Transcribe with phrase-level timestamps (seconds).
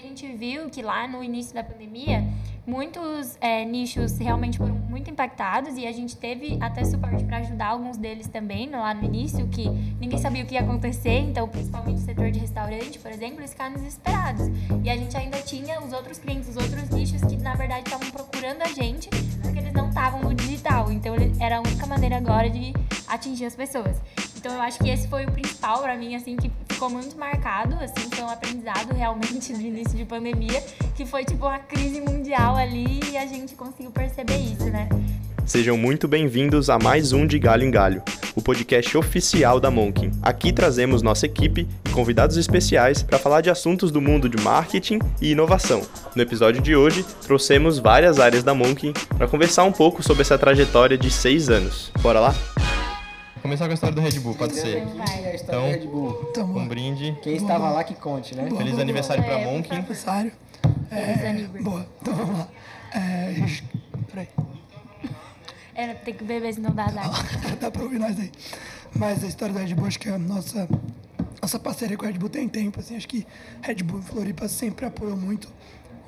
[0.00, 2.26] a gente viu que lá no início da pandemia,
[2.66, 7.66] muitos é, nichos realmente foram muito impactados e a gente teve até suporte para ajudar
[7.66, 9.68] alguns deles também lá no início, que
[10.00, 13.50] ninguém sabia o que ia acontecer, então principalmente o setor de restaurante, por exemplo, eles
[13.50, 14.46] ficaram desesperados.
[14.82, 18.10] E a gente ainda tinha os outros clientes, os outros nichos que na verdade estavam
[18.10, 19.10] procurando a gente
[19.42, 22.72] porque eles não estavam no digital, então era a única maneira agora de
[23.06, 24.00] atingir as pessoas.
[24.36, 27.74] Então eu acho que esse foi o principal para mim, assim, que ficou muito marcado,
[27.74, 30.64] assim, foi um aprendizado realmente no início de pandemia,
[30.96, 34.88] que foi tipo uma crise mundial ali e a gente conseguiu perceber isso, né?
[35.44, 38.02] Sejam muito bem-vindos a mais um de Galho em Galho,
[38.34, 40.10] o podcast oficial da Monkin.
[40.22, 45.00] Aqui trazemos nossa equipe e convidados especiais para falar de assuntos do mundo de marketing
[45.20, 45.82] e inovação.
[46.16, 50.38] No episódio de hoje, trouxemos várias áreas da Monkin para conversar um pouco sobre essa
[50.38, 51.92] trajetória de seis anos.
[52.00, 52.34] Bora lá?
[53.42, 54.82] Começar com a história do Red Bull, pode ser.
[54.82, 56.28] a história do Red Bull.
[56.30, 57.16] Então, um brinde.
[57.22, 58.48] Quem estava lá que conte, né?
[58.50, 59.72] Feliz aniversário para Monkin.
[59.72, 60.32] Aniversário.
[60.90, 62.48] É, boa, então vamos lá.
[62.92, 63.34] É,
[64.08, 64.28] peraí.
[65.74, 67.10] É, tem que beber, senão dá azar.
[67.60, 68.30] Dá pra ouvir nós aí.
[68.94, 70.68] Mas a história da Red Bull, acho que é a nossa,
[71.40, 72.80] nossa parceria com a Red Bull tem tempo.
[72.80, 73.26] Assim, acho que
[73.62, 75.48] Red Bull e Floripa sempre apoiou muito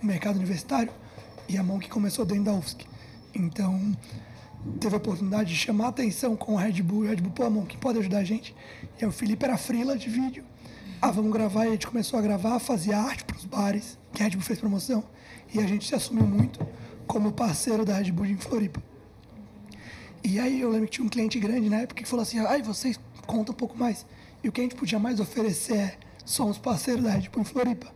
[0.03, 0.93] o mercado universitário
[1.49, 2.85] e a mão que começou dentro da UFSC.
[3.35, 3.97] Então,
[4.81, 7.01] teve a oportunidade de chamar a atenção com o Red Bull.
[7.01, 8.55] O Red Bull, pô, mão, quem pode ajudar a gente?
[8.99, 10.45] E aí o Felipe era frila de vídeo.
[11.01, 11.65] Ah, vamos gravar.
[11.65, 14.43] E a gente começou a gravar, fazia arte para os bares, que a Red Bull
[14.43, 15.05] fez promoção.
[15.53, 16.65] E a gente se assumiu muito
[17.07, 18.83] como parceiro da Red Bull em Floripa.
[20.25, 22.63] E aí eu lembro que tinha um cliente grande na época que falou assim, ai,
[22.63, 24.07] vocês contam um pouco mais.
[24.43, 27.45] E o que a gente podia mais oferecer é, somos parceiros da Red Bull em
[27.45, 27.89] Floripa.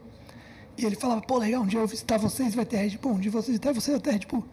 [0.77, 3.19] E ele falava, pô, legal, um dia eu visitar vocês vai ter Red Bull, um
[3.19, 4.45] dia eu visitar vocês vai ter Red Bull.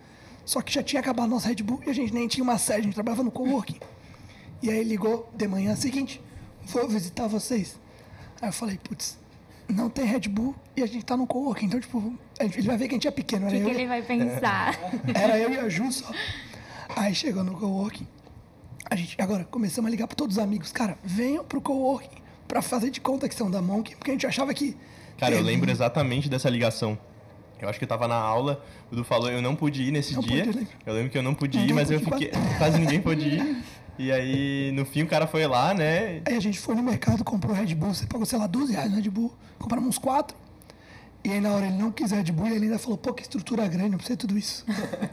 [0.46, 2.80] Só que já tinha acabado nosso Red Bull e a gente nem tinha uma sede,
[2.80, 3.80] a gente trabalhava no coworking.
[4.62, 6.22] E aí ele ligou de manhã seguinte,
[6.66, 7.80] vou visitar vocês.
[8.42, 9.18] Aí eu falei, putz,
[9.68, 12.88] não tem Red Bull e a gente tá no coworking, então, tipo, ele vai ver
[12.88, 13.48] que a gente é pequeno.
[13.48, 14.78] O que, que ele vai pensar?
[15.14, 16.12] Era eu e a Ju só.
[16.96, 18.08] Aí chegou no coworking,
[18.90, 22.62] a gente agora começamos a ligar para todos os amigos, cara, venham pro coworking para
[22.62, 24.78] fazer de conta que são da Monk, porque a gente achava que.
[25.18, 26.98] Cara, eu lembro exatamente dessa ligação.
[27.64, 30.14] Eu acho que eu tava na aula, o Du falou, eu não pude ir nesse
[30.14, 30.46] não dia.
[30.46, 30.68] Pude, né?
[30.86, 32.30] eu lembro que eu não pude ir, mas eu fiquei.
[32.30, 32.56] Quase...
[32.58, 33.64] quase ninguém pôde ir.
[33.98, 36.22] E aí, no fim, o cara foi lá, né?
[36.26, 38.90] Aí a gente foi no mercado, comprou Red Bull, você pagou, sei lá, 12 reais
[38.90, 40.36] no Red Bull, compramos uns quatro.
[41.24, 43.66] E aí na hora ele não quis Red Bull, ele ainda falou, pô, que estrutura
[43.68, 44.66] grande, não precisa de tudo isso.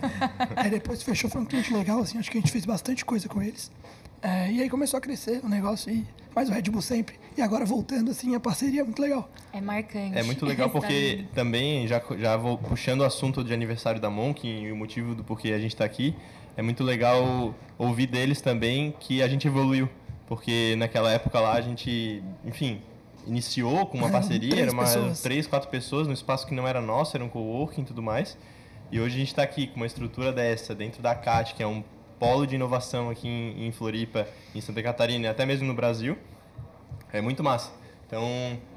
[0.57, 3.29] aí depois fechou, foi um cliente legal, assim, acho que a gente fez bastante coisa
[3.29, 3.71] com eles.
[4.23, 7.19] É, e aí começou a crescer o negócio, e, mas o Red Bull sempre.
[7.37, 9.31] E agora voltando, assim, a parceria é muito legal.
[9.53, 10.19] É marcante.
[10.19, 14.47] É muito legal porque também, já, já vou puxando o assunto de aniversário da Monk
[14.47, 16.15] e o motivo do porquê a gente está aqui,
[16.57, 19.89] é muito legal ouvir deles também que a gente evoluiu.
[20.27, 22.81] Porque naquela época lá a gente, enfim,
[23.27, 25.23] iniciou com uma Eram parceria, três era uma, pessoas.
[25.23, 28.37] três, quatro pessoas no espaço que não era nosso, era um coworking e tudo mais.
[28.93, 31.67] E hoje a gente está aqui com uma estrutura dessa, dentro da CAT, que é
[31.67, 31.83] um
[32.21, 36.17] polo de inovação aqui em, em Floripa, em Santa Catarina e até mesmo no Brasil.
[37.13, 37.73] É muito massa.
[38.07, 38.23] Então,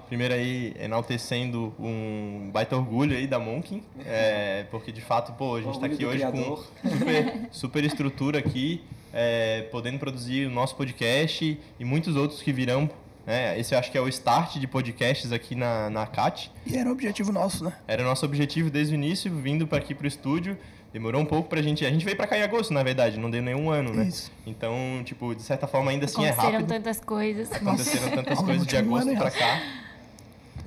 [0.07, 5.61] primeiro aí, enaltecendo um baita orgulho aí da Monkin, é, porque de fato, pô, a
[5.61, 6.65] gente está aqui hoje criador.
[6.81, 8.81] com super, super estrutura aqui,
[9.11, 12.89] é, podendo produzir o nosso podcast e muitos outros que virão.
[13.25, 13.59] né?
[13.59, 16.49] esse eu acho que é o start de podcasts aqui na, na CAT.
[16.65, 17.73] E era o objetivo nosso, né?
[17.87, 20.57] Era o nosso objetivo desde o início, vindo para aqui para o estúdio.
[20.93, 21.83] Demorou um pouco pra gente.
[21.83, 24.05] A gente veio pra cá em agosto, na verdade, não deu nenhum ano, né?
[24.05, 24.31] Isso.
[24.45, 26.67] Então, tipo, de certa forma ainda assim é Aconteceram rápido.
[26.67, 27.51] tantas coisas.
[27.51, 29.61] Aconteceram tantas coisas de agosto ano, pra cá.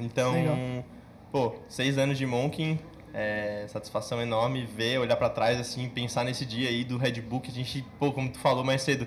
[0.01, 0.85] Então, Legal.
[1.31, 2.77] pô, seis anos de Monkin,
[3.15, 7.41] é, satisfação enorme ver, olhar pra trás, assim, pensar nesse dia aí do Red Bull
[7.41, 9.07] que a gente, pô, como tu falou mais cedo,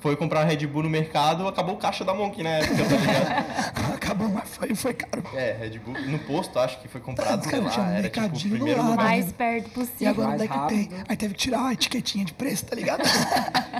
[0.00, 3.94] foi comprar Red Bull no mercado, acabou o caixa da Monkin na época, tá ligado?
[3.98, 5.22] Acabou, mas foi, foi caro.
[5.34, 7.94] É, Red Bull no posto, acho que foi comprado, Tá, sei cara, tinha lá, um
[7.96, 8.90] era tipo o primeiro lado.
[8.92, 9.04] lugar.
[9.04, 10.08] mais perto E possível.
[10.08, 10.88] agora mais onde é que tem?
[11.08, 13.02] Aí teve que tirar a etiquetinha de preço, tá ligado?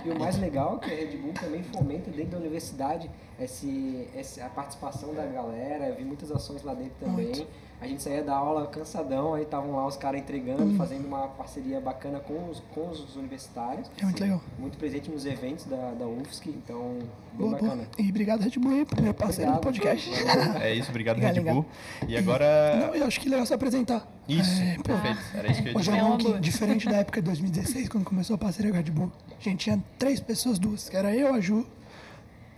[0.05, 4.07] E o mais legal é que a Red Bull também fomenta dentro da universidade esse,
[4.15, 5.87] essa, a participação da galera.
[5.87, 7.27] Eu vi muitas ações lá dentro também.
[7.27, 7.47] Muito.
[7.81, 10.77] A gente saía da aula cansadão, aí estavam lá os caras entregando, Hum.
[10.77, 13.89] fazendo uma parceria bacana com os, com os universitários.
[14.01, 14.41] É muito legal.
[14.59, 17.09] Muito presente nos eventos da, da UFSC, então bem
[17.49, 17.63] Boa, boa.
[17.63, 17.89] bacana.
[17.97, 19.75] E obrigado, Red Bull, aí, primeiro parceiro do Obrigado.
[19.87, 20.11] podcast.
[20.61, 21.55] É isso, obrigado Legal, Red legal.
[21.55, 21.67] Bull.
[22.09, 22.87] E agora...
[22.89, 24.07] Não, eu acho que é legal se apresentar.
[24.29, 25.19] Isso, É, perfeito.
[25.35, 25.97] Era isso que eu ia Hoje dizer.
[25.97, 26.41] é É um uma que, boa.
[26.41, 29.57] diferente da época de 2016, quando começou a parceria com a Red Bull, a gente
[29.59, 31.65] tinha três pessoas, duas, que era eu, a Ju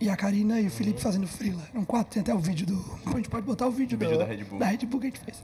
[0.01, 1.61] e a Karina e o Felipe fazendo freela.
[1.73, 2.83] Eram quatro, tem até o vídeo do...
[3.05, 4.59] A gente pode botar o vídeo, O vídeo do- da Red Bull.
[4.59, 5.43] Da Red Bull que a gente fez.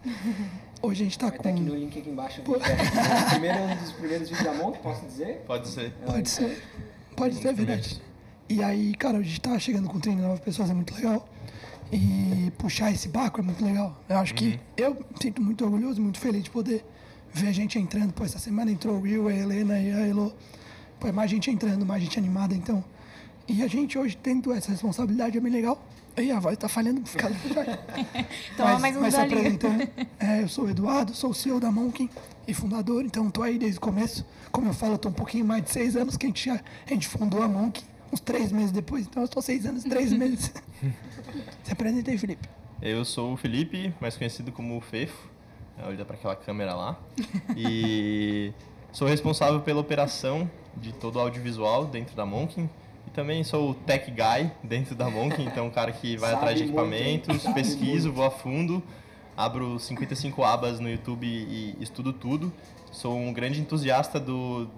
[0.81, 1.38] Hoje a gente tá Vai com...
[1.38, 2.42] estar aqui no link aqui embaixo.
[2.42, 5.44] o vídeo da- Primeiro um dos primeiros vídeos da Monk, posso dizer?
[5.45, 5.92] Pode ser.
[6.06, 6.63] Pode ser.
[7.15, 8.01] Pode ser, é verdade.
[8.50, 11.27] E aí, cara, a gente tá chegando com 39 pessoas, é muito legal.
[11.92, 14.01] E puxar esse barco é muito legal.
[14.10, 16.83] Eu acho que eu me sinto muito orgulhoso, muito feliz de poder
[17.33, 18.12] ver a gente entrando.
[18.13, 20.33] Pô, essa semana entrou o Will, a Helena e a Elo.
[21.00, 22.83] Pô, é mais gente entrando, mais gente animada, então.
[23.47, 25.81] E a gente hoje tendo essa responsabilidade é bem legal.
[26.17, 27.53] E a voz tá falhando por causa do
[28.57, 29.88] Toma mais um mas se apresentando,
[30.19, 32.09] é, eu sou o Eduardo, sou o CEO da Monkin
[32.47, 34.25] e fundador, então tô aí desde o começo.
[34.51, 36.55] Como eu falo, eu tô um pouquinho mais de seis anos que a gente, já,
[36.55, 39.89] a gente fundou a Monkin, uns três meses depois, então eu tô seis anos e
[39.89, 40.51] três meses.
[41.63, 42.50] se apresenta aí, Felipe.
[42.81, 45.29] Eu sou o Felipe, mais conhecido como o Fefo.
[45.83, 47.00] Olha para aquela câmera lá.
[47.55, 48.51] E
[48.91, 52.67] sou responsável pela operação de todo o audiovisual dentro da Monkin.
[53.17, 56.65] Também sou o tech guy dentro da Monkin, então o cara que vai atrás de
[56.65, 58.15] muito, equipamentos, Sabe pesquiso, muito.
[58.15, 58.83] vou a fundo,
[59.35, 62.53] abro 55 abas no YouTube e estudo tudo.
[62.91, 64.69] Sou um grande entusiasta do,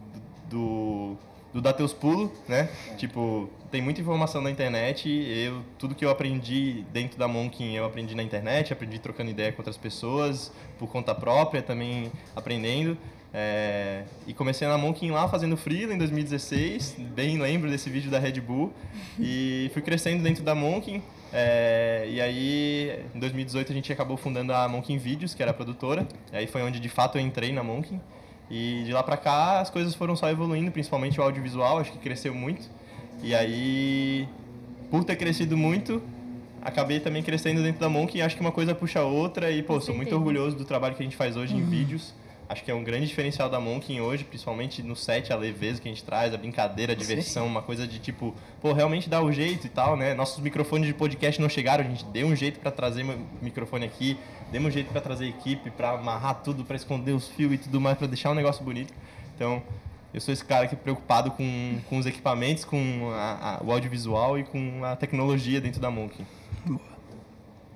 [0.49, 1.17] do,
[1.53, 2.69] do dar teus pulos, né?
[2.95, 5.09] Tipo, tem muita informação na internet.
[5.09, 9.51] Eu, tudo que eu aprendi dentro da Monkin, eu aprendi na internet, aprendi trocando ideia
[9.51, 12.97] com outras pessoas, por conta própria, também aprendendo.
[13.33, 18.17] É, e comecei na Monkin lá fazendo freela em 2016, bem lembro desse vídeo da
[18.17, 18.73] Red Bull.
[19.19, 21.01] E fui crescendo dentro da Monkin.
[21.31, 25.53] é, e aí, em 2018, a gente acabou fundando a Monkin Videos, que era a
[25.53, 26.07] produtora.
[26.33, 27.99] E aí foi onde de fato eu entrei na Monkin.
[28.49, 31.99] E de lá pra cá as coisas foram só evoluindo, principalmente o audiovisual, acho que
[31.99, 32.67] cresceu muito.
[33.21, 34.27] E aí,
[34.89, 36.01] por ter crescido muito,
[36.61, 39.51] acabei também crescendo dentro da Monk e acho que uma coisa puxa a outra.
[39.51, 42.13] E, pô, sou muito orgulhoso do trabalho que a gente faz hoje em vídeos.
[42.49, 45.87] Acho que é um grande diferencial da Monkin hoje, principalmente no set, a leveza que
[45.87, 49.31] a gente traz, a brincadeira, a diversão, uma coisa de tipo, pô, realmente dá o
[49.31, 50.15] jeito e tal, né?
[50.15, 53.05] Nossos microfones de podcast não chegaram, a gente deu um jeito pra trazer
[53.39, 54.17] microfone aqui,
[54.51, 57.79] demos um jeito pra trazer equipe, pra amarrar tudo, pra esconder os fios e tudo
[57.79, 58.91] mais, pra deixar um negócio bonito.
[59.35, 59.61] Então,
[60.11, 63.71] eu sou esse cara que é preocupado com, com os equipamentos, com a- a- o
[63.71, 66.25] audiovisual e com a tecnologia dentro da Monkin.
[66.65, 66.81] Boa.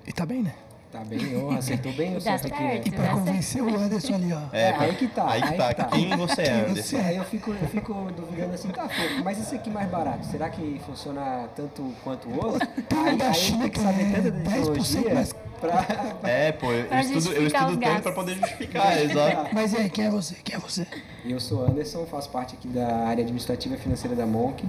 [0.04, 0.52] E tá bem, né?
[0.94, 2.70] Tá bem, ó, acertou bem o certo aqui, né?
[2.74, 2.86] certo.
[2.86, 4.42] E pra convencer o Anderson ali, ó.
[4.52, 5.68] É, aí que tá, Aí que aí tá.
[5.74, 5.88] que tá.
[5.88, 6.96] Quem você é, Anderson?
[6.98, 10.48] Aí eu fico, eu fico duvidando assim, tá, pô, mas esse aqui mais barato, será
[10.48, 12.64] que funciona tanto quanto o outro?
[12.88, 15.32] Tem um Aí, da aí China tem que saber é tanta da 10% tecnologia mais-
[15.60, 15.86] pra...
[16.30, 19.48] É, pô, eu Pra estudo, eu estudo tanto pra poder justificar, exato.
[19.52, 20.36] Mas aí, quem é você?
[20.44, 20.86] Quem é você?
[21.24, 24.64] Eu sou Anderson, faço parte aqui da área administrativa e financeira da Monk.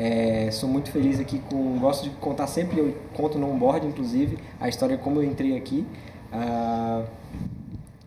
[0.00, 1.76] É, sou muito feliz aqui com.
[1.80, 5.84] Gosto de contar sempre, eu conto no onboard, inclusive, a história como eu entrei aqui.
[6.32, 7.04] Ah,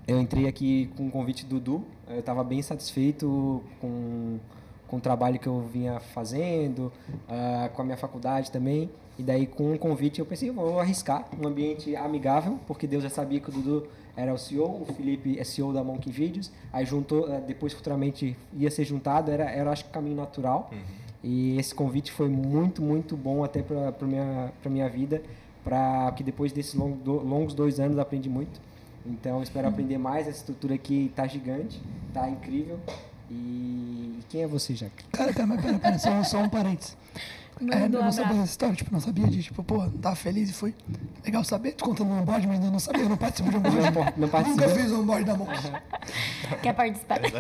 [0.08, 1.84] eu entrei aqui com o convite do Dudu.
[2.10, 4.40] Eu estava bem satisfeito com,
[4.88, 6.94] com o trabalho que eu vinha fazendo,
[7.28, 8.90] ah, com a minha faculdade também.
[9.20, 13.04] E daí, com o convite, eu pensei, eu vou arriscar um ambiente amigável, porque Deus
[13.04, 16.54] já sabia que o Dudu era o CEO, o Felipe é CEO da Monkey Videos.
[16.72, 20.72] Aí juntou, eh, depois futuramente ia ser juntado, era, era acho que o caminho natural.
[21.24, 25.22] E esse convite foi muito, muito bom até para a minha, pra minha vida,
[25.64, 28.60] para que depois desses longos, do- longos dois anos aprendi muito.
[29.06, 31.80] Então espero aprender mais, essa estrutura aqui tá gigante,
[32.14, 32.80] tá incrível.
[33.30, 34.92] E quem é você, Jack?
[35.12, 36.98] Cara, cara, mas pera, pera, só, só um parênteses.
[37.62, 40.50] É, um eu não sabia dessa história, tipo, não sabia de, tipo, pô, tava feliz
[40.50, 40.74] e foi
[41.24, 41.74] legal saber.
[41.74, 43.78] Tu contando no onboard, mas eu não sabia, eu não participo de onboard.
[43.78, 44.70] Não, não Nunca participou?
[44.70, 45.52] fiz um onboard da Monk.
[46.64, 47.20] Quer participar?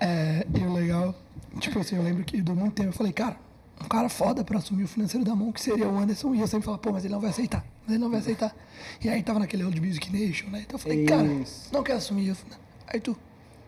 [0.00, 0.46] É,
[0.88, 1.14] legal,
[1.60, 3.36] tipo assim, eu lembro que do muito tempo eu falei, cara,
[3.82, 6.34] um cara foda pra assumir o financeiro da Monk seria o Anderson.
[6.34, 8.54] E eu sempre falava, pô, mas ele não vai aceitar, mas ele não vai aceitar.
[9.02, 10.62] E aí tava naquele Old Music Nation, né?
[10.66, 11.28] Então eu falei, cara,
[11.70, 12.28] não quero assumir.
[12.28, 13.14] Eu falei, Aí tu,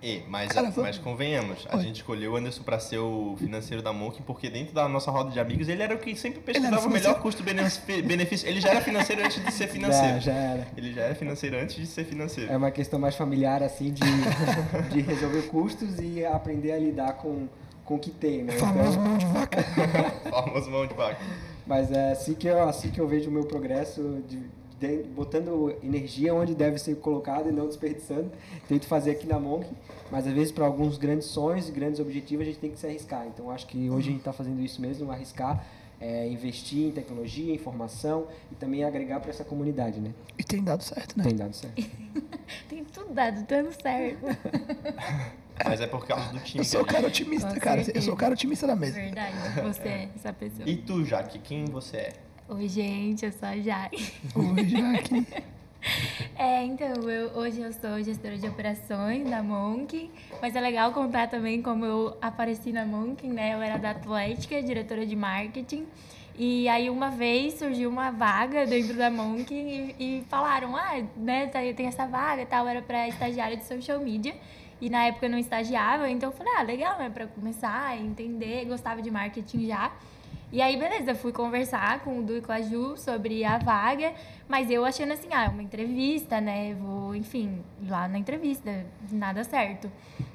[0.03, 1.83] E, mas, Cara, vamos- mas convenhamos, a Oi.
[1.83, 5.31] gente escolheu o Anderson para ser o financeiro da Monk porque dentro da nossa roda
[5.31, 8.49] de amigos ele era o que sempre pesquisava o melhor custo-benefício.
[8.49, 10.15] Ele já era financeiro antes de ser financeiro.
[10.21, 10.67] Já, já era.
[10.77, 12.51] Ele já era financeiro antes de ser financeiro.
[12.51, 14.01] É uma questão mais familiar, assim, de,
[14.91, 17.47] de resolver custos e aprender a lidar com,
[17.85, 18.53] com o que tem, né?
[18.55, 19.63] famoso Então, mão de vaca.
[20.31, 21.21] Famoso mão de vaca.
[21.67, 24.49] mas é assim que, eu, assim que eu vejo o meu progresso, de-
[25.15, 28.31] botando energia onde deve ser colocado e não desperdiçando.
[28.69, 29.67] Tento fazer aqui na Monk,
[30.11, 32.87] mas às vezes para alguns grandes sonhos e grandes objetivos a gente tem que se
[32.87, 33.27] arriscar.
[33.27, 35.65] Então acho que hoje a gente está fazendo isso mesmo, arriscar,
[36.01, 40.13] é, investir em tecnologia, em informação e também agregar para essa comunidade, né?
[40.39, 41.25] E tem dado certo, né?
[41.25, 41.83] Tem dado certo.
[42.69, 44.27] Tem tudo dado, dando certo.
[45.65, 46.61] Mas é por causa do time.
[46.61, 47.83] Eu sou o que a cara otimista, Com cara.
[47.95, 48.95] Eu sou o cara otimista da mesa.
[48.95, 50.69] Verdade, você é essa pessoa.
[50.69, 52.13] E tu, Jaque, quem você é?
[52.53, 53.91] Oi, gente, eu sou a Jai.
[54.35, 55.27] Hoje aqui.
[56.37, 61.29] É, então, eu, hoje eu sou gestora de operações da Monk, mas é legal contar
[61.29, 63.55] também como eu apareci na Monk, né?
[63.55, 65.87] Eu era da Atlética, diretora de marketing,
[66.35, 71.47] e aí uma vez surgiu uma vaga dentro da Monk e, e falaram, ah, né,
[71.47, 74.35] tá- tem essa vaga e tal, era para estagiária de social media,
[74.81, 77.97] e na época eu não estagiava, então eu falei, ah, legal, né, para começar a
[77.99, 79.93] entender, gostava de marketing já.
[80.53, 84.13] E aí, beleza, fui conversar com o Du e com a Ju sobre a vaga,
[84.51, 86.75] mas eu achando assim, ah, uma entrevista, né?
[86.75, 89.89] Vou, enfim, lá na entrevista, nada certo.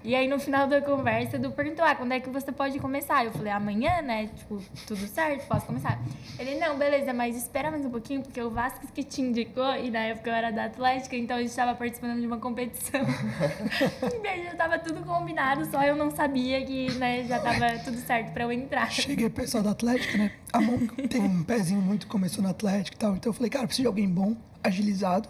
[0.05, 2.79] E aí, no final da conversa, o Du perguntou, ah, quando é que você pode
[2.79, 3.25] começar?
[3.25, 4.27] Eu falei, amanhã, né?
[4.27, 5.99] Tipo, tudo certo, posso começar.
[6.39, 9.91] Ele, não, beleza, mas espera mais um pouquinho, porque o Vasco que te indicou, e
[9.91, 13.01] na época eu era da Atlética, então a gente estava participando de uma competição.
[14.23, 17.97] e aí já tava tudo combinado, só eu não sabia que, né, já tava tudo
[17.97, 18.89] certo pra eu entrar.
[18.89, 20.31] Cheguei pessoal da Atlética, né?
[20.53, 20.79] A mão
[21.09, 23.15] tem um pezinho muito, começou na Atlética e tal.
[23.15, 25.29] Então eu falei, cara, preciso de alguém bom, agilizado.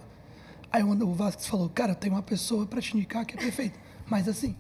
[0.71, 3.79] Aí o Vasquez falou, cara, tem uma pessoa pra te indicar que é perfeita.
[4.07, 4.55] Mas assim,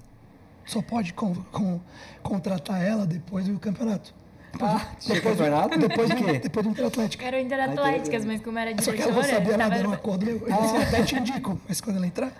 [0.65, 1.79] só pode con con
[2.23, 4.13] contratar ela depois do campeonato.
[4.61, 5.77] Ah, tinha campeonato?
[5.77, 6.39] Depois do quê?
[6.39, 7.23] Depois do Interatlético.
[7.23, 9.27] Era o Interatléticas, mas como era Só que ela diretora...
[9.27, 10.47] não sabia nada, era um acordo meu.
[10.47, 12.31] Eu disse, até te indico, mas quando ela entrar...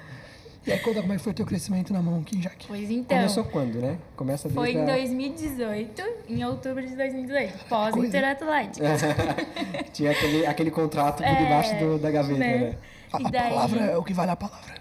[0.67, 2.65] E aí conta como é que foi teu crescimento na mão aqui, Jaque.
[2.67, 3.97] Pois então, Começou quando, né?
[4.15, 8.07] Começa desde foi em a- 2018, em outubro de 2018, pós coisa.
[8.07, 9.01] Interatléticas.
[9.93, 12.57] Tinha aquele, aquele contrato por É, debaixo do- da gaveta, né?
[12.57, 12.75] né?
[13.13, 14.73] A, E a daí- palavra é o que vale a palavra.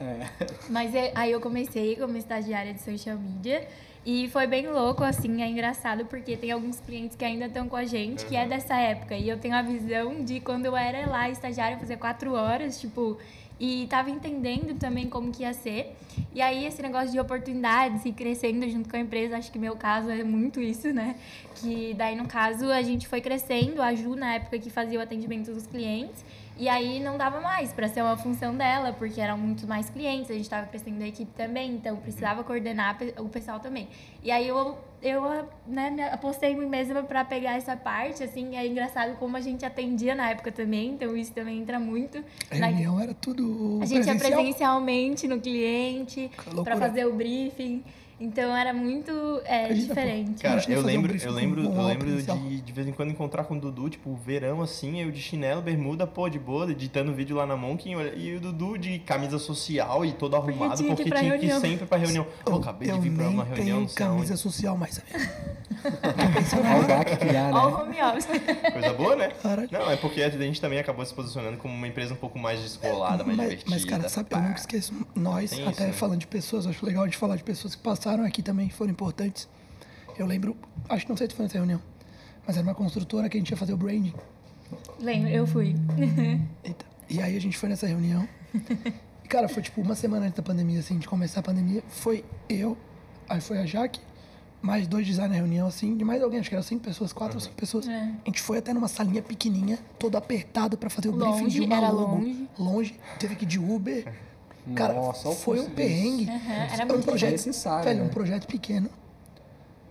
[0.70, 3.66] Mas é- aí eu comecei como estagiária de social media
[4.06, 7.76] e foi bem louco, assim, é engraçado porque tem alguns clientes que ainda estão com
[7.76, 9.14] a gente, que é dessa época.
[9.14, 13.18] E eu tenho a visão de quando eu era lá estagiária, fazer quatro horas, tipo,
[13.58, 15.96] e tava entendendo também como que ia ser.
[16.34, 19.76] E aí esse negócio de oportunidades e crescendo junto com a empresa, acho que meu
[19.76, 21.16] caso é muito isso, né?
[21.56, 25.02] Que daí, no caso, a gente foi crescendo, a Ju, na época que fazia o
[25.02, 26.24] atendimento dos clientes,
[26.56, 30.30] e aí não dava mais para ser uma função dela, porque eram muito mais clientes,
[30.30, 33.88] a gente estava crescendo a equipe também, então precisava coordenar o pessoal também.
[34.22, 35.22] E aí eu, eu
[35.66, 39.64] né, apostei em mim mesma para pegar essa parte, assim, é engraçado como a gente
[39.64, 42.24] atendia na época também, então isso também entra muito.
[42.50, 44.32] A na- reunião era tudo a gente ia presencial.
[44.40, 46.30] presencialmente no cliente
[46.64, 47.84] para fazer o briefing.
[48.24, 49.12] Então era muito
[49.44, 49.74] é, pô.
[49.74, 50.42] diferente.
[50.42, 53.10] Cara, eu um lembro, briefing eu lembro, um eu lembro de de vez em quando
[53.10, 57.12] encontrar com o Dudu, tipo, verão assim, eu de chinelo, bermuda, pô, de boa, editando
[57.12, 60.94] vídeo lá na Monk, olha- e o Dudu de camisa social e todo arrumado, tinha
[60.96, 62.26] que ir porque pra tinha que ir sempre pra reunião.
[62.44, 64.94] Pô, Eu, acabei de eu vir pra uma reunião, tenho não sei camisa social mais,
[64.94, 65.54] sabia?
[65.84, 67.82] Olha o GAC que já, Ó o né?
[67.82, 68.26] home office.
[68.72, 69.28] Coisa boa, né?
[69.70, 72.60] Não, é porque a gente também acabou se posicionando como uma empresa um pouco mais
[72.60, 73.70] descolada, mais mas, divertida.
[73.70, 74.42] mas, cara, sabe, eu pá.
[74.42, 74.94] nunca esqueço.
[75.14, 75.92] Nós, Tem até isso, né?
[75.92, 79.48] falando de pessoas, acho legal de falar de pessoas que passaram aqui também, foram importantes.
[80.16, 80.56] Eu lembro,
[80.88, 81.80] acho que não sei se foi nessa reunião,
[82.46, 84.14] mas era uma construtora que a gente ia fazer o branding.
[85.00, 85.74] Lembro, eu fui.
[86.62, 86.84] Eita.
[87.08, 88.28] E aí a gente foi nessa reunião.
[89.24, 91.82] E, cara, foi tipo uma semana antes da pandemia, assim, de começar a pandemia.
[91.88, 92.76] Foi eu,
[93.28, 94.00] aí foi a Jaque,
[94.62, 97.36] mais dois designers na reunião, assim, de mais alguém, acho que eram cinco pessoas, quatro
[97.36, 97.86] ou cinco pessoas.
[97.86, 97.92] É.
[98.00, 101.60] A gente foi até numa salinha pequenininha, todo apertado pra fazer o briefing de Longe,
[101.60, 102.16] uma era logo.
[102.16, 102.48] longe.
[102.58, 104.10] Longe, teve que ir de Uber.
[104.74, 106.28] Cara, Nossa, foi um perrengue.
[106.30, 108.06] Aham, era Era um projeto, necessário, velho, né?
[108.06, 108.88] um projeto pequeno.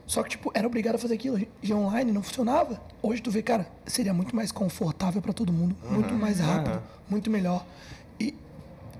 [0.05, 1.39] Só que, tipo, era obrigado a fazer aquilo.
[1.61, 2.81] E online não funcionava.
[3.01, 5.75] Hoje tu vê, cara, seria muito mais confortável pra todo mundo.
[5.89, 6.71] Muito mais rápido.
[6.73, 6.81] aham.
[7.09, 7.65] Muito melhor.
[8.19, 8.33] E,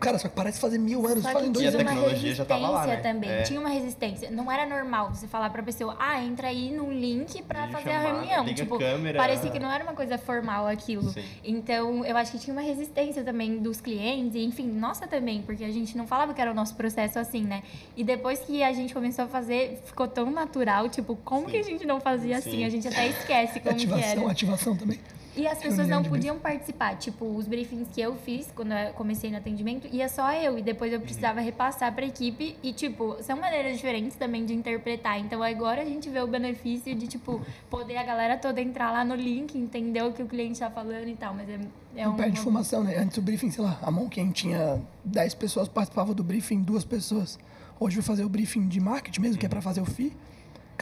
[0.04, 1.24] cara, só que parece fazer mil anos.
[1.24, 1.92] Só Fazem que dois E a tinha anos.
[1.94, 3.14] uma tecnologia já tava lá, resistência né?
[3.14, 3.30] também.
[3.32, 3.42] É.
[3.44, 4.32] Tinha uma resistência.
[4.32, 8.00] Não era normal você falar pra pessoa, ah, entra aí num link pra fazer a
[8.00, 8.46] reunião.
[8.46, 9.18] a Tipo, câmera.
[9.18, 11.10] parecia que não era uma coisa formal aquilo.
[11.10, 11.24] Sim.
[11.44, 15.64] Então, eu acho que tinha uma resistência também dos clientes, e enfim, nossa também, porque
[15.64, 17.64] a gente não falava que era o nosso processo assim, né?
[17.96, 21.64] E depois que a gente começou a fazer, ficou tão natural, tipo, como que a
[21.64, 22.52] gente não fazia assim?
[22.52, 22.66] Sim.
[22.66, 24.32] A gente até esquece como que Ativação, era.
[24.32, 25.00] ativação também.
[25.36, 26.96] E as pessoas não podiam participar.
[26.96, 30.58] Tipo, os briefings que eu fiz quando eu comecei no atendimento, ia só eu.
[30.58, 32.56] E depois eu precisava repassar pra equipe.
[32.62, 35.20] E, tipo, são maneiras diferentes também de interpretar.
[35.20, 39.04] Então agora a gente vê o benefício de, tipo, poder a galera toda entrar lá
[39.04, 41.34] no link, entender o que o cliente tá falando e tal.
[41.34, 41.60] Mas é,
[41.96, 42.16] é não um.
[42.16, 42.98] perde formação, né?
[42.98, 46.86] Antes do briefing, sei lá, a mão quem tinha 10 pessoas participava do briefing, duas
[46.86, 47.40] pessoas.
[47.80, 50.14] Hoje vai fazer o briefing de marketing mesmo, que é pra fazer o FI.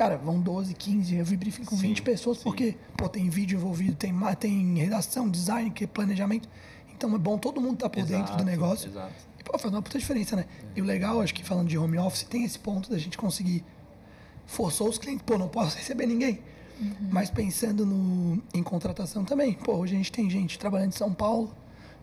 [0.02, 2.44] Cara, vão 12, 15, eu vi briefing com Sim, 20 pessoas, sim.
[2.44, 6.50] porque, pô, tem vídeo envolvido, tem, tem redação, design, que é planejamento.
[6.92, 8.90] Então é bom todo mundo estar por dentro do Exato, negócio.
[8.90, 9.14] exato.
[9.40, 10.46] E, pô, faz uma puta diferença, né?
[10.76, 13.64] E o legal, acho que falando de home office, tem esse ponto da gente conseguir.
[14.48, 16.40] Forçou os clientes, pô, não posso receber ninguém.
[17.12, 19.54] Mas pensando no, em contratação também.
[19.54, 21.54] Pô, hoje a gente tem gente trabalhando em São Paulo,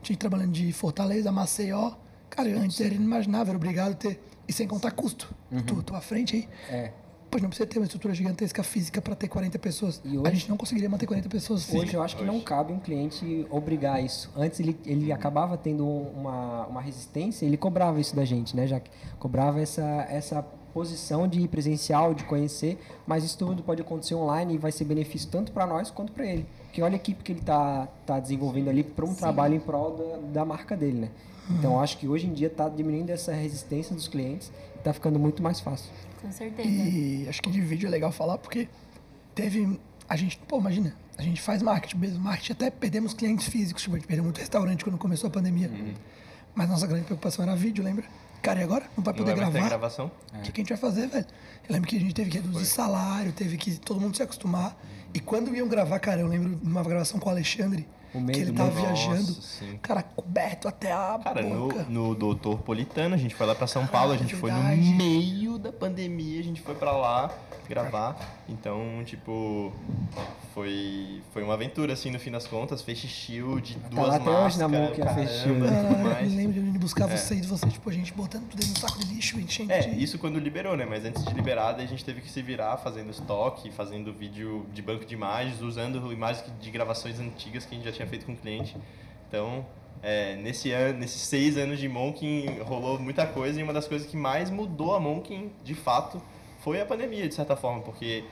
[0.04, 1.94] gente trabalhando de Fortaleza, Maceió.
[2.30, 4.22] Cara, antes era inimaginável, era obrigado a ter.
[4.46, 5.34] E sem contar custo.
[5.66, 6.48] Tu, tu à frente aí.
[6.70, 6.92] É.
[7.30, 10.00] Pô, não precisa ter uma estrutura gigantesca física para ter 40 pessoas.
[10.04, 11.72] E A hoje- gente não conseguiria manter 40 pessoas.
[11.72, 12.44] Hoje eu acho que não Hoje.
[12.44, 14.30] cabe um cliente obrigar isso.
[14.34, 18.66] Antes ele, ele acabava tendo uma, uma resistência, ele cobrava isso da gente, né?
[18.66, 18.80] Já
[19.18, 20.42] cobrava essa, essa
[20.72, 24.84] posição de ir presencial, de conhecer, mas isso tudo pode acontecer online e vai ser
[24.84, 26.46] benefício tanto para nós quanto para ele.
[26.64, 29.96] Porque olha a equipe que ele tá, tá desenvolvendo ali para um trabalho em prol
[29.96, 31.08] da, da marca dele, né?
[31.50, 34.92] Então eu acho que hoje em dia está diminuindo essa resistência dos clientes e está
[34.92, 35.90] ficando muito mais fácil.
[36.20, 36.68] Com certeza.
[36.68, 38.68] E acho que de vídeo é legal falar porque
[39.34, 39.78] teve.
[40.08, 42.20] A gente, pô, imagina, a gente faz marketing mesmo.
[42.20, 45.68] Marketing até perdemos clientes físicos, tipo, a gente perdeu muito restaurante quando começou a pandemia.
[45.68, 45.94] Uhum.
[46.54, 48.04] Mas nossa grande preocupação era vídeo, lembra?
[48.42, 48.84] Cara, e agora?
[48.96, 49.68] Não vai Não poder vai mais ter gravar?
[49.68, 50.10] gravação?
[50.34, 51.26] O que, que a gente vai fazer, velho?
[51.68, 54.76] Eu lembro que a gente teve que reduzir salário, teve que todo mundo se acostumar.
[55.12, 58.38] E quando iam gravar, cara, eu lembro de uma gravação com o Alexandre, O meio
[58.38, 61.84] que ele tava viajando, Nossa, cara, coberto até a Cara, no, boca.
[61.88, 65.58] no Doutor Politano, a gente foi lá pra São Paulo, a gente foi no meio
[65.58, 67.30] da pandemia, a gente foi pra lá
[67.68, 68.16] gravar.
[68.48, 69.72] Então, tipo,
[70.54, 72.80] foi, foi uma aventura, assim, no fim das contas.
[72.80, 75.58] Face shield, duas lá até hoje na máscaras, mão que é caramba, shield.
[75.60, 78.78] tudo Caralho, eu lembro de onde buscar vocês, vocês, tipo, a gente botando tudo no
[78.78, 80.02] saco de lixo, enchendo É, de...
[80.02, 80.86] isso quando liberou, né?
[80.88, 84.64] Mas antes de liberar, daí a gente teve que se virar fazendo estoque, fazendo vídeo
[84.72, 88.24] de banco de imagens, usando imagens de gravações antigas que a gente já tinha feito
[88.24, 88.76] com o cliente.
[89.28, 89.66] Então,
[90.02, 94.08] é, nesse ano, nesses seis anos de Monkin, rolou muita coisa e uma das coisas
[94.08, 96.22] que mais mudou a Monkin, de fato,
[96.60, 98.24] foi a pandemia, de certa forma, porque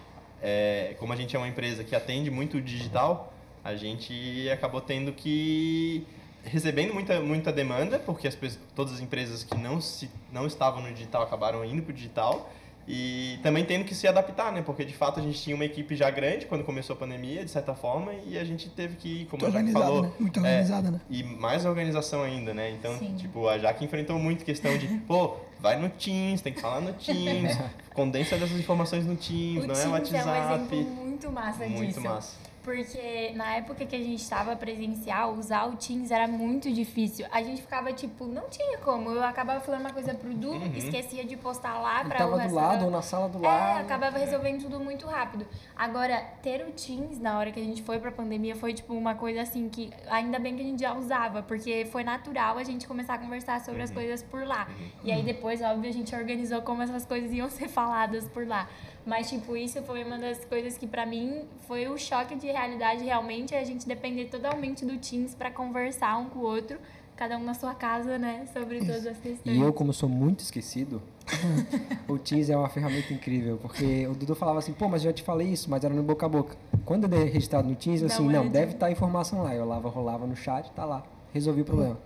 [0.43, 3.33] é, como a gente é uma empresa que atende muito o digital,
[3.65, 6.07] a gente acabou tendo que
[6.45, 8.39] recebendo muita muita demanda, porque as,
[8.75, 12.49] todas as empresas que não se não estavam no digital acabaram indo para o digital
[12.89, 14.63] e também tendo que se adaptar, né?
[14.63, 17.51] Porque de fato a gente tinha uma equipe já grande quando começou a pandemia, de
[17.51, 20.13] certa forma, e a gente teve que, como Muito a Jaque falou, né?
[20.19, 21.01] Muito é, organizada, né?
[21.11, 22.71] e mais organização ainda, né?
[22.71, 23.15] Então, Sim.
[23.17, 26.93] tipo, a Jaque enfrentou muito questão de, pô, vai no Teams, tem que falar no
[26.93, 27.59] Teams,
[27.95, 30.77] condensa dessas informações no Teams, O não é Teams WhatsApp.
[30.77, 32.01] é um muito massa Muito disso.
[32.01, 32.46] massa.
[32.67, 37.25] Porque na época que a gente estava presencial, usar o Teams era muito difícil.
[37.31, 39.09] A gente ficava tipo, não tinha como.
[39.11, 40.73] Eu acabava falando uma coisa pro Du, Uhum.
[40.75, 43.47] esquecia de postar lá para tava o do resto lado ou na sala do É,
[43.49, 43.81] lado.
[43.83, 45.47] acabava resolvendo tudo muito rápido.
[45.77, 49.15] Agora, ter o Teams na hora que a gente foi pra pandemia foi, tipo, uma
[49.15, 52.85] coisa assim que ainda bem que a gente já usava, porque foi natural a gente
[52.89, 53.85] começar a conversar sobre Uhum.
[53.85, 54.67] as coisas por lá.
[55.05, 58.69] E aí depois, óbvio, a gente organizou como essas coisas iam ser faladas por lá.
[59.07, 63.05] Mas, tipo, isso foi uma das coisas que pra mim foi o choque de realidade
[63.05, 66.77] realmente, é a gente depender totalmente do Teams pra conversar um com o outro,
[67.15, 69.57] cada um na sua casa, né, sobre todas as questões.
[69.57, 71.01] E eu, como sou muito esquecido,
[72.09, 75.15] o Teams é uma ferramenta incrível, porque o Dudu falava assim, pô, mas eu já
[75.15, 76.57] te falei isso, mas era no boca a boca.
[76.85, 79.55] Quando eu dei registrado no Teams, eu assim, não, deve estar a informação lá.
[79.55, 81.05] Eu lava, rolava no chat, tá lá.
[81.33, 81.99] Resolvi o problema.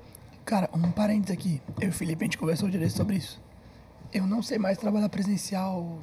[0.45, 1.63] Cara, um parênteses aqui.
[1.81, 3.41] Eu e o Felipe, a gente conversou direito sobre isso.
[4.13, 5.99] Eu não sei mais trabalhar presencial,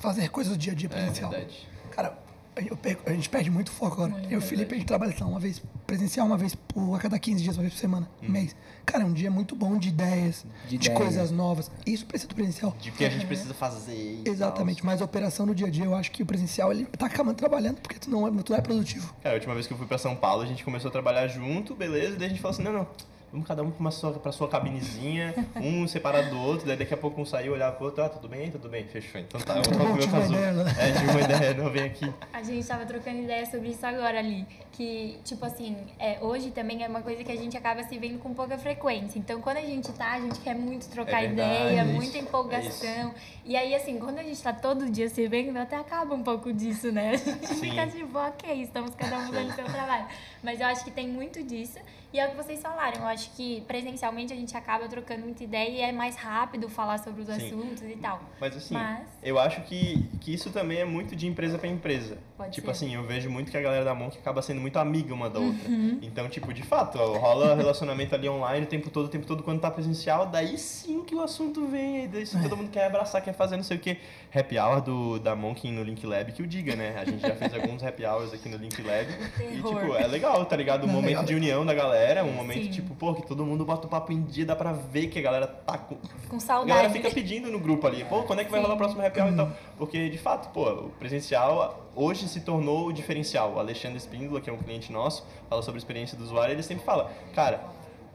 [0.00, 1.30] fazer coisas do dia a dia É presencial.
[1.30, 1.68] verdade.
[1.90, 2.18] Cara,
[2.56, 4.22] eu perco- a gente perde muito foco agora.
[4.24, 6.94] eu e o Felipe, a gente trabalha sei lá, uma vez presencial, uma vez por
[6.94, 8.54] a cada 15 dias, uma vez por semana, mês.
[8.84, 10.96] Cara, é um dia muito bom de ideias, De de, ideias.
[10.98, 11.70] coisas novas.
[11.86, 12.74] Isso precisa do presencial.
[12.80, 14.22] De que a gente precisa fazer.
[14.24, 16.84] e Exatamente, mas a operação no dia a dia, eu acho que o presencial, ele
[16.86, 19.14] tá acabando trabalhando, porque tu não é, tu não é produtivo.
[19.22, 21.26] Cara, a última vez que eu fui pra São Paulo, a gente começou a trabalhar
[21.28, 22.16] junto, beleza?
[22.16, 22.86] Daí a gente falou assim, não, não,
[23.32, 26.94] vamos cada um pra, uma sua, pra sua cabinezinha, um separado do outro, daí daqui
[26.94, 29.20] a pouco um saiu, olhava pro outro, ah, tudo bem, tudo bem, fechou.
[29.20, 30.36] Então tá, eu vou comer o Tive uma azul.
[30.36, 30.74] ideia, né?
[30.78, 32.12] É, tive uma ideia, não, vem aqui.
[32.32, 34.46] A gente tava trocando ideia sobre isso agora ali.
[34.72, 38.18] Que, tipo assim, é, hoje também é uma coisa que a gente acaba se vendo
[38.18, 39.18] com pouca frequência.
[39.18, 42.16] Então, quando a gente tá, a gente quer muito trocar É verdade, ideia, isso, muita
[42.16, 43.14] é empolgação.
[43.50, 46.52] E aí, assim, quando a gente tá todo dia se vendo, até acaba um pouco
[46.52, 47.14] disso, né?
[47.14, 47.70] A gente Sim.
[47.70, 50.06] fica tipo, ok, estamos cada um fazendo seu trabalho.
[50.40, 51.80] Mas eu acho que tem muito disso.
[52.12, 53.02] E é o que vocês falaram.
[53.02, 56.98] Eu acho que presencialmente a gente acaba trocando muita ideia e é mais rápido falar
[56.98, 57.46] sobre os Sim.
[57.46, 58.20] assuntos e tal.
[58.40, 62.18] Mas assim, Mas- eu acho que, que isso também é muito de empresa pra empresa.
[62.36, 62.70] Pode tipo ser.
[62.72, 65.38] assim, eu vejo muito que a galera da Monk acaba sendo muito amiga uma da
[65.38, 65.68] outra.
[65.68, 65.98] Uhum.
[66.02, 69.60] Então, tipo, de fato, rola relacionamento ali online o tempo todo, o tempo todo, quando
[69.60, 73.34] tá presencial, daí sim que o assunto vem, aí daí todo mundo quer abraçar, quer
[73.40, 73.96] fazer não sei o que.
[74.34, 76.94] Happy hour do, da Monk no Link Lab, que o diga, né?
[77.00, 79.06] A gente já fez alguns happy hours aqui no Link Lab.
[79.50, 80.84] E, tipo, é legal, tá ligado?
[80.84, 81.24] Um momento legal.
[81.24, 82.70] de união da galera, um momento, Sim.
[82.70, 85.22] tipo, pô, que todo mundo bota o papo em dia, dá pra ver que a
[85.22, 85.96] galera tá com,
[86.28, 86.68] Com a saudade.
[86.68, 88.64] galera fica pedindo no grupo ali, pô, quando é que vai Sim.
[88.64, 89.52] rolar o próximo happy hour e tal?
[89.76, 93.54] Porque, de fato, pô, o presencial hoje se tornou o diferencial.
[93.54, 96.62] O Alexandre Espíndola, que é um cliente nosso, fala sobre a experiência do usuário, ele
[96.62, 97.60] sempre fala, cara,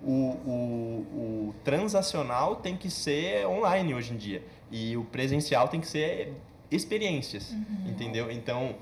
[0.04, 4.42] o, o, o transacional tem que ser online hoje em dia.
[4.72, 6.34] E o presencial tem que ser
[6.72, 7.90] experiências, Uhum.
[7.92, 8.32] entendeu?
[8.32, 8.76] Então,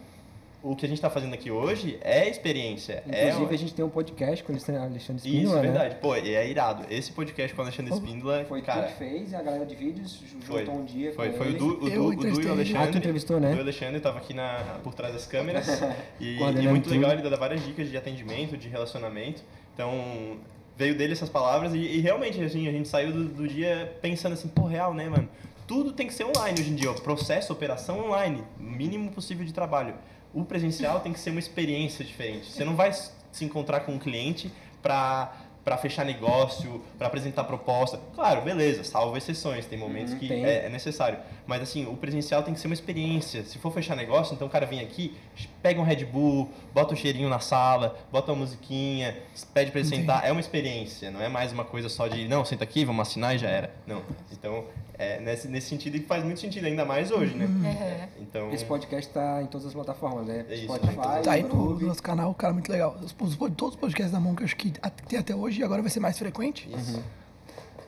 [0.64, 3.04] o que a gente está fazendo aqui hoje é experiência.
[3.10, 4.82] é Inclusive, uma- a gente tem um podcast com o Alexandre
[5.18, 5.62] Isso, Espíndola, né?
[5.62, 5.96] verdade.
[5.96, 6.86] Pô, e é irado.
[6.90, 8.84] Esse podcast com o Alexandre Espíndola, Foi cara...
[8.84, 11.38] tu que fez, e a galera de vídeos ju- Foi, juntou um dia foi, com
[11.38, 11.58] foi o ele.
[11.60, 12.54] Du, o, Eu du, o Du e entrevistei o.
[12.54, 12.82] Alexandre.
[12.82, 13.48] Ah, tu entrevistou, né?
[13.48, 15.68] O Du e o Alexandre tava aqui na, por trás das câmeras.
[16.20, 19.44] e, e muito legal, ele dá várias dicas de atendimento, de relacionamento.
[19.74, 20.38] Então,
[20.78, 24.34] veio dele essas palavras e, e realmente, assim, a gente saiu do, do dia pensando
[24.34, 25.30] assim, pô, real, né, mano?
[25.68, 26.94] Tudo tem que ser online hoje em dia, ó.
[26.94, 29.96] processo, operação online, mínimo possível de trabalho.
[30.34, 32.52] O presencial tem que ser uma experiência diferente.
[32.52, 38.00] Você não vai se encontrar com um cliente pra para fechar negócio, para apresentar proposta.
[38.14, 40.46] Claro, beleza, salvo exceções, tem momentos Uhum, que tem.
[40.46, 41.18] é, é necessário.
[41.48, 43.44] Mas assim, o presencial tem que ser uma experiência.
[43.46, 45.16] Se for fechar negócio, então o cara vem aqui,
[45.62, 49.18] pega um Red Bull, bota um cheirinho na sala, bota uma musiquinha,
[49.54, 50.26] pede para ele sentar.
[50.26, 53.34] É uma experiência, não é mais uma coisa só de, não, senta aqui, vamos assinar
[53.36, 53.74] e já era.
[53.88, 54.02] Não.
[54.32, 54.66] Então,
[55.04, 57.46] é nesse, nesse sentido e faz muito sentido, ainda mais hoje, né?
[57.46, 58.10] Aham.
[58.22, 60.46] Então, Esse podcast está em todas as plataformas, né?
[60.50, 60.96] É isso, Spotify?
[61.24, 62.96] Tá aí no, nosso canal, cara, muito legal.
[63.02, 64.72] Os, os- todos os podcasts da Monk, acho que
[65.08, 66.70] tem até hoje e agora vai ser mais frequente.
[66.78, 67.02] isso.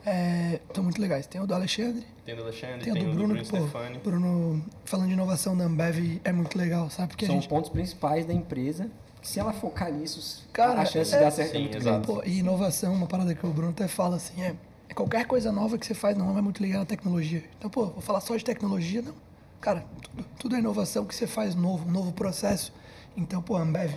[0.04, 1.26] É, Estão muito legais.
[1.26, 3.40] Tem o do Alexandre, Tem o do Alexandre, tem, tem, o do o Bruno, do
[3.42, 3.98] que, Bruno pô, Stefani.
[3.98, 7.08] Bruno falando de inovação da Ambev é muito legal, sabe?
[7.08, 7.48] Porque São gente.
[7.48, 8.88] pontos principais da empresa.
[9.20, 12.06] Se ela focar nisso, Cara, a chance é- de dar certo Sim, é muito grande.
[12.06, 14.54] Pô, e inovação, uma parada que o Bruno até fala assim, é, é
[14.96, 17.44] qualquer coisa nova que você faz não é muito ligada à tecnologia.
[17.58, 19.14] Então, pô, vou falar só de tecnologia, não.
[19.60, 22.72] Cara, tudo, tudo é inovação que você faz novo, um novo processo.
[23.16, 23.92] Então, pô, Ambev,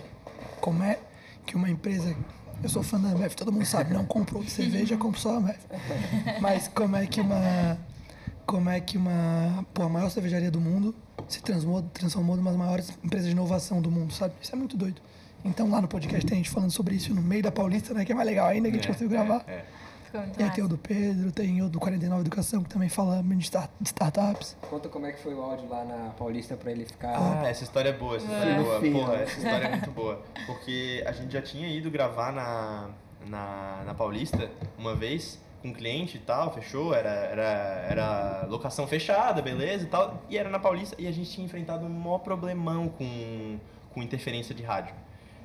[0.60, 0.98] como é
[1.46, 2.14] que uma empresa.
[2.62, 5.36] Eu sou fã da Ambev, todo mundo sabe, não comprou de cerveja, compro só a
[5.38, 5.56] Ambev.
[6.40, 7.78] Mas como é que uma.
[8.46, 9.64] Como é que uma.
[9.72, 10.94] Pô, a maior cervejaria do mundo
[11.28, 14.34] se transformou, transformou numa das maiores empresas de inovação do mundo, sabe?
[14.42, 15.00] Isso é muito doido.
[15.44, 18.04] Então lá no podcast tem a gente falando sobre isso no meio da Paulista, né?
[18.04, 19.42] Que é mais legal ainda, que a gente É, conseguiu gravar.
[19.46, 19.64] é, é.
[20.10, 22.88] Ficou muito E aí tem o do Pedro, tem o do 49 Educação, que também
[22.88, 24.56] fala de, start- de startups.
[24.68, 27.16] Conta como é que foi o áudio lá na Paulista pra ele ficar.
[27.16, 28.80] Ah, essa história é boa, essa história é boa.
[28.80, 28.98] fino.
[28.98, 30.22] Porra, essa história é muito boa.
[30.46, 32.90] Porque a gente já tinha ido gravar na,
[33.28, 37.42] na, na Paulista uma vez com um cliente e tal, fechou, era, era,
[37.90, 41.84] era locação fechada, beleza e tal, e era na Paulista e a gente tinha enfrentado
[41.84, 43.58] um maior problemão com,
[43.92, 44.94] com interferência de rádio.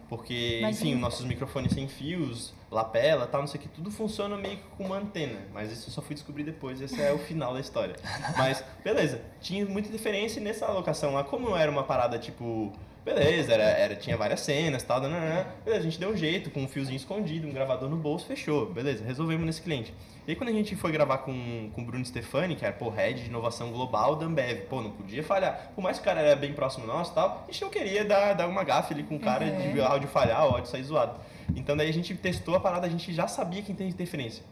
[0.08, 0.69] Porque, Imagina.
[0.91, 4.63] enfim, nossos microfones sem fios, lapela tal, não sei o que, tudo funciona meio que
[4.78, 5.39] com uma antena.
[5.54, 7.95] Mas isso eu só fui descobrir depois, esse é o final da história.
[8.38, 12.71] Mas, beleza, tinha muita diferença e nessa alocação lá, como era uma parada tipo.
[13.06, 16.63] Beleza, era, era, tinha várias cenas tal, nananã, beleza, a gente deu um jeito, com
[16.63, 19.94] um fiozinho escondido, um gravador no bolso, fechou, beleza, resolvemos nesse cliente.
[20.28, 22.89] E aí quando a gente foi gravar com, com o Bruno Stefani, que era, pô,
[22.89, 25.72] head de inovação global da Ambev, pô, não podia falhar.
[25.76, 28.04] Por mais que o cara era bem próximo nosso e tal, a gente não queria
[28.04, 31.20] dar, dar uma gafe ali com o cara de áudio falhar, áudio sair zoado.
[31.56, 34.44] Então daí a gente testou a parada, a gente já sabia que tem interferência.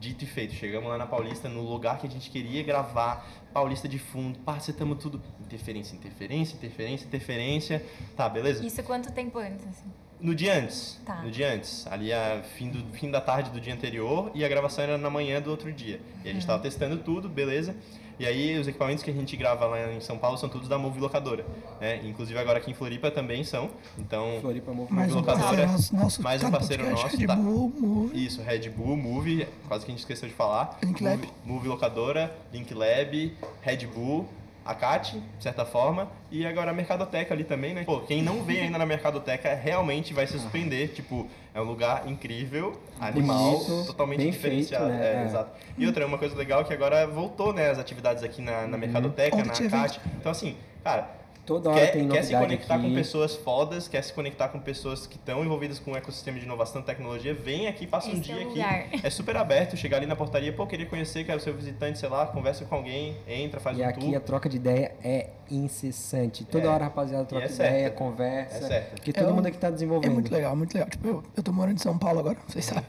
[0.00, 3.88] Dito e feito, chegamos lá na Paulista, no lugar que a gente queria gravar, Paulista
[3.88, 5.20] de fundo, pá, setamos tudo.
[5.40, 7.86] Interferência, interferência, interferência, interferência.
[8.16, 8.64] Tá, beleza?
[8.64, 9.66] Isso quanto tempo antes?
[9.66, 9.90] assim?
[10.20, 11.00] No dia antes.
[11.04, 11.22] Tá.
[11.22, 11.86] No dia antes.
[11.86, 15.10] Ali a fim, do, fim da tarde do dia anterior e a gravação era na
[15.10, 16.00] manhã do outro dia.
[16.24, 17.74] E a gente tava testando tudo, beleza.
[18.18, 20.76] E aí os equipamentos que a gente grava lá em São Paulo são todos da
[20.76, 21.46] Move Locadora.
[21.80, 22.00] Né?
[22.04, 23.70] Inclusive agora aqui em Floripa também são.
[23.96, 24.38] Então.
[24.40, 27.36] Floripa Move Mais um locadora, parceiro nosso, nosso mais um parceiro nosso, Red tá.
[27.36, 28.26] Bull, Move.
[28.26, 30.78] Isso, Red Bull, Move, quase que a gente esqueceu de falar.
[30.82, 31.18] Link Lab.
[31.18, 34.28] Move, Move Locadora, Link Lab, Red Bull,
[34.68, 37.84] a CAT, de certa forma, e agora a Mercadoteca ali também, né?
[37.84, 40.90] Pô, quem não veio ainda na Mercadoteca realmente vai se surpreender.
[40.90, 44.84] Tipo, é um lugar incrível, animal, Bonito, totalmente diferenciado.
[44.88, 45.06] feito, né?
[45.06, 45.24] É, É.
[45.24, 45.50] exato.
[45.78, 48.76] E outra, uma coisa legal é que agora voltou, né, as atividades aqui na, na
[48.76, 50.00] Mercadoteca, Ontem na CAT.
[50.20, 50.54] Então, assim,
[50.84, 51.08] cara,
[51.48, 52.88] Toda hora quer, tem quer se novidade conectar aqui.
[52.88, 56.44] com pessoas fodas, quer se conectar com pessoas que estão envolvidas com o ecossistema de
[56.44, 59.00] inovação e tecnologia, vem aqui, passa um Esse é dia o aqui.
[59.02, 62.26] É super aberto, chegar ali na portaria, pô, queria conhecer, quero ser visitante, sei lá,
[62.26, 64.16] conversa com alguém, entra, faz E um aqui tour.
[64.16, 66.44] a troca de ideia é incessante.
[66.44, 66.68] Toda É.
[66.68, 67.96] hora, rapaziada, troca é de ideia, certa.
[67.96, 68.56] conversa.
[68.58, 68.90] É certa.
[68.96, 70.12] Porque todo É um- mundo aqui tá É desenvolvendo.
[70.12, 70.90] muito legal, muito legal.
[70.90, 72.84] Tipo, eu, eu tô morando em São Paulo agora, vocês sabem.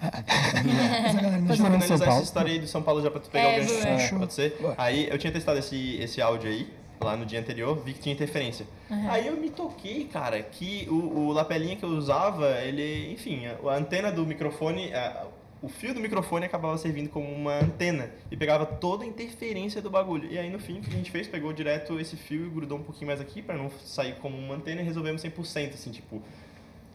[0.63, 2.23] Em finalizar São essa Paulo.
[2.23, 4.19] história aí do São Paulo já pra tu pegar É, o gancho.
[4.19, 4.57] Pode ser?
[4.59, 4.75] Boa.
[4.77, 6.67] Aí eu tinha testado esse, esse áudio aí,
[7.01, 8.65] lá no dia anterior, vi que tinha interferência.
[9.09, 10.93] Aí eu me toquei, cara, que o,
[11.27, 15.27] o lapelinha que eu usava, ele, enfim, a, a antena do microfone, a-
[15.61, 19.89] o fio do microfone acabava servindo como uma antena e pegava toda a interferência do
[19.89, 20.31] bagulho.
[20.31, 21.27] E aí no fim, o que a gente fez?
[21.27, 24.55] Pegou direto esse fio e grudou um pouquinho mais aqui pra não sair como uma
[24.55, 26.21] antena e resolvemos 100%, assim, tipo...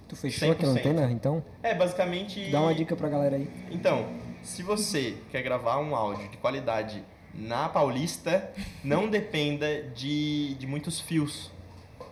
[0.09, 0.79] Tu fechou aquela 100%.
[0.79, 1.43] antena, então?
[1.63, 2.51] É, basicamente...
[2.51, 3.49] Dá uma dica pra galera aí.
[3.71, 4.07] Então,
[4.43, 7.03] se você quer gravar um áudio de qualidade
[7.37, 8.51] na Paulista,
[8.83, 11.51] não dependa de, de muitos fios.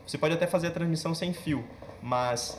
[0.06, 1.64] Você pode até fazer a transmissão sem fio,
[2.02, 2.58] mas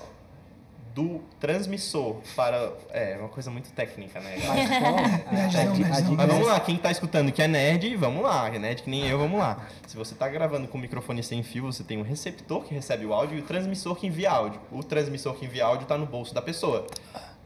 [0.94, 2.72] do transmissor para.
[2.92, 4.38] É, uma coisa muito técnica, né?
[5.32, 5.54] Mas
[5.90, 8.90] Mas vamos é- lá, quem tá escutando que é nerd, vamos lá, é nerd que
[8.90, 9.66] nem eu, vamos lá.
[9.88, 13.14] Se você tá gravando com microfone sem fio, você tem um receptor que recebe o
[13.14, 14.62] áudio e o transmissor que envia áudio.
[14.72, 16.88] O transmissor que envia áudio tá no bolso da pessoa.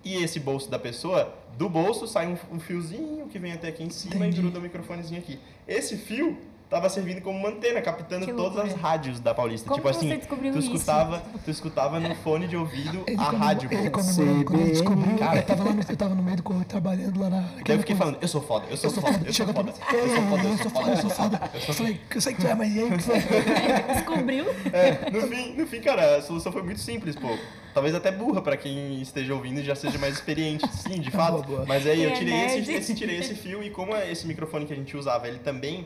[0.08, 3.84] E esse bolso da pessoa, do bolso sai um, um fiozinho que vem até aqui
[3.84, 4.40] em cima Entendi.
[4.40, 5.38] e gruda o microfonezinho aqui.
[5.68, 6.38] Esse fio
[6.70, 9.68] tava servindo como uma antena, captando Que todas as rádios da Paulista.
[9.68, 10.74] Como tipo assim, você descobriu tu isso?
[10.74, 13.70] escutava, tu escutava no fone de ouvido Ele a rádio.
[13.72, 15.18] Ele comemorou quando ele descobriu.
[15.18, 15.40] cara.
[15.40, 17.42] Eu tava, lá no, eu tava no meio do corredor trabalhando lá na.
[17.66, 19.28] Daí eu fiquei falando, eu sou foda, eu sou Eu sou foda, foda.
[19.28, 19.72] eu sou foda, mim.
[19.94, 21.52] eu sou foda, Eu sou foda, eu sou foda.
[21.68, 22.90] Eu falei, eu sei que tu é, mas e aí?
[23.94, 24.46] Descobriu?
[24.74, 27.28] É, no fim, no fim, cara, a solução foi muito simples, pô.
[27.74, 31.34] Talvez até burra pra quem esteja ouvindo e já seja mais experiente, sim, de fato.
[31.34, 31.66] Boa, boa.
[31.68, 32.72] Mas aí eu é tirei esse, nerd.
[32.74, 35.86] esse- tirei esse fio e como é esse microfone que a gente usava, ele também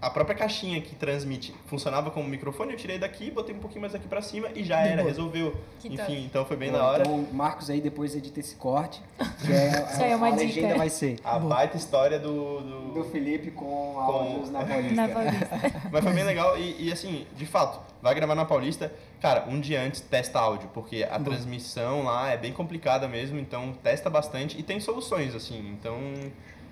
[0.00, 3.94] a própria caixinha que transmite funcionava como microfone, eu tirei daqui, botei um pouquinho mais
[3.94, 5.08] aqui pra cima e já era, boa.
[5.08, 5.54] resolveu.
[5.78, 6.12] Que Enfim, top.
[6.24, 7.02] então foi bem Bom, da hora.
[7.02, 9.02] Então, Marcos aí depois edita esse corte,
[9.44, 10.42] que é, Isso aí é uma a dica.
[10.44, 14.94] legenda vai ser A baita história do, do, do Felipe com Com- áudios na Paulista.
[14.94, 15.60] Na Paulista.
[15.92, 19.60] Mas foi bem legal e, e, assim, de fato, vai gravar na Paulista, cara, um
[19.60, 24.58] dia antes testa áudio, porque a transmissão lá é bem complicada mesmo, então testa bastante
[24.58, 25.98] e tem soluções, assim, então.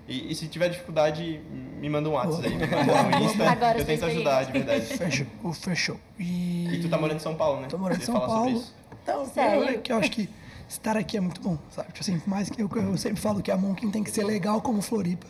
[0.09, 1.39] E, e se tiver dificuldade,
[1.79, 4.85] me manda um WhatsApp aí, me manda no Insta, Agora eu tento ajudar, de verdade.
[4.85, 5.99] Fechou, fechou.
[6.17, 6.67] E...
[6.73, 7.67] E tu tá morando em São Paulo, né?
[7.67, 8.63] Tô morando em São Paulo.
[9.03, 9.63] Então, Sério?
[9.65, 10.27] eu, que eu acho que
[10.67, 11.89] estar aqui é muito bom, sabe?
[11.89, 14.61] Tipo assim, mais que eu, eu sempre falo que a Monkin tem que ser legal
[14.61, 15.27] como Floripa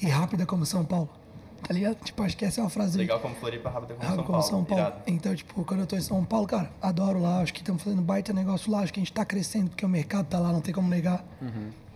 [0.00, 1.10] e rápida como São Paulo.
[1.66, 1.96] Tá ligado?
[2.04, 4.38] Tipo, acho que essa é uma frase Legal como Floripa, rápida como rápida São como
[4.38, 4.50] Paulo.
[4.50, 4.82] São Paulo.
[4.82, 5.02] irado.
[5.06, 7.40] Então, tipo, quando eu tô em São Paulo, cara, adoro lá.
[7.40, 8.80] Acho que estamos fazendo baita negócio lá.
[8.80, 11.24] Acho que a gente tá crescendo porque o mercado tá lá, não tem como negar.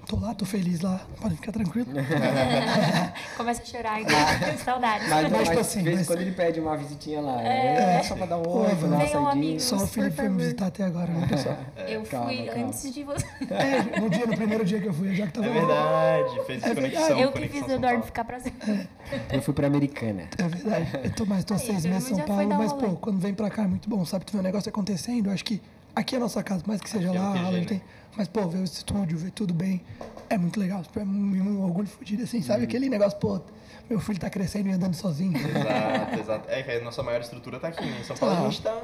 [0.09, 1.03] Tô lá, tô feliz lá.
[1.21, 1.87] Podem ficar tranquilo.
[3.37, 4.15] Começa a chorar aqui.
[4.65, 5.07] Saudades.
[5.07, 7.43] Mas, Mas, mas, tipo assim, de vez em mas- quando ele pede uma visitinha lá.
[7.43, 9.65] É, só pra dar um oi, pra dar uma amigos.
[9.65, 11.59] Só o Felipe foi me visitar até agora, né, pessoal?
[11.87, 12.65] Eu calma, fui calma.
[12.65, 13.27] antes de você.
[13.51, 15.55] É, no dia, no primeiro dia que eu fui, eu já que tava É lá.
[16.25, 17.03] verdade, fez É conexão.
[17.03, 17.21] verdade.
[17.23, 18.89] Eu que conexão fiz o Eduardo ficar pra sempre.
[19.31, 20.23] Eu fui pra Americana.
[20.39, 20.91] É verdade.
[21.05, 23.19] Eu tô mais, tô há Aí, seis meses em São Paulo, um mas, pô, quando
[23.21, 24.25] vem pra cá é muito bom, sabe?
[24.25, 25.61] Tu vê o negócio acontecendo, eu acho que
[25.95, 27.67] aqui é a nossa casa, mais que seja Aqui é lá, QG, a gente né?
[27.67, 27.83] tem.
[28.17, 29.81] Mas, pô, ver o estúdio, ver tudo bem,
[30.29, 30.83] é muito legal.
[30.83, 32.43] Tipo, É um, um orgulho fudido, assim, Uhum.
[32.43, 32.65] sabe?
[32.65, 33.41] Aquele negócio, pô,
[33.89, 35.37] meu filho tá crescendo e andando sozinho.
[35.37, 36.51] Exato, exato.
[36.51, 37.99] É que a nossa maior estrutura tá aqui, né?
[38.01, 38.41] Em São Paulo Ah.
[38.47, 38.83] a gente tá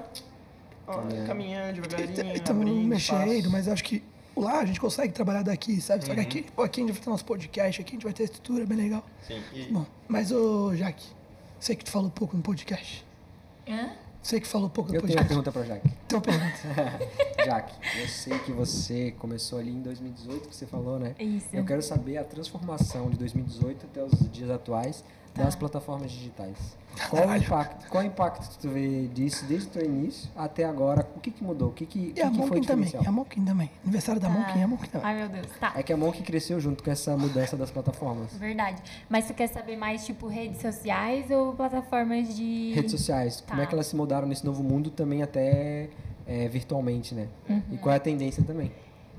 [0.86, 3.50] ó, caminhando devagarinho, Estamos mexendo, espaço.
[3.50, 4.02] mas acho que
[4.36, 6.04] lá a gente consegue trabalhar daqui, sabe?
[6.04, 6.14] Só Uhum.
[6.16, 8.24] que aqui, pô, aqui a gente vai ter nosso podcast, aqui a gente vai ter
[8.24, 9.04] estrutura bem legal.
[9.26, 11.04] Sim, e Bom, mas, ô, Jaque,
[11.58, 13.04] sei que tu falou pouco no podcast.
[13.68, 13.90] Hã?
[14.24, 15.28] Sei que falou pouco no Eu tenho uma podcast.
[15.28, 15.90] pergunta pra Jaque.
[16.06, 17.44] Então, pergunta.
[17.44, 21.14] Jaque, eu sei que você começou ali em 2018, que você falou, né?
[21.20, 21.46] Isso.
[21.52, 26.56] Eu quero saber a transformação de 2018 até os dias atuais das plataformas digitais.
[27.10, 27.88] Qual o impacto?
[27.88, 31.06] Qual o impacto que tu vê disso desde o teu início até agora?
[31.16, 31.68] O que, que mudou?
[31.68, 33.70] O que, que, E a que, foi Monkin também, e a Monkin também.
[33.82, 35.06] Aniversário da Monkin, a Monkin também.
[35.06, 35.46] Ai, meu Deus.
[35.58, 35.72] Tá.
[35.76, 38.32] É que a Monk cresceu junto com essa mudança das plataformas.
[38.36, 38.82] Verdade.
[39.08, 42.72] Mas tu quer saber mais, tipo, redes sociais ou plataformas de.
[42.74, 43.68] Redes sociais, como é Tá.
[43.68, 45.88] que elas se mudaram nesse novo mundo também até
[46.26, 47.28] é, virtualmente, né?
[47.48, 47.62] Uhum.
[47.72, 48.70] E qual é a tendência também?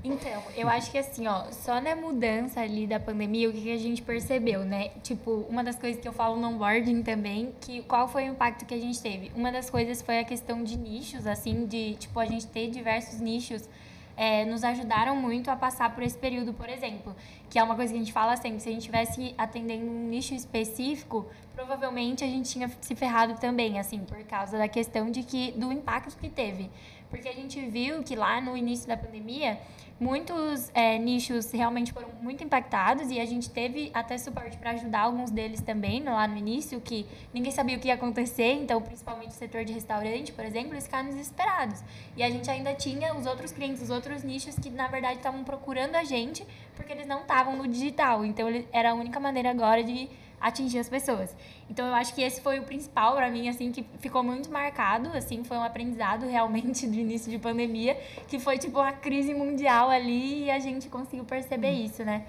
[0.04, 3.72] Então, eu acho que assim, ó, só na mudança ali da pandemia, o que, que
[3.72, 4.90] a gente percebeu, né?
[5.02, 8.64] Tipo, uma das coisas que eu falo no onboarding também, que qual foi o impacto
[8.64, 9.32] que a gente teve?
[9.34, 13.18] Uma das coisas foi a questão de nichos, assim, de, tipo, a gente ter diversos
[13.20, 13.68] nichos.
[14.16, 17.14] é, nos ajudaram muito a passar por esse período, por exemplo.
[17.50, 20.08] Que é uma coisa que a gente fala sempre, se a gente tivesse atendendo um
[20.08, 25.22] nicho específico, provavelmente a gente tinha se ferrado também, assim, por causa da questão de
[25.22, 26.70] que do impacto que teve.
[27.16, 29.58] Porque a gente viu que lá no início da pandemia,
[29.98, 35.00] muitos é, nichos realmente foram muito impactados e a gente teve até suporte para ajudar
[35.00, 39.30] alguns deles também lá no início, que ninguém sabia o que ia acontecer, então principalmente
[39.30, 41.82] o setor de restaurante, por exemplo, eles ficaram desesperados.
[42.14, 45.42] E a gente ainda tinha os outros clientes, os outros nichos que na verdade estavam
[45.42, 49.82] procurando a gente porque eles não estavam no digital, então era a única maneira agora
[49.82, 51.34] de atingir as pessoas.
[51.68, 55.08] Então eu acho que esse foi o principal para mim assim que ficou muito marcado,
[55.16, 57.96] assim, foi um aprendizado realmente do início de pandemia,
[58.28, 62.24] que foi tipo uma crise mundial ali e a gente conseguiu perceber isso, né?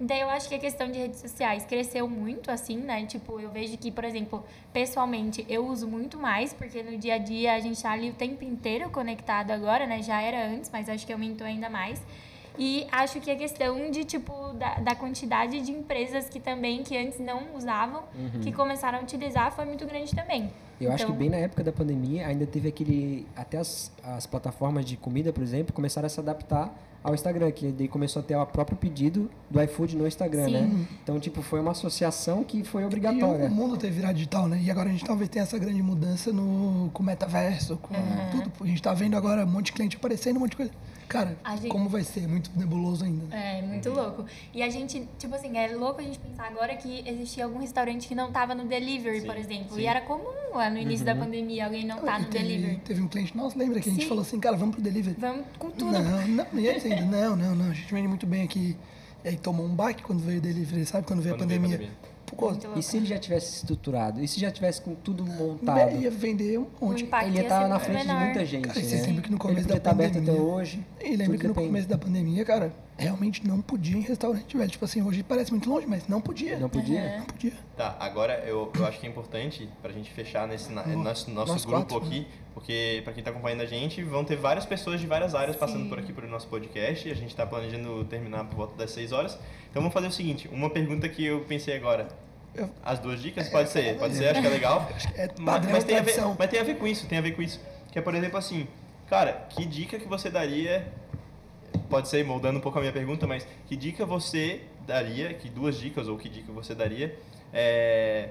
[0.00, 3.04] Então eu acho que a questão de redes sociais cresceu muito assim, né?
[3.04, 4.42] Tipo, eu vejo que, por exemplo,
[4.72, 8.14] pessoalmente eu uso muito mais, porque no dia a dia a gente tá ali o
[8.14, 10.00] tempo inteiro conectado agora, né?
[10.02, 12.00] Já era antes, mas acho que aumentou ainda mais.
[12.58, 16.96] E acho que a questão de, tipo, da, da quantidade de empresas que também, que
[16.96, 18.02] antes não usavam,
[18.42, 20.50] que começaram a utilizar, foi muito grande também.
[20.80, 23.26] Eu acho que Então- bem na época da pandemia ainda teve aquele.
[23.36, 27.70] Até as, as plataformas de comida, por exemplo, começaram a se adaptar ao Instagram, que
[27.72, 30.52] daí começou a ter o próprio pedido do iFood no Instagram, Sim.
[30.52, 30.86] né?
[31.02, 33.46] Então, tipo, foi uma associação que foi E obrigatória.
[33.46, 34.58] o mundo ter virado digital, né?
[34.62, 37.94] E agora a gente talvez tenha essa grande mudança no, com o metaverso, com
[38.32, 38.52] tudo.
[38.62, 40.72] A gente tá vendo agora um monte de cliente aparecendo, um monte de coisa.
[41.10, 42.28] Cara, A gente- como vai ser?
[42.28, 43.26] Muito nebuloso ainda.
[43.26, 43.58] né?
[43.58, 44.24] É, muito louco.
[44.54, 48.06] E a gente, tipo assim, é louco a gente pensar agora que existia algum restaurante
[48.06, 49.78] que não tava no delivery, por exemplo.
[49.78, 52.76] E era comum lá no início da pandemia alguém não tá E no teve, delivery.
[52.84, 54.08] teve um cliente nosso, lembra que a gente Sim.
[54.08, 55.16] falou assim, cara, vamos pro delivery.
[55.18, 55.90] Vamos com tudo.
[55.90, 58.76] Não, não, e eles ainda, não, não, não, a gente vende muito bem aqui.
[59.24, 61.06] E aí tomou um baque quando veio o delivery, sabe?
[61.06, 61.90] Quando veio Quando a veio a pandemia.
[62.36, 62.68] Pandemia.
[62.68, 62.78] Pô.
[62.78, 64.22] E se ele já tivesse estruturado?
[64.22, 65.96] E se já tivesse com tudo montado?
[66.00, 67.04] ia vender um monte.
[67.04, 68.24] impacto Ele ia ia estar na frente de menor.
[68.24, 69.02] muita gente, Cara, e você né?
[69.06, 70.86] lembra que no começo ele da podia estar aberto pandemia- até hoje.
[71.00, 71.66] E lembra que no depende.
[71.68, 74.70] começo da pandemia, cara, realmente não podia em restaurante, velho.
[74.70, 76.58] Tipo assim, hoje parece muito longe, mas não podia.
[76.58, 77.18] Não podia?
[77.18, 77.52] Não podia.
[77.76, 81.52] Tá, agora eu, eu acho que é importante pra gente fechar nesse na- nosso, nosso
[81.52, 85.00] nós grupo quatro, aqui, porque pra quem tá acompanhando a gente, vão ter várias pessoas
[85.00, 87.08] de várias áreas passando por aqui pro nosso podcast.
[87.08, 89.38] e A gente tá planejando terminar por volta das 6 horas.
[89.70, 92.06] Então vamos fazer o seguinte, uma pergunta que eu pensei agora.
[92.84, 93.48] As duas dicas?
[93.48, 94.88] Pode ser, pode ser, acho que é legal.
[95.14, 97.22] É Mas, padrão, mas tem a ver, mas tem a ver com isso, tem a
[97.22, 97.60] ver com isso.
[97.92, 98.66] Que é, por exemplo, assim,
[99.08, 100.86] cara, que dica que você daria
[101.90, 105.76] pode ser moldando um pouco a minha pergunta, mas que dica você daria, que duas
[105.78, 107.18] dicas ou que dica você daria
[107.52, 108.30] é,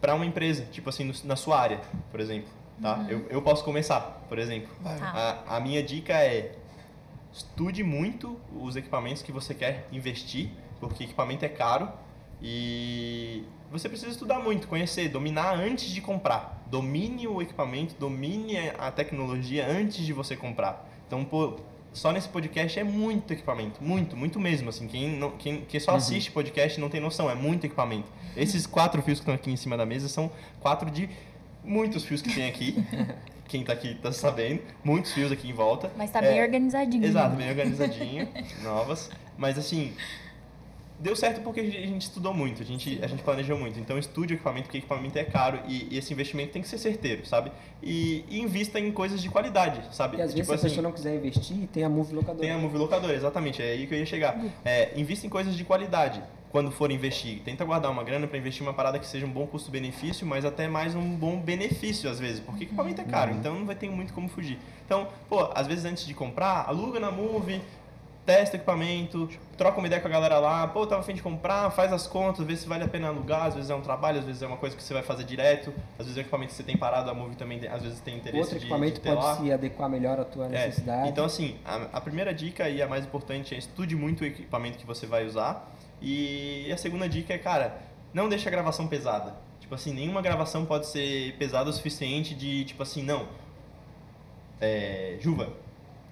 [0.00, 2.48] para uma empresa, tipo assim, no- na sua área, por exemplo,
[2.80, 3.04] tá?
[3.08, 4.68] Eu, eu posso começar, por exemplo.
[4.84, 5.42] Tá.
[5.48, 6.54] A, a minha dica é
[7.32, 11.88] estude muito os equipamentos que você quer investir, porque equipamento é caro
[12.42, 16.62] e você precisa estudar muito, conhecer, dominar antes de comprar.
[16.66, 20.86] Domine o equipamento, domine a tecnologia antes de você comprar.
[21.06, 21.56] Então, pô,
[21.92, 24.68] só nesse podcast é muito equipamento, muito, muito mesmo.
[24.70, 28.08] Assim, quem, não, quem, quem só assiste podcast não tem noção, é muito equipamento.
[28.36, 31.08] Esses quatro fios que estão aqui em cima da mesa são quatro de
[31.62, 32.82] muitos fios que tem aqui.
[33.48, 34.62] Quem tá aqui tá sabendo.
[34.82, 35.90] Muitos fios aqui em volta.
[35.94, 37.04] Mas tá bem É, organizadinho.
[37.04, 38.26] Exato, bem organizadinho,
[38.64, 39.10] novas.
[39.36, 39.92] Mas assim,
[40.98, 43.78] deu certo porque a gente estudou muito, a gente, a gente planejou muito.
[43.78, 46.78] Então estude o equipamento, porque equipamento é caro e, e esse investimento tem que ser
[46.78, 47.50] certeiro, sabe?
[47.82, 50.16] E, e invista em coisas de qualidade, sabe?
[50.16, 52.40] E às vezes tipo se a assim, pessoa não quiser investir, tem a Move Locadora.
[52.40, 54.38] tem a Move Locadora, exatamente, é aí que eu ia chegar.
[54.64, 57.40] É, invista em coisas de qualidade quando for investir.
[57.40, 60.44] Tenta guardar uma grana para investir em uma parada que seja um bom custo-benefício, mas
[60.44, 63.90] até mais um bom benefício às vezes, porque equipamento é caro, então não vai ter
[63.90, 64.58] muito como fugir.
[64.84, 67.60] Então, pô, às vezes antes de comprar, aluga na Move,
[68.24, 71.70] testa o equipamento, troca uma ideia com a galera lá, pô, tava afim de comprar,
[71.70, 74.24] faz as contas, vê se vale a pena alugar, às vezes é um trabalho, às
[74.24, 76.56] vezes é uma coisa que você vai fazer direto, às vezes é um equipamento que
[76.56, 79.12] você tem parado, a Move também às vezes tem interesse Outro de, equipamento de ter
[79.12, 79.34] lá.
[79.34, 81.08] pode se adequar melhor à tua É, necessidade.
[81.08, 84.78] Então, assim, a, a primeira dica e a mais importante é estude muito o equipamento
[84.78, 85.68] que você vai usar.
[86.00, 87.76] E a segunda dica é, cara,
[88.14, 89.34] não deixe a gravação pesada.
[89.60, 93.26] Tipo assim, nenhuma gravação pode ser pesada o suficiente de, tipo assim, não.
[94.60, 95.52] É, Juva,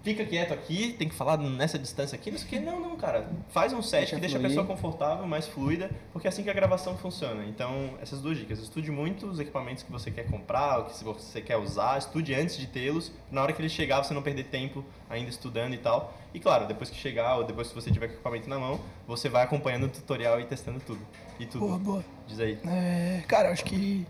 [0.02, 2.60] fica quieto aqui, tem que falar nessa distância aqui, não sei o que.
[2.60, 3.28] Não, não, cara.
[3.48, 4.50] Faz um set Deixa que deixa a fluir.
[4.50, 7.44] pessoa confortável, mais fluida, porque é assim que a gravação funciona.
[7.46, 8.58] Então, essas duas dicas.
[8.58, 12.56] Estude muito os equipamentos que você quer comprar, o que você quer usar, estude antes
[12.56, 16.14] de tê-los, na hora que ele chegar você não perder tempo ainda estudando e tal.
[16.32, 18.80] E claro, depois que chegar ou depois que você tiver com o equipamento na mão,
[19.06, 21.00] você vai acompanhando o tutorial e testando tudo.
[21.38, 21.66] E tudo.
[21.66, 22.04] Boa, boa.
[22.26, 22.58] Diz aí.
[22.66, 24.06] É, cara, eu acho que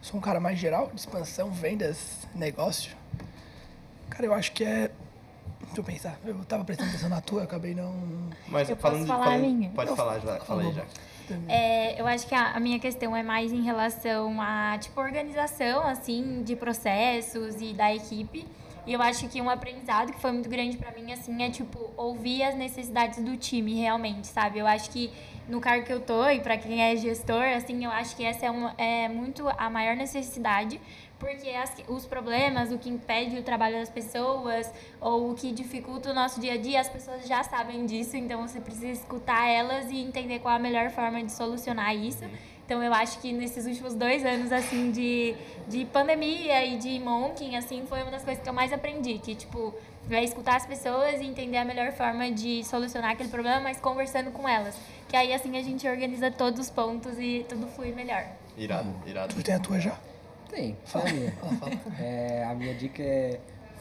[0.00, 2.96] sou um cara mais geral, de expansão, vendas, negócio.
[4.10, 4.90] Cara, eu acho que é.
[5.74, 6.18] Deixa eu pensar.
[6.24, 7.94] Eu tava prestando atenção na tua, eu acabei não.
[8.46, 9.70] Mas Eu posso falando de- falar a falando- minha?
[9.70, 10.36] Pode Não, falar, já.
[10.40, 10.84] fala, aí, já.
[11.48, 15.86] É, eu acho que a, a minha questão é mais em relação à tipo organização
[15.86, 18.46] assim de processos e da equipe.
[18.86, 21.90] E eu acho que um aprendizado que foi muito grande pra mim assim é tipo
[21.96, 24.58] ouvir as necessidades do time realmente, sabe?
[24.58, 25.10] Eu acho que
[25.48, 28.44] no cargo que eu tô e pra quem é gestor, assim, eu acho que essa
[28.46, 30.80] é, uma, é muito a maior necessidade,
[31.22, 34.68] porque as- os problemas, o que impede o trabalho das pessoas
[35.00, 38.46] ou o que dificulta o nosso dia a dia, as pessoas já sabem disso, então
[38.46, 42.24] você precisa escutar elas e entender qual a melhor forma de solucionar isso.
[42.66, 45.34] Então eu acho que nesses últimos dois anos assim de,
[45.68, 49.34] de pandemia e de monking assim foi uma das coisas que eu mais aprendi que
[49.34, 49.74] tipo
[50.10, 54.30] é escutar as pessoas e entender a melhor forma de solucionar aquele problema mas conversando
[54.32, 54.74] com elas
[55.08, 58.24] que aí assim a gente organiza todos os pontos e tudo flui melhor
[58.56, 59.34] Irado, irado.
[59.34, 59.96] Tu tem a tua já?
[60.52, 61.32] Tem, a minha.
[61.98, 63.40] É, a minha dica é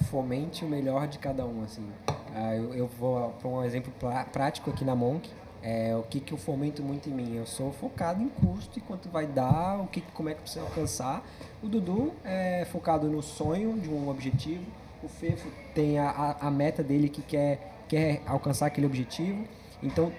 [0.10, 1.86] fomente o melhor de cada um, assim.
[2.34, 3.94] Ah, eu, eu vou para um exemplo
[4.32, 5.30] prático aqui na Monk.
[5.62, 7.36] É, o que, que eu fomento muito em mim?
[7.36, 10.44] Eu sou focado em custo e quanto vai dar, o que, como é que eu
[10.44, 11.24] preciso alcançar.
[11.62, 14.64] O Dudu é focado no sonho de um objetivo.
[15.04, 19.44] O Fefo tem a, a, a meta dele que quer, quer alcançar aquele objetivo.
[19.84, 20.12] Então,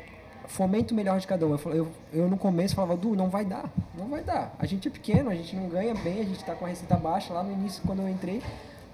[0.49, 1.51] fomento melhor de cada um.
[1.51, 4.55] Eu, eu, eu no começo falava, Du, não vai dar, não vai dar.
[4.59, 6.97] A gente é pequeno, a gente não ganha bem, a gente está com a receita
[6.97, 8.43] baixa lá no início quando eu entrei.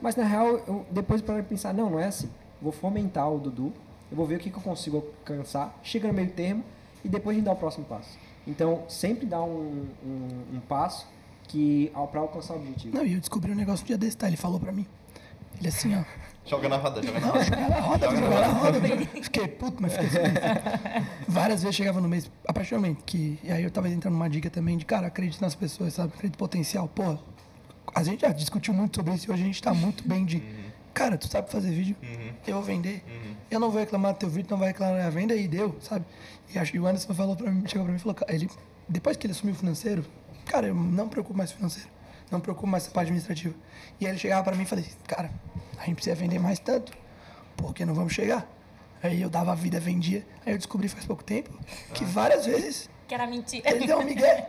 [0.00, 2.30] Mas na real, eu depois para pensar, não, não é assim.
[2.60, 3.72] Vou fomentar o Dudu,
[4.10, 6.64] eu vou ver o que, que eu consigo alcançar, chega no meio termo
[7.04, 8.18] e depois a gente dá o próximo passo.
[8.46, 11.06] Então, sempre dá um, um, um passo
[11.44, 12.96] que para alcançar o objetivo.
[12.96, 14.26] Não, e eu descobri um negócio um dia desse, tá?
[14.26, 14.86] Ele falou pra mim.
[15.58, 16.02] Ele assim, ó.
[16.48, 17.56] Joga na roda, joga na roda.
[17.56, 18.80] Ela roda, ela roda.
[19.22, 20.08] Fiquei puto, mas fiquei.
[21.28, 23.38] Várias vezes chegava no mês, a partir do momento que.
[23.44, 26.08] E aí eu tava entrando numa dica também de, cara, acredite nas pessoas, sabe?
[26.14, 26.88] Acredite no potencial.
[26.88, 27.18] Pô,
[27.94, 30.42] a gente já discutiu muito sobre isso e hoje a gente tá muito bem de.
[30.94, 31.94] Cara, tu sabe fazer vídeo,
[32.46, 33.04] eu vou vender.
[33.50, 36.04] Eu não vou reclamar do teu vídeo, não vai reclamar da venda e deu, sabe?
[36.52, 38.48] E acho que o Anderson falou pra mim, chegou pra mim e falou, cara, ele
[38.88, 40.04] depois que ele assumiu o financeiro,
[40.46, 41.88] cara, eu não me preocupo mais com o financeiro.
[42.30, 43.54] Não me preocupo mais com a parte administrativa.
[44.00, 45.30] E aí ele chegava pra mim e falei, cara,
[45.78, 46.92] a gente precisa vender mais tanto,
[47.56, 48.46] porque não vamos chegar.
[49.02, 50.26] Aí eu dava a vida, vendia.
[50.44, 51.50] Aí eu descobri faz pouco tempo
[51.94, 53.70] que várias vezes Que era mentira.
[53.70, 54.46] ele deu um migué.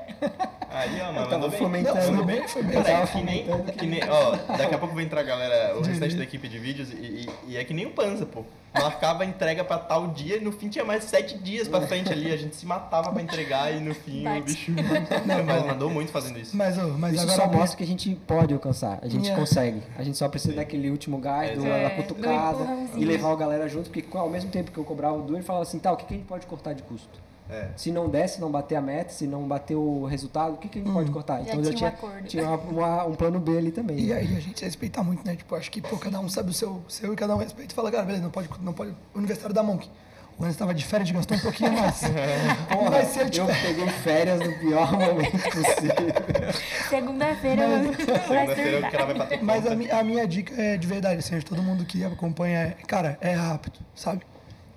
[0.69, 1.59] Aí, ó, mano, mandou bem.
[1.59, 1.95] fomentando.
[2.11, 2.83] Não, foi bem, foi bem.
[2.83, 3.45] Cara, tava é que nem,
[3.77, 6.59] que nem, ó, daqui a pouco vai entrar a galera, o restante da equipe de
[6.59, 8.43] vídeos, e, e- e é que nem o Panza, pô.
[8.71, 12.11] Marcava a entrega pra tal dia e no fim tinha mais sete dias pra frente
[12.13, 12.31] ali.
[12.31, 14.41] A gente se matava pra entregar e no fim o Bate.
[14.41, 14.71] bicho.
[15.25, 16.55] Mas mandou muito fazendo isso.
[16.55, 19.39] Mas, ô, mas Isso agora só mostra que a gente pode alcançar, a gente Yeah.
[19.41, 19.81] consegue.
[19.97, 23.01] A gente só precisa daquele último gás, do, É, da do cutucada empurrãozinho.
[23.01, 25.43] e levar a galera junto, porque ao mesmo tempo que eu cobrava o Du, ele
[25.43, 27.19] falava assim, tá, o que, que a gente pode cortar de custo?
[27.49, 27.69] É.
[27.75, 30.67] Se não der, se não bater a meta, se não bater o resultado, o que,
[30.69, 31.41] que a gente pode cortar?
[31.43, 32.27] Já eu tinha um tinha, acordo.
[32.27, 33.99] tinha uma- uma- um plano B ali também.
[33.99, 35.35] E aí a gente respeita muito, né?
[35.35, 37.75] Tipo, acho que pô, cada um sabe o seu, seu e cada um respeita e
[37.75, 38.93] fala, cara, beleza, não pode, não pode.
[39.15, 39.89] Universitário da Monk.
[40.37, 41.99] O Anderson estava de férias, gastou um pouquinho mais.
[42.71, 46.53] Porra, Mas se ele eu peguei férias no pior momento possível.
[46.89, 49.05] Segunda-feira vai Segunda-feira o cara surtar.
[49.07, 51.83] vai bater Mas a, mi- a minha dica é de verdade, assim, de todo mundo
[51.83, 54.21] que acompanha, é, cara, é rápido, sabe?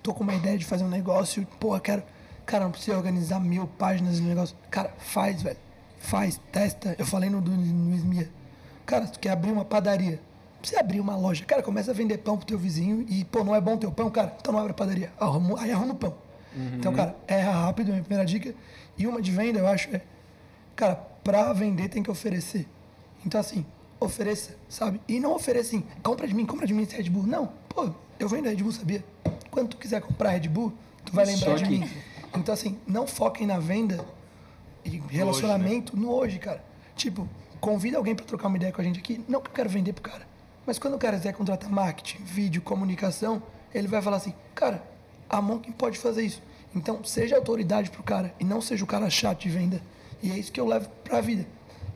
[0.01, 2.03] Tô com uma ideia de fazer um negócio, pô, eu quero.
[2.45, 4.55] Cara, não precisa organizar mil páginas de negócio.
[4.69, 5.57] Cara, faz, velho.
[5.99, 6.95] Faz, testa.
[6.99, 8.29] Eu falei no, no Esmia.
[8.85, 10.19] Cara, se tu quer abrir uma padaria,
[10.59, 11.45] precisa abrir uma loja.
[11.45, 14.09] Cara, começa a vender pão pro teu vizinho e, pô, não é bom teu pão,
[14.09, 15.11] cara, então não abre a padaria.
[15.19, 16.13] Arruma, aí arruma o pão.
[16.55, 18.53] Então, cara, é rápido, minha primeira dica.
[18.97, 20.01] E uma de venda, eu acho, é.
[20.75, 22.67] Cara, pra vender tem que oferecer.
[23.25, 23.65] Então, assim,
[23.99, 25.01] ofereça, sabe?
[25.07, 27.23] E não ofereça assim, compra de mim, compra de mim esse Red Bull.
[27.23, 27.89] Não, pô,
[28.19, 29.03] eu vendo Red Bull, sabia?
[29.49, 30.73] Quando tu quiser comprar Red Bull,
[31.05, 31.89] tu vai lembrar Só de mim.
[32.35, 34.03] Então, assim, não foquem na venda
[34.83, 36.63] e relacionamento no hoje, cara.
[36.95, 37.27] Tipo,
[37.59, 39.23] convida alguém pra trocar uma ideia com a gente aqui.
[39.27, 40.27] Não que eu quero vender pro cara.
[40.65, 44.83] Mas quando o cara quiser contratar marketing, vídeo, comunicação, ele vai falar assim, cara,
[45.29, 46.41] a Monk pode fazer isso.
[46.75, 49.81] Então, seja autoridade pro cara e não seja o cara chato de venda.
[50.21, 51.45] E é isso que eu levo pra vida.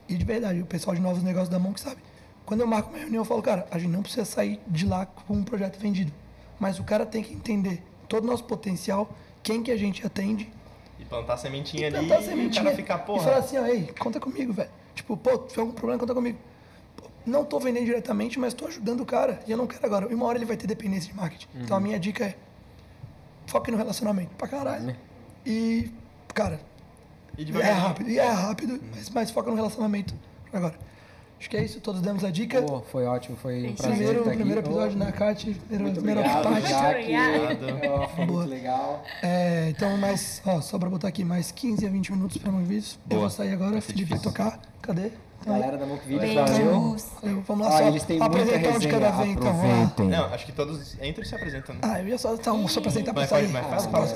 [0.08, 2.02] E de verdade, o pessoal de novos negócios da Monk sabe.
[2.46, 5.06] Quando eu marco uma reunião, eu falo, cara, a gente não precisa sair de lá
[5.06, 6.14] com um projeto vendido.
[6.60, 9.10] Mas o cara tem que entender todo o nosso potencial,
[9.48, 10.52] quem que a gente atende
[11.00, 13.24] E plantar sementinha e ali plantar a e o sementinha cara ficar, e porra.
[13.24, 14.70] falar assim, ó, ei, conta comigo, velho.
[14.93, 16.38] Tipo, pô, tiver algum problema, conta comigo.
[16.98, 19.39] Pô, não tô vendendo diretamente, mas tô ajudando o cara.
[19.48, 20.12] E eu não quero agora.
[20.12, 21.48] E uma hora ele vai ter dependência de marketing.
[21.56, 22.36] Então a minha dica é,
[23.45, 24.95] foque no relacionamento, pra caralho.
[25.45, 25.89] E,
[26.34, 26.60] cara,
[27.38, 28.10] E é rápido.
[28.10, 30.14] E é rápido, mas, mas foca no relacionamento
[30.52, 30.78] agora.
[31.40, 32.62] Acho que é isso, todos demos a dica.
[32.64, 34.38] Pô, foi ótimo, foi um prazer primeiro, estar aqui.
[34.40, 36.70] primeiro episódio Ô, na CAT, primeira, Muito primeira obrigado, parte.
[36.70, 38.16] Jaque.
[38.16, 39.04] Foi muito legal.
[39.22, 42.64] É, então, mais, ó, só pra botar aqui, mais 15 a 20 minutos pra um
[42.64, 42.98] vídeo.
[43.10, 44.60] Eu vou sair agora, Felipe vai tocar.
[44.82, 45.12] Cadê?
[45.40, 45.54] Então.
[45.54, 46.96] Galera da Monk Video, valeu.
[47.48, 49.54] Vamos lá, Ó, só eles têm muita apresentar um de cada vez, então.
[49.54, 50.06] Vamos lá.
[50.06, 51.82] Não, acho que todos entram e se apresentam, né?
[51.84, 53.48] Ah, eu ia só, tá, só apresentar pra sair.
[53.50, 54.08] mas fala,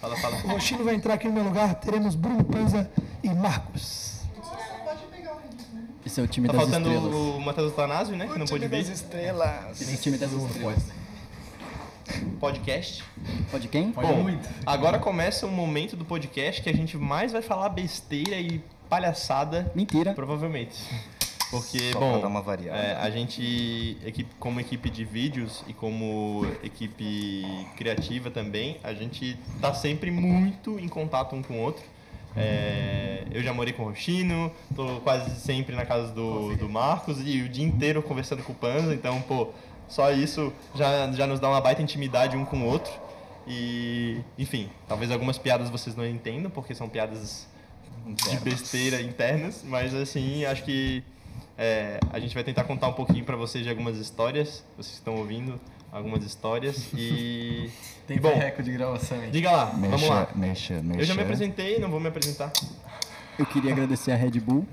[0.00, 0.36] Fala, fala.
[0.44, 2.90] O Roxinho vai entrar aqui no meu lugar, teremos Bruno Panza
[3.22, 4.11] e Marcos.
[6.04, 7.14] Esse é o time Tá das faltando estrelas.
[7.14, 8.26] o Matheus Tanásio, né?
[8.26, 8.80] Que não pôde vir.
[8.80, 9.80] estrelas.
[9.80, 10.82] Esse é o time das estrelas.
[12.40, 13.04] Podcast.
[13.50, 13.90] Pode quem?
[13.92, 14.26] Bom,
[14.66, 19.70] agora começa o momento do podcast que a gente mais vai falar besteira e palhaçada,
[19.74, 20.12] Mentira.
[20.12, 20.76] provavelmente.
[21.50, 22.78] Porque, Só bom, pra dar uma variada.
[22.78, 27.44] é, a gente, equipe, como equipe de vídeos e como equipe
[27.76, 31.84] criativa também, a gente tá sempre muito em contato um com o outro.
[32.36, 37.18] É, eu já morei com o Roxino, tô quase sempre na casa do, do Marcos
[37.24, 39.48] e o dia inteiro conversando com o Panza, então, pô,
[39.88, 42.92] só isso já, já nos dá uma baita intimidade um com o outro.
[43.46, 47.46] E, enfim, talvez algumas piadas vocês não entendam, porque são piadas
[48.06, 51.02] de besteira internas, mas assim, acho que
[51.58, 55.16] é, a gente vai tentar contar um pouquinho pra vocês de algumas histórias, vocês estão
[55.16, 55.60] ouvindo
[55.92, 57.70] algumas histórias e...
[58.20, 59.30] Tem bom, recorde de gravação aí.
[59.30, 60.28] diga lá, vamos lá.
[60.34, 61.00] Mexa, mexa.
[61.00, 62.52] Eu já me apresentei, não vou me apresentar.
[63.38, 64.66] Eu queria agradecer a Red Bull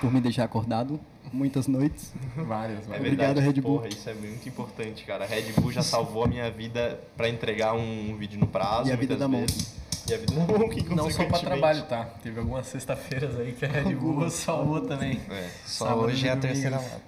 [0.00, 1.00] por me deixar acordado
[1.32, 2.12] muitas noites.
[2.36, 3.00] Várias, É várias.
[3.00, 3.78] Obrigado, verdade, Red Bull.
[3.78, 5.24] Porra, isso é muito importante, cara.
[5.24, 8.92] A Red Bull já salvou a minha vida pra entregar um vídeo no prazo, E
[8.92, 9.74] a vida da vezes.
[10.06, 11.44] E a vida da Monk, Não só pra consequentemente.
[11.44, 12.04] trabalho, tá?
[12.22, 15.20] Teve algumas sexta-feiras aí que a Red Bull salvou também.
[15.30, 15.48] É.
[15.64, 17.00] Só Sábado hoje é a terceira lata.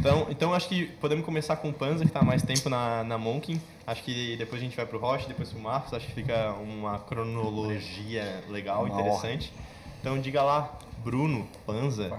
[0.00, 3.04] Então, então acho que podemos começar com o Panza, que tá há mais tempo na,
[3.04, 3.60] na Monkin.
[3.86, 5.94] Acho que depois a gente vai pro Roche, depois pro Marcos.
[5.94, 9.52] Acho que fica uma cronologia legal, Uma interessante.
[10.00, 12.10] Então diga lá, Bruno, Panza.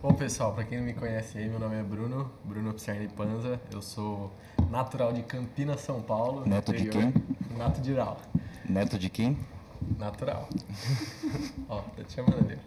[0.00, 3.60] Bom, pessoal, pra quem não me conhece aí, meu nome é Bruno, Bruno Pserni Panza.
[3.70, 4.32] Eu sou
[4.70, 6.44] natural de Campinas, São Paulo.
[6.46, 7.12] Neto de interior.
[7.56, 8.20] Neto de Ural.
[8.64, 9.36] Neto de quem?
[9.98, 10.48] Natural.
[11.68, 12.58] Ó, tá te chamando ali.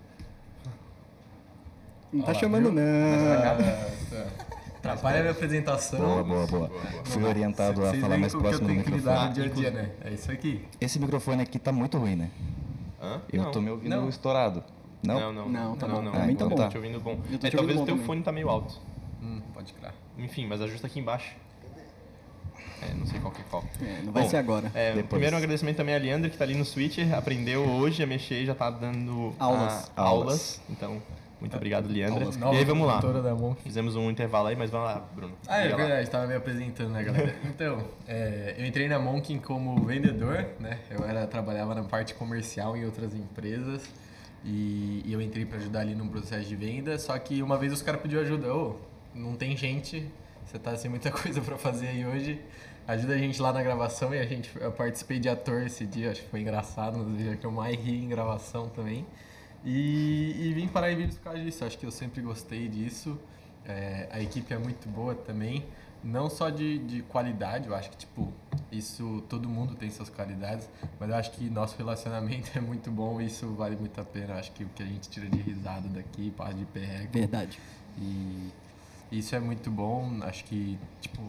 [2.14, 2.74] Não Ó tá lá, chamando, viu?
[2.74, 2.82] não.
[4.78, 6.00] Atrapalha a minha apresentação.
[6.00, 6.70] Boa, boa, boa.
[7.06, 9.28] Fui orientado a falar mais próximo do que microfone.
[9.28, 9.92] no dia a dia, né?
[10.04, 10.66] É isso aqui.
[10.80, 12.32] Esse microfone aqui tá muito ruim, né?
[13.02, 13.22] Hã?
[13.32, 13.52] Eu Não.
[13.52, 14.10] tô me ouvindo Não.
[14.10, 14.64] estourado.
[15.04, 15.20] Não?
[15.20, 15.50] Não, não.
[15.50, 16.02] Não, tá não, bom.
[16.02, 16.56] Não, Pra mim tá Eu bom.
[16.56, 17.20] tô te ouvindo bom.
[17.32, 18.80] Eu tô É, te talvez ouvindo o teu bom fone tá meio alto.
[19.22, 19.94] Hum, pode crer.
[20.18, 21.36] Enfim, mas ajusta aqui embaixo.
[22.82, 23.64] É, não sei qual que é qual.
[23.82, 24.72] É, não vai Bom, ser agora.
[24.74, 28.08] É, primeiro um agradecimento também a Leandro, que tá ali no Switch, aprendeu hoje a
[28.08, 29.92] mexer e já tá dando Aulas.
[29.96, 30.62] ah, aulas.
[30.70, 31.02] Então,
[31.40, 32.26] muito obrigado, Leandra.
[32.26, 32.36] Aulas.
[32.36, 33.02] E aí, vamos lá.
[33.64, 35.34] Fizemos um intervalo aí, mas vamos lá, Bruno.
[35.48, 35.76] Ah, é lá.
[35.76, 37.36] verdade, estava me apresentando, né, galera?
[37.46, 40.80] Então, é, eu entrei na Monkin como vendedor, né?
[40.90, 43.84] Eu era, trabalhava na parte comercial em outras empresas
[44.44, 46.98] e, e eu entrei para ajudar ali no processo de venda.
[46.98, 48.76] Só que uma vez os caras pediu ajuda, ô,
[49.14, 50.08] não tem gente,
[50.46, 52.40] você tá sem muita coisa para fazer aí hoje.
[52.88, 56.12] Ajuda a gente lá na gravação e a gente, eu participei de ator esse dia,
[56.12, 59.06] acho que foi engraçado, um dos que eu mais ri em gravação também.
[59.64, 63.20] E, e vim parar em vídeos por causa disso, acho que eu sempre gostei disso.
[63.66, 65.64] É, a equipe é muito boa também,
[66.04, 68.34] não só de, de qualidade, eu acho que, tipo,
[68.72, 70.68] isso, todo mundo tem suas qualidades,
[71.00, 74.34] mas eu acho que nosso relacionamento é muito bom e isso vale muito a pena.
[74.34, 77.60] Eu acho que o que a gente tira de risada daqui, passa de perreco, Verdade.
[78.00, 78.52] e
[79.12, 81.22] isso é muito bom, acho que, tipo,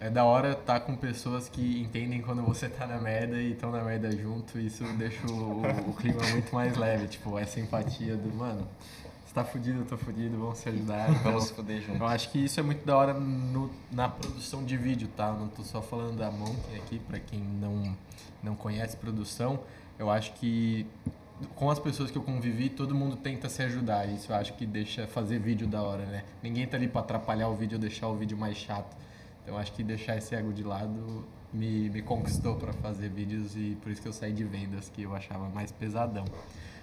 [0.00, 3.70] é da hora estar com pessoas que entendem quando você tá na merda e estão
[3.72, 8.32] na merda junto, isso deixa o, o clima muito mais leve, tipo, essa empatia do,
[8.34, 8.66] mano,
[9.26, 11.10] você tá fudido, eu tô fudido, vamos se ajudar.
[11.10, 11.98] Então, Vamos se fuder junto.
[12.02, 15.32] eu acho que isso é muito da hora no- na produção de vídeo, tá?
[15.32, 17.94] Não tô só falando da Monkey aqui, pra quem não,
[18.42, 19.60] não conhece produção.
[19.98, 20.86] Eu acho que
[21.56, 24.06] com as pessoas que eu convivi, todo mundo tenta se ajudar.
[24.08, 26.24] Isso eu acho que deixa fazer vídeo da hora, né?
[26.42, 28.96] Ninguém tá ali pra atrapalhar o vídeo ou deixar o vídeo mais chato.
[29.48, 31.24] Então eu acho que deixar esse ego de lado
[31.54, 35.02] me, me conquistou pra fazer vídeos e por isso que eu saí de vendas, que
[35.02, 36.26] eu achava mais pesadão.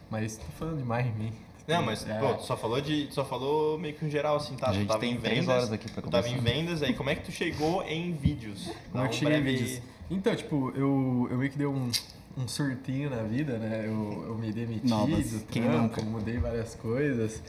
[0.10, 1.32] Mas tô falando demais de mim.
[1.68, 2.20] Não, mas, É.
[2.20, 3.06] pô, tu só falou de.
[3.08, 4.68] tu só falou meio que um geral, assim, tá?
[4.68, 5.48] A Tu gente tava tem em vendas.
[5.48, 8.68] horas aqui pra Tu tava em vendas, aí como é que tu chegou em vídeos?
[8.92, 9.82] Como é que um cheguei em vídeos?
[10.10, 11.90] Então, tipo, eu, eu meio que dei um,
[12.38, 13.84] um surtinho na vida, né?
[13.86, 15.32] Eu, eu me demiti Novas.
[15.32, 16.02] do Quem trampo, nunca?
[16.04, 17.42] mudei várias coisas.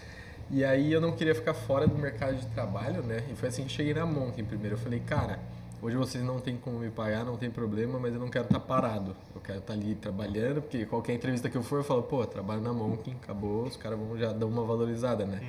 [0.50, 3.24] E aí eu não queria ficar fora do mercado de trabalho, né?
[3.30, 4.74] E foi assim que cheguei na Monk primeiro.
[4.76, 5.40] Eu falei, cara,
[5.82, 8.60] hoje vocês não tem como me pagar, não tem problema, mas eu não quero estar
[8.60, 9.16] parado.
[9.34, 12.60] Eu quero estar ali trabalhando, porque qualquer entrevista que eu for, eu falo, pô, trabalho
[12.60, 15.40] na Monk, acabou, os caras vão já dar uma valorizada, né?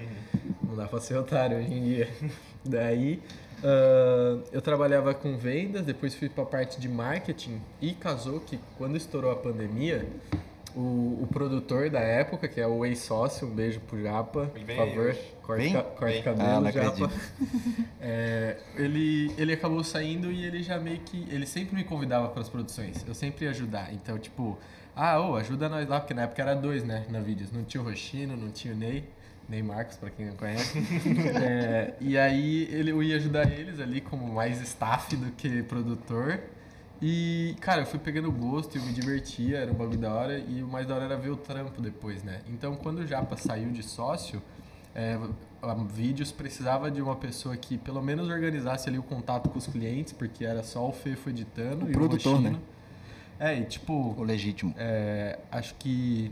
[0.64, 2.10] Não dá pra ser otário hoje em dia.
[2.66, 3.22] Daí,
[3.64, 8.96] ah, eu trabalhava com vendas, depois fui pra parte de marketing e casou que quando
[8.96, 10.08] estourou a pandemia,
[10.78, 14.76] o, o produtor da época, que é o ex-sócio, um beijo pro Japa, Ele por
[14.76, 15.34] favor, hoje.
[15.42, 15.74] corte, Vem?
[15.74, 16.24] ca- corte Vem.
[16.24, 17.12] cabelo, Ah, Japa.
[18.00, 21.28] É, ele, ele acabou saindo e ele já meio que.
[21.30, 23.04] Ele sempre me convidava para as produções.
[23.08, 23.92] Eu sempre ia ajudar.
[23.94, 24.58] Então, tipo,
[24.96, 27.52] ah, ô, ajuda nós lá, porque na época era dois, né, na vídeos.
[27.52, 29.04] Não tinha o Roxino, não tinha o Ney.
[29.50, 30.78] Ney Marcos, pra quem não conhece.
[31.42, 36.40] É, e aí ele, eu ia ajudar eles ali como mais staff do que produtor.
[37.02, 40.40] E, cara, eu fui pegando gosto, eu me divertia, era um bagulho da hora.
[40.40, 42.42] E o mais da hora era ver o trampo depois, né?
[42.48, 44.42] Então, quando o Japa saiu de sócio,
[44.96, 45.18] é,
[45.62, 49.68] a Vídeos precisava de uma pessoa que pelo menos organizasse ali o contato com os
[49.68, 52.58] clientes, porque era só o Fefo editando O e produtor, o Roxino.
[52.58, 52.60] né?
[53.40, 54.74] É, e tipo, O legítimo.
[54.76, 56.32] é, acho que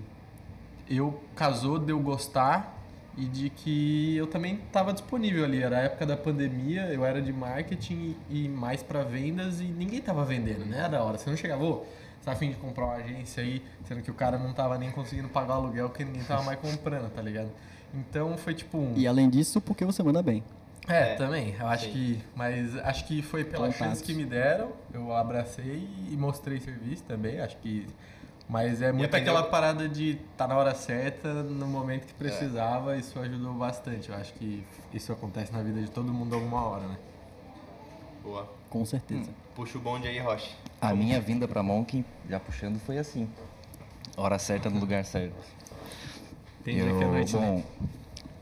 [0.89, 2.74] eu casou de eu gostar
[3.18, 5.61] e de que eu também estava disponível ali.
[5.61, 10.01] Era a época da pandemia, eu era de marketing e, mais para vendas e ninguém
[10.01, 10.80] tava vendendo, né?
[10.80, 11.18] Era da hora.
[11.18, 14.13] Você não chegava, ô, você tá afim de comprar uma agência aí, sendo que o
[14.13, 17.49] cara não tava nem conseguindo pagar o aluguel, porque ninguém tava mais comprando, tá ligado?
[17.93, 18.93] Então foi tipo um.
[18.95, 20.43] E além disso, porque você manda bem.
[20.88, 21.55] É, É, também.
[21.59, 21.91] Eu acho sim.
[21.91, 22.24] que.
[22.36, 23.78] Mas acho que foi pela Contatos.
[23.78, 27.39] chance que me deram, eu abracei e mostrei serviço também.
[27.39, 27.88] Acho que.
[28.48, 32.96] Mas é muito aprendeu- aquela parada de estar na hora certa, no momento que precisava,
[32.96, 34.10] isso ajudou bastante.
[34.10, 36.98] Eu acho que isso acontece na vida de todo mundo alguma hora, né?
[38.24, 38.48] Boa.
[38.70, 39.30] Com certeza.
[39.56, 40.52] Puxa o bonde aí, Rocha.
[40.82, 43.28] A minha vinda pra Monk, já puxando, foi assim.
[44.18, 45.34] Hora certa no lugar certo.
[46.64, 47.64] Tem dia que é noite, né?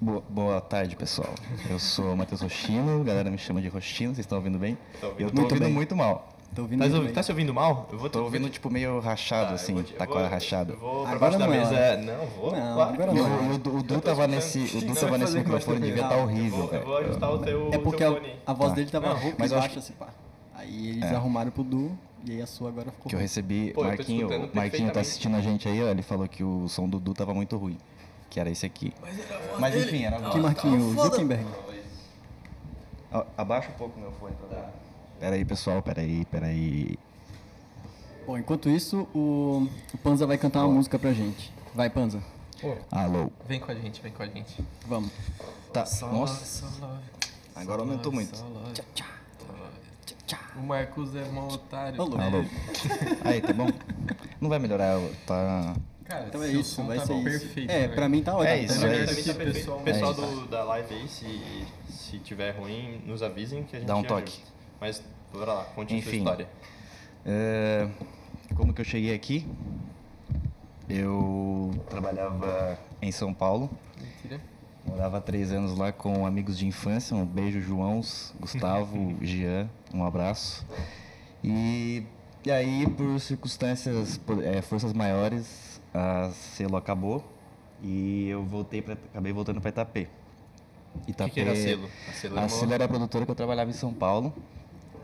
[0.01, 1.33] bom, boa, boa tarde, pessoal.
[1.69, 4.77] Eu sou o Matheus Roxino, a galera me chama de Roxino, vocês estão ouvindo bem?
[4.99, 5.73] Tô ouvindo Eu tô ouvindo bem.
[5.73, 6.32] muito mal.
[6.55, 7.15] Tô ouvindo Tá, muito ouvi- bem.
[7.15, 7.87] tá se ouvindo mal?
[7.91, 10.73] Eu vou Tô ouvindo, tipo, meio rachado, eu assim, eu tá a rachada.
[10.73, 11.97] Eu vou pra Agora baixo da não é mesa.
[11.97, 12.51] Não, vou.
[12.51, 12.93] Não, claro.
[12.93, 13.23] agora O, não.
[13.23, 16.57] o, o, o Du tava nesse, o Du tava nesse microfone, devia estar Eu horrível,
[16.67, 18.75] vou, eu vou ajustar o teu, É porque teu a, a voz Tá.
[18.75, 20.07] dele tava Não, rouca mas e eu acho baixa, assim, pá.
[20.55, 23.81] Aí eles arrumaram pro Du, e aí a sua agora ficou Que eu recebi, Pô,
[23.81, 26.87] eu Marquinho, escutando Marquinho tá assistindo a gente aí, ó, ele falou que o som
[26.87, 27.77] do Du tava muito ruim.
[28.29, 28.93] Que era esse aqui.
[29.59, 30.43] Mas enfim, era a Que voz.
[30.43, 30.91] Marquinho?
[31.01, 31.45] Zuckerberg.
[33.37, 34.71] Abaixa um pouco meu fone pra dar.
[35.23, 36.99] Pera aí, pessoal, pera aí, pera aí.
[38.27, 41.49] Bom, enquanto isso, o, o Panza vai cantar uma música pra gente.
[41.73, 42.21] Vai, Panza.
[42.91, 43.31] Alô.
[43.47, 44.61] vem com a gente, vem com a gente.
[44.85, 45.09] Vamos.
[45.71, 46.99] Tá, Só nossa, só love,
[47.55, 48.43] agora só aumentou love, muito.
[48.73, 49.05] tchá,
[50.27, 50.39] tchá.
[50.57, 52.01] O Marcos é mó otário.
[52.01, 52.17] Alô.
[52.19, 52.45] Alô.
[53.23, 53.69] Aí, tá bom?
[54.41, 55.73] Não vai melhorar, tá...
[56.03, 57.23] Cara, Então é seu isso, som vai tá ser isso.
[57.23, 57.95] perfeito, É, velho.
[57.95, 58.49] pra mim tá ótimo.
[58.49, 59.15] É isso, Tá é isso.
[59.25, 59.53] Tá perfeito.
[59.53, 60.35] pessoal- Pessoal É isso.
[60.41, 63.99] do, da live aí, se, se tiver ruim, nos avisem que a gente Dá um
[63.99, 64.15] ajuda.
[64.15, 64.41] toque.
[64.81, 65.01] Mas,
[65.33, 66.17] bora lá, conte a sua Enfim.
[66.17, 66.47] história.
[67.25, 67.87] É,
[68.55, 69.47] como que eu cheguei aqui?
[70.89, 73.69] Eu trabalhava em São Paulo.
[73.99, 74.39] Mentira.
[74.85, 77.15] Morava há três anos lá com amigos de infância.
[77.15, 79.69] Um beijo, Joãos, Gustavo, Jean.
[79.93, 80.65] Um abraço.
[81.43, 82.03] E,
[82.45, 87.23] e aí, por circunstâncias, por- é, forças maiores, a selo acabou.
[87.81, 90.07] E eu voltei pra, acabei voltando para Itapê.
[90.95, 91.89] O que, que era selo?
[92.07, 94.31] A selo A Silo era a produtora que eu trabalhava em São Paulo.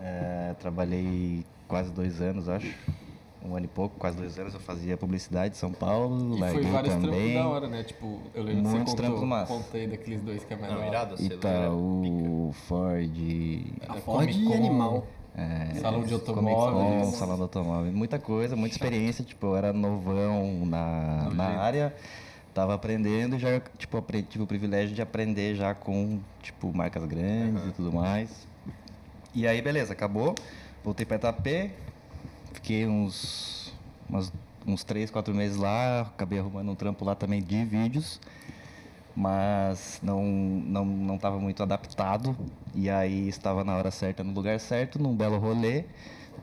[0.02, 2.74] É, trabalhei quase dois anos, acho.
[3.41, 4.54] Um ano e pouco, quase dois anos.
[4.54, 6.36] Eu fazia publicidade em São Paulo.
[6.36, 7.10] E foi vários também.
[7.12, 7.84] trampos da hora, né?
[7.84, 10.88] Tipo, eu lembro que Muitos você trampos contou, contei daqueles dois que é Não, hora.
[10.88, 11.22] irado, a.
[11.22, 13.18] Itaú, Ford,
[13.82, 15.08] Era Ford Comic e Animal.
[15.38, 17.16] é, Salão de automóveis.
[17.16, 17.91] salão de automóvel.
[17.93, 19.24] Muita coisa, muita experiência.
[19.24, 21.95] Tipo, eu era novão na, na área.
[22.54, 27.06] Tava aprendendo e já, tipo, apre- tive o privilégio de aprender já com, tipo, marcas
[27.06, 28.49] grandes e tudo mais.
[29.39, 30.35] E aí, beleza, acabou.
[30.83, 31.71] Voltei para Itapê.
[32.51, 33.73] Fiquei uns,
[34.09, 34.33] umas-
[34.67, 36.01] uns três, quatro meses lá.
[36.01, 38.19] Acabei arrumando um trampo lá também de vídeos.
[39.15, 42.35] Mas não, não, não tava muito adaptado.
[42.75, 45.85] E aí estava na hora certa, no lugar certo, num belo rolê.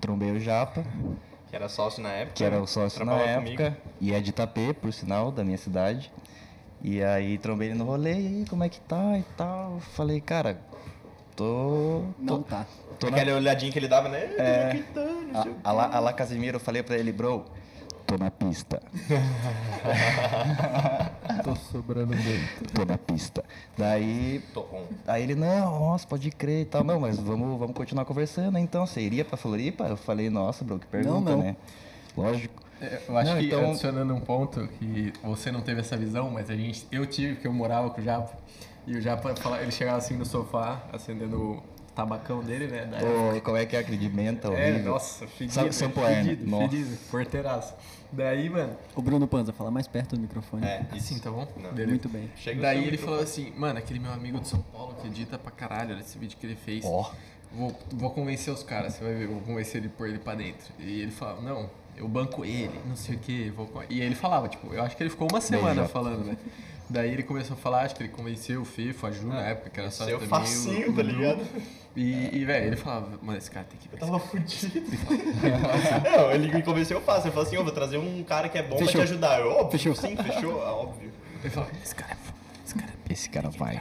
[0.00, 0.82] Trombei o Japa,
[1.50, 2.34] Que era sócio na época.
[2.34, 3.72] que era o sócio na época.
[3.72, 3.76] comigo.
[4.00, 6.10] E é de Itapê, por sinal, da minha cidade.
[6.82, 9.80] E aí trombei ele no rolê, e aí, como é que tá e tal.
[9.80, 10.58] Falei, cara,
[11.36, 12.02] tô.
[12.18, 12.66] Não tô, tá.
[12.98, 14.20] tô na Aquela olhadinha que ele dava, né?
[14.38, 14.82] É.
[14.94, 17.44] Não o a, a, lá, a lá Casimiro, eu falei pra ele, bro,
[18.06, 18.80] tô na pista.
[21.44, 22.72] Tô sobrando muito.
[22.72, 23.44] Tô na pista.
[23.76, 24.84] Daí, Tô on.
[25.06, 26.82] aí ele, não, nossa, pode crer e tal.
[26.82, 28.58] Não, mas vamos, vamos continuar conversando.
[28.58, 29.84] Então, você iria pra Floripa?
[29.84, 31.38] Eu falei, nossa, bro, que pergunta, não.
[31.42, 31.56] né?
[32.16, 32.62] Lógico.
[32.80, 36.30] É, Eu acho Não, que então- adicionando um ponto que você não teve essa visão,
[36.30, 38.32] mas a gente, eu tive, porque eu morava com o Japa.
[38.86, 41.62] E o Japa, fala- ele chegava assim no sofá, acendendo o
[41.94, 42.84] tabacão dele, né?
[42.84, 45.52] da como é que é aquele de menta É, nossa, fedido.
[45.54, 46.24] Sa- Sampoerna.
[46.30, 46.68] fedido, Nossa.
[46.68, 47.74] fedido, porteiraço.
[48.12, 50.64] Daí, mano, O Bruno Panza, fala mais perto do microfone.
[50.64, 51.12] É, isso.
[51.14, 51.48] assim, tá bom?
[51.56, 51.72] Não.
[51.86, 52.30] Muito bem.
[52.36, 53.08] Chega Daí ele microfone.
[53.10, 56.16] falou assim, mano, aquele meu amigo de São Paulo que edita pra caralho, olha esse
[56.16, 56.84] vídeo que ele fez.
[56.84, 57.10] Ó.
[57.52, 60.72] Vou, vou convencer os caras, você vai ver, vou convencer ele por ele pra dentro.
[60.78, 63.50] E ele falava, não, eu banco ele, não sei o que.
[63.50, 63.66] Vou...
[63.66, 66.36] co-" E ele falava, tipo, eu acho que ele ficou uma semana falando, né?
[66.88, 69.70] Daí ele começou a falar, acho que ele convenceu o Fifo, a Ju na época,
[69.70, 70.28] que era só Seu também.
[70.28, 71.44] facinho, tá ligado?
[71.96, 74.82] E, e velho, ele falava, mano, esse cara tem que ir pra Tava fudido.
[76.16, 77.24] Não, ele me convenceu fácil.
[77.28, 78.92] Ele falou assim, ô, vou trazer um cara que é bom Fechou.
[78.92, 79.40] pra te ajudar.
[79.40, 79.94] Eu, óbvio, Fechou.
[79.94, 81.10] sim, fechou, é óbvio.
[81.42, 83.80] Ele falava, esse cara é foda, esse cara é Esse cara vai.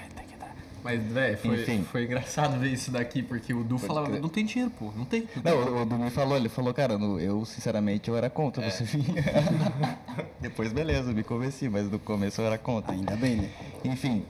[0.86, 1.84] Mas, velho, foi, Enfim.
[1.84, 4.22] foi engraçado ver isso daqui, porque o Du falava, crer.
[4.22, 5.28] não tem dinheiro, pô, não tem.
[5.36, 5.52] Não tem.
[5.52, 8.70] O- o Dumi falou, ele falou, cara, no- eu sinceramente eu era contra É.
[8.70, 9.04] você vir.
[10.40, 12.94] Depois, beleza, me convenci, mas no começo eu era contra.
[12.94, 13.50] Ainda bem, né?
[13.84, 14.24] Enfim,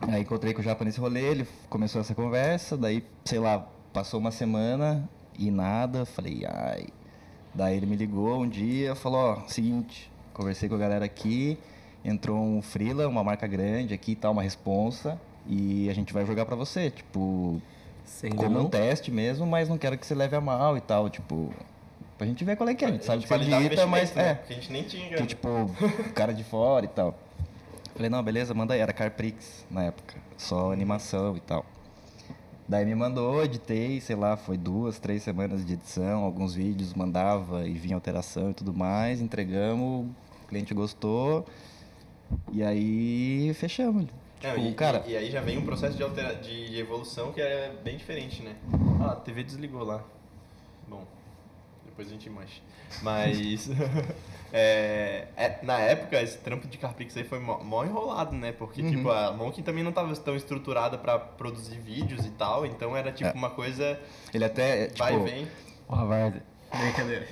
[0.00, 4.18] aí encontrei com o Japa nesse rolê, ele começou essa conversa, daí, sei lá, passou
[4.18, 5.08] uma semana
[5.38, 6.86] e nada, falei, ai.
[7.54, 11.56] Daí ele me ligou um dia, falou, ó, seguinte, conversei com a galera aqui,
[12.04, 15.18] entrou um freela, uma marca grande aqui e tal, uma responsa,
[15.48, 17.60] e a gente vai jogar pra você, tipo,
[18.04, 18.68] Sem como um não.
[18.70, 21.50] teste mesmo, mas não quero que você leve a mal e tal, tipo,
[22.18, 24.30] pra gente ver qual é que é, a gente sabe que acredita, mas né?
[24.30, 25.26] é, Porque a gente nem tinha que, grana.
[25.26, 25.48] tipo,
[26.14, 27.14] cara de fora e tal.
[27.94, 28.80] Falei, não, beleza, manda aí.
[28.80, 31.64] Era Carprix na época, só animação e tal.
[32.68, 37.64] Daí me mandou, editei, sei lá, foi duas, três semanas de edição, alguns vídeos, mandava
[37.66, 40.06] e vinha alteração e tudo mais, entregamos,
[40.44, 41.46] o cliente gostou,
[42.52, 44.06] e aí fechamos.
[44.42, 46.34] Não, Tipo, e, cara, e, e aí já vem um processo de, altera...
[46.34, 48.54] de evolução que é bem diferente, né?
[49.00, 50.02] Ah, a TV desligou lá.
[50.86, 51.04] Bom,
[51.84, 52.60] depois a gente mancha.
[53.02, 53.68] Mas,
[54.52, 58.52] é, é, na época, esse trampo de Carpix aí foi mó, mó enrolado, né?
[58.52, 58.90] Porque, Uhum.
[58.90, 63.10] tipo, a Monkey também não tava tão estruturada pra produzir vídeos e tal, então era,
[63.10, 63.32] tipo, É.
[63.32, 63.98] uma coisa
[64.32, 65.48] ele até, vai e tipo, vem.
[65.88, 66.42] Ó, Varda.
[66.70, 67.26] Brincadeira.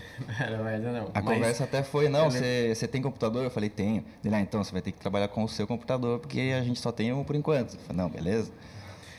[0.51, 1.11] Não era não.
[1.13, 3.45] A Mas- conversa até foi, não, você você tem computador?
[3.45, 4.05] Eu falei, tenho.
[4.25, 6.79] Ele, ah, então você vai ter que trabalhar com o seu computador, porque a gente
[6.81, 7.75] só tem um por enquanto.
[7.75, 8.51] Eu falei, não, beleza.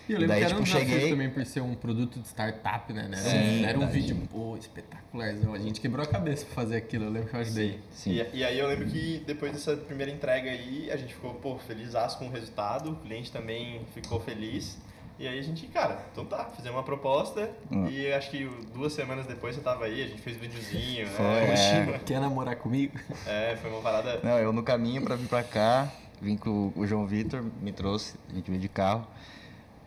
[0.07, 2.19] E eu lembro Daí, que era um tipo, desafio cheguei- também por ser um produto
[2.19, 3.07] de startup, né?
[3.09, 3.17] né?
[3.17, 3.91] Sim, era um verdade.
[3.91, 5.53] vídeo, pô, espetacularzão.
[5.53, 7.79] A gente quebrou a cabeça pra fazer aquilo, eu lembro que eu ajudei.
[7.91, 8.11] Sim.
[8.11, 11.57] E, e aí eu lembro que depois dessa primeira entrega aí, a gente ficou, pô,
[11.57, 14.77] feliz com o resultado, o cliente também ficou feliz.
[15.17, 17.87] E aí a gente, cara, então tá, fizemos uma proposta Hum.
[17.87, 21.95] e acho que duas semanas depois você tava aí, a gente fez videozinho, Foi, né?
[21.95, 21.99] é.
[22.05, 22.99] Quer namorar comigo?
[23.25, 24.19] É, foi uma parada.
[24.23, 25.87] Não, eu no caminho pra vir pra cá,
[26.21, 29.07] vim com o João Vitor, me trouxe, a gente veio de carro.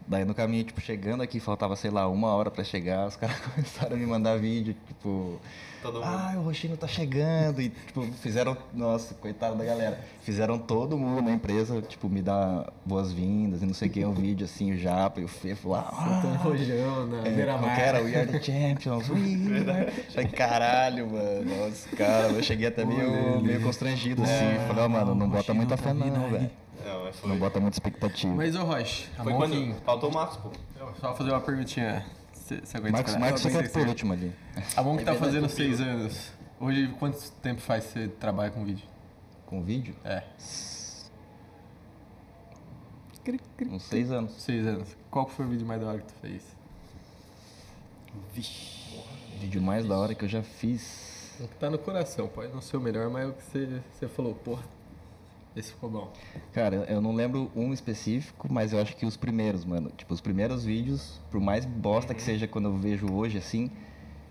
[0.08, 3.38] Daí no caminho, tipo, chegando aqui, faltava, sei lá, uma hora pra chegar, os caras
[3.40, 5.38] começaram a me mandar vídeo, tipo.
[5.82, 6.04] Todo mundo.
[6.06, 7.60] Ah, o Roxinho tá chegando.
[7.60, 8.56] E, tipo, fizeram.
[8.72, 10.00] Nossa, coitado da galera.
[10.22, 14.12] Fizeram todo mundo na empresa, tipo, me dar boas-vindas e não sei o que, um
[14.12, 15.84] vídeo assim, o Japa e o Fefo lá.
[15.92, 18.02] Soltando rojão na É, que era?
[18.02, 19.08] We are the champions.
[19.12, 19.92] We are...
[20.10, 21.44] Falei, caralho, mano.
[21.44, 24.66] Nossa, cara, eu cheguei até meio, meio constrangido, assim.
[24.66, 26.50] Falei, ó, mano, não bota muita fé não, velho.
[26.84, 27.28] Não, mas foi.
[27.30, 28.34] Não bota muita expectativa.
[28.34, 29.74] Mas, ô Roche, a Foi quando.
[29.84, 30.50] Faltou o Marcos, pô.
[31.00, 32.06] Só fazer uma perguntinha.
[32.32, 33.16] Você você aguenta Marcos?
[33.16, 34.32] Marcos pensei por que último ali.
[34.54, 36.32] você- A Monk tá fazendo seis anos.
[36.60, 38.86] Hoje, quanto tempo faz que você trabalha com vídeo?
[39.46, 39.94] Com vídeo?
[40.04, 40.22] É,
[43.70, 44.32] Uns seis anos.
[44.40, 44.96] seis anos.
[45.10, 46.42] Qual que foi o vídeo mais da hora que tu fez?
[49.40, 51.36] Vídeo mais da hora que eu já fiz.
[51.40, 53.80] O que tá no coração, pode não ser o melhor, mas é o que você,
[53.92, 54.62] você falou, porra,
[55.56, 56.12] esse ficou bom.
[56.52, 59.90] Cara, eu não lembro um específico, mas eu acho que os primeiros, mano.
[59.96, 63.70] Tipo, os primeiros vídeos, por mais bosta que seja quando eu vejo hoje, assim,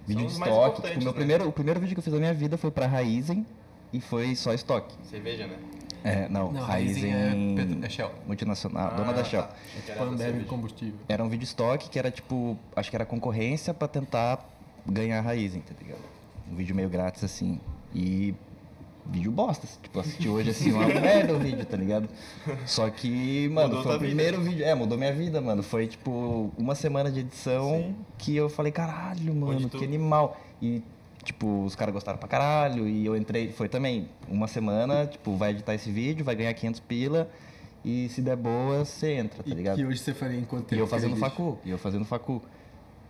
[0.06, 0.82] vídeo de estoque.
[0.82, 1.18] Tipo, meu né?
[1.18, 3.46] primeiro, o primeiro vídeo que eu fiz na minha vida foi pra Raizen
[3.92, 4.96] e foi só estoque.
[5.04, 5.58] Cerveja, né?
[6.04, 8.12] É, não, Não, Raizen, Raizen é é Shell.
[8.26, 9.46] multinacional, dona da Shell.
[9.86, 11.00] Tipo, Ambev combustível.
[11.10, 14.48] Era um vídeo estoque que era tipo, acho que era concorrência pra tentar
[14.86, 16.00] ganhar a Raizen, tá ligado?
[16.50, 17.60] Um vídeo meio grátis assim.
[17.94, 18.34] E
[19.10, 22.08] vídeo bosta, tipo, assisti hoje assim, uma merda o vídeo, tá ligado?
[22.66, 24.06] Só que, mano, Mudou foi o vida.
[24.08, 25.64] primeiro vídeo, é, mudou minha vida, mano.
[25.64, 30.40] Foi tipo uma semana de edição que eu falei, caralho, mano, que animal.
[30.62, 30.82] E
[31.24, 35.52] tipo, os caras gostaram pra caralho e eu entrei, foi também uma semana, tipo, vai
[35.52, 37.30] editar esse vídeo, vai ganhar 500 pila
[37.84, 39.76] e se der boa, você entra, tá E ligado?
[39.76, 40.76] que hoje você faria em quanto tempo?
[40.76, 42.42] E eu fazendo facu, e eu fazendo facu.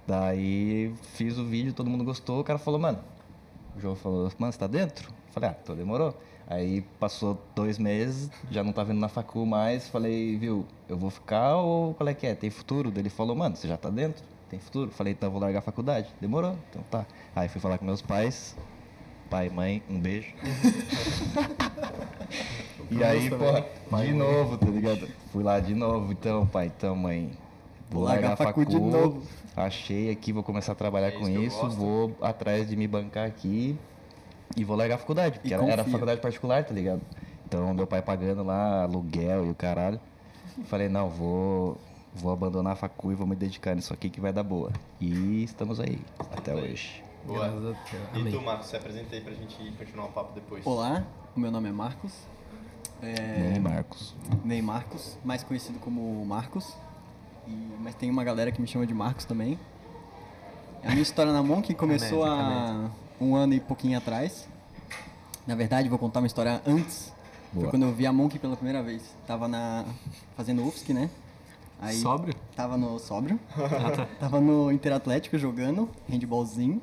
[0.06, 3.00] Daí fiz o vídeo, todo mundo gostou, o cara falou, mano,
[3.76, 5.12] o João falou, mano, você tá dentro?
[5.38, 6.15] Falei, ah, tô, demorou.
[6.47, 11.11] Aí passou dois meses, já não tá vindo na facu mais, falei, viu, eu vou
[11.11, 12.33] ficar ou qual é que é?
[12.33, 12.91] Tem futuro?
[12.95, 14.23] Ele falou, mano, você já tá dentro?
[14.49, 14.89] Tem futuro?
[14.89, 16.09] Falei, então eu vou largar a faculdade.
[16.19, 17.05] Demorou, então tá.
[17.35, 18.57] Aí fui falar com meus pais,
[19.29, 20.33] pai, mãe, um beijo.
[22.89, 23.63] e aí, porra,
[24.03, 25.07] de novo, tá ligado?
[25.31, 27.29] Fui lá de novo, então, pai, então, mãe,
[27.91, 29.21] vou largar, a facu de novo.
[29.55, 32.88] Achei aqui, vou começar a trabalhar É com isso eu isso, vou atrás de me
[32.88, 33.77] bancar aqui
[34.56, 37.02] e vou largar a faculdade, porque era, era faculdade particular, tá ligado?
[37.45, 40.00] Então, meu pai pagando lá aluguel e o caralho.
[40.66, 41.78] Falei, não, vou,
[42.14, 44.72] vou abandonar a facu e vou me dedicar nisso aqui que vai dar boa.
[45.00, 46.00] E estamos aí,
[46.36, 47.04] até hoje.
[47.26, 47.39] Boa.
[47.48, 47.62] Graças a
[48.14, 48.28] Deus.
[48.28, 50.66] E tu, Marcos, se apresenta aí pra gente continuar o papo depois.
[50.66, 51.04] Olá,
[51.36, 52.14] o meu nome é Marcos.
[53.02, 54.16] É, Ney Marcos.
[54.43, 56.76] Ney Marcos, mais conhecido como Marcos.
[57.48, 59.60] E- mas tem uma galera que me chama de Marcos também.
[60.84, 62.89] A minha história na Monk começou há
[63.20, 64.47] um ano e pouquinho atrás.
[65.45, 67.13] Na verdade, vou contar uma história antes.
[67.53, 67.72] Foi Boa.
[67.72, 69.01] quando eu vi a Monk pela primeira vez.
[69.26, 69.86] Tava na
[70.36, 71.09] fazendo UFSC, né?
[71.80, 72.34] Aí Sóbrio?
[72.55, 73.39] Tava no sóbrio.
[74.20, 76.82] tava no Interatlético jogando handballzinho.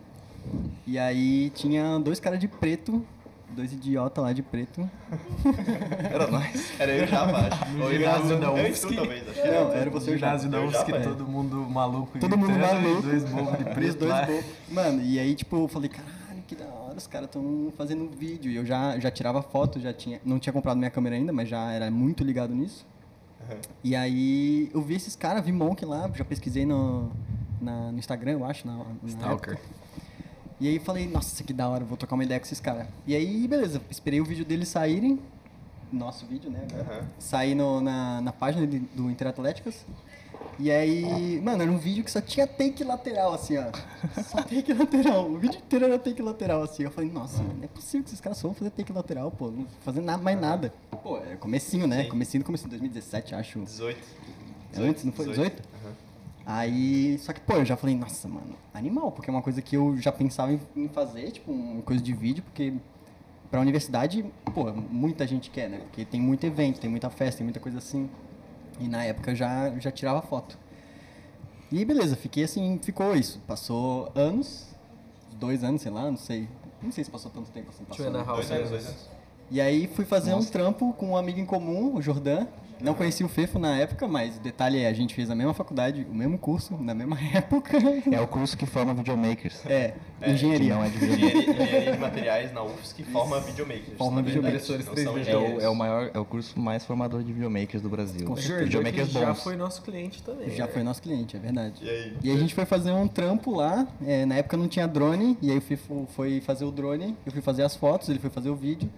[0.86, 3.04] E aí tinha dois caras de preto,
[3.50, 4.88] dois idiota lá de preto.
[6.12, 6.72] Era nós.
[6.78, 7.82] Era eu já, acho.
[7.82, 8.86] Ou ginásio da e UFSC.
[8.88, 9.28] tu, talvez.
[9.28, 9.90] Acho que Não, era.
[9.90, 13.02] você e o ginásio da UFSC, todo mundo maluco Todo mundo e maluco.
[13.02, 14.26] dois bobos de preto dois lá.
[14.26, 14.44] bobos.
[14.70, 16.14] Mano, e aí, tipo, eu falei, caralho,
[16.46, 18.50] que da hora, os caras estão fazendo vídeo.
[18.50, 20.20] E eu já, já tirava foto, já tinha.
[20.24, 22.86] Não tinha comprado minha câmera ainda, mas já era muito ligado nisso.
[23.82, 27.10] E aí eu vi esses caras, vi Monk lá, já pesquisei no,
[27.60, 29.54] na- no Instagram, eu acho, na, na Stalker.
[29.54, 29.68] época.
[30.60, 32.86] E aí falei, nossa, que da hora, vou trocar uma ideia com esses caras.
[33.06, 35.18] E aí, beleza, esperei o vídeo deles saírem.
[35.92, 36.66] Nosso vídeo, né?
[37.18, 39.84] Sair no- na, na página de- do Interatléticas.
[40.58, 43.70] E aí, mano, era um vídeo que só tinha take lateral, assim, ó.
[44.22, 45.30] Só take lateral.
[45.30, 46.84] O vídeo inteiro era take lateral, assim.
[46.84, 49.30] Eu falei, nossa, mano, não é possível que esses caras só vão fazer take lateral,
[49.30, 49.50] pô.
[49.50, 50.72] Não fazer nada, mais nada.
[51.02, 52.04] Pô, é comecinho, né?
[52.04, 52.08] Sim.
[52.08, 53.58] Comecinho, comecinho, 2017, acho.
[53.60, 53.98] 18.
[54.76, 55.26] Antes, não foi?
[55.26, 55.62] 18?
[55.84, 55.92] Aham.
[56.46, 59.76] Aí, só que, pô, eu já falei, nossa, mano, animal, porque é uma coisa que
[59.76, 62.74] eu já pensava em, em fazer, tipo, uma coisa de vídeo, porque
[63.50, 65.78] pra universidade, pô, muita gente quer, né?
[65.78, 68.10] Porque tem muito evento, tem muita festa, tem muita coisa assim.
[68.80, 70.58] E na época já, já tirava foto.
[71.70, 73.40] E beleza, fiquei assim, ficou isso.
[73.46, 74.68] Passou anos,
[75.32, 76.48] dois anos, sei lá, não sei.
[76.82, 77.84] Não sei se passou tanto tempo assim.
[77.84, 78.22] Passou, né?
[78.24, 79.08] Dois anos, dois anos.
[79.50, 82.46] E aí fui fazer um trampo com um amigo em comum, o Jordan.
[82.80, 85.54] Não conhecia o Fefo na época, mas o detalhe é, a gente fez a mesma
[85.54, 87.78] faculdade, o mesmo curso, na mesma época.
[88.10, 89.64] É o curso que forma videomakers.
[89.66, 90.68] É, É, engenharia.
[90.68, 91.34] Que não é de videomakers.
[91.34, 93.98] Engenharia, engenharia de materiais na UFSC que forma videomakers.
[93.98, 95.28] Forma 3D.
[95.28, 98.26] É o, é o maior, é o curso mais formador de videomakers do Brasil.
[98.26, 98.64] Com certeza.
[98.64, 99.42] Videomakers já bons.
[99.42, 100.50] foi nosso cliente também.
[100.50, 100.72] Já né?
[100.72, 101.74] foi nosso cliente, é verdade.
[101.82, 102.16] E aí?
[102.22, 105.50] E a gente foi fazer um trampo lá, é, na época não tinha drone, e
[105.50, 108.50] aí o Fefo foi fazer o drone, eu fui fazer as fotos, ele foi fazer
[108.50, 108.90] o vídeo.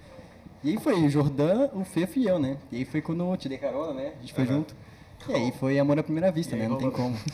[0.65, 2.57] E aí foi o Jordan, o Fefo e eu, né?
[2.73, 4.13] E aí foi quando eu te dei carona, né?
[4.17, 4.55] A gente foi Aham.
[4.57, 4.75] junto.
[5.29, 6.69] E aí foi amor à primeira vista, E né?
[6.69, 7.15] Não tem como.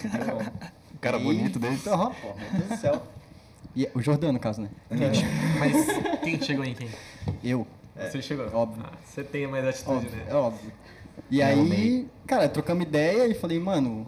[0.95, 1.89] O cara E- bonito desse.
[1.89, 3.03] Ó, pô, meu Deus do céu.
[3.75, 4.69] E, o Jordão, no caso, né?
[5.59, 5.87] Mas
[6.23, 6.89] quem chegou em quem?
[7.43, 7.67] Eu.
[7.97, 8.47] Você chegou?
[8.55, 8.85] óbvio.
[8.87, 10.25] Ah, você tem mais atitude, Óbvio, né?
[10.29, 10.73] é óbvio.
[11.31, 12.09] E Eu aí, amei.
[12.27, 14.07] cara, trocamos ideia e falei, mano,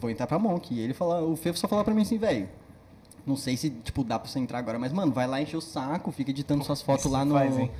[0.00, 0.72] vou entrar pra Monk.
[0.74, 2.48] E ele falou, o Fefo só falou pra mim assim, velho,
[3.28, 5.60] não sei se, tipo, dá pra você entrar agora, mas, mano, vai lá encher o
[5.60, 7.34] saco, fica editando suas fotos Isso lá no...
[7.34, 7.70] faz, hein?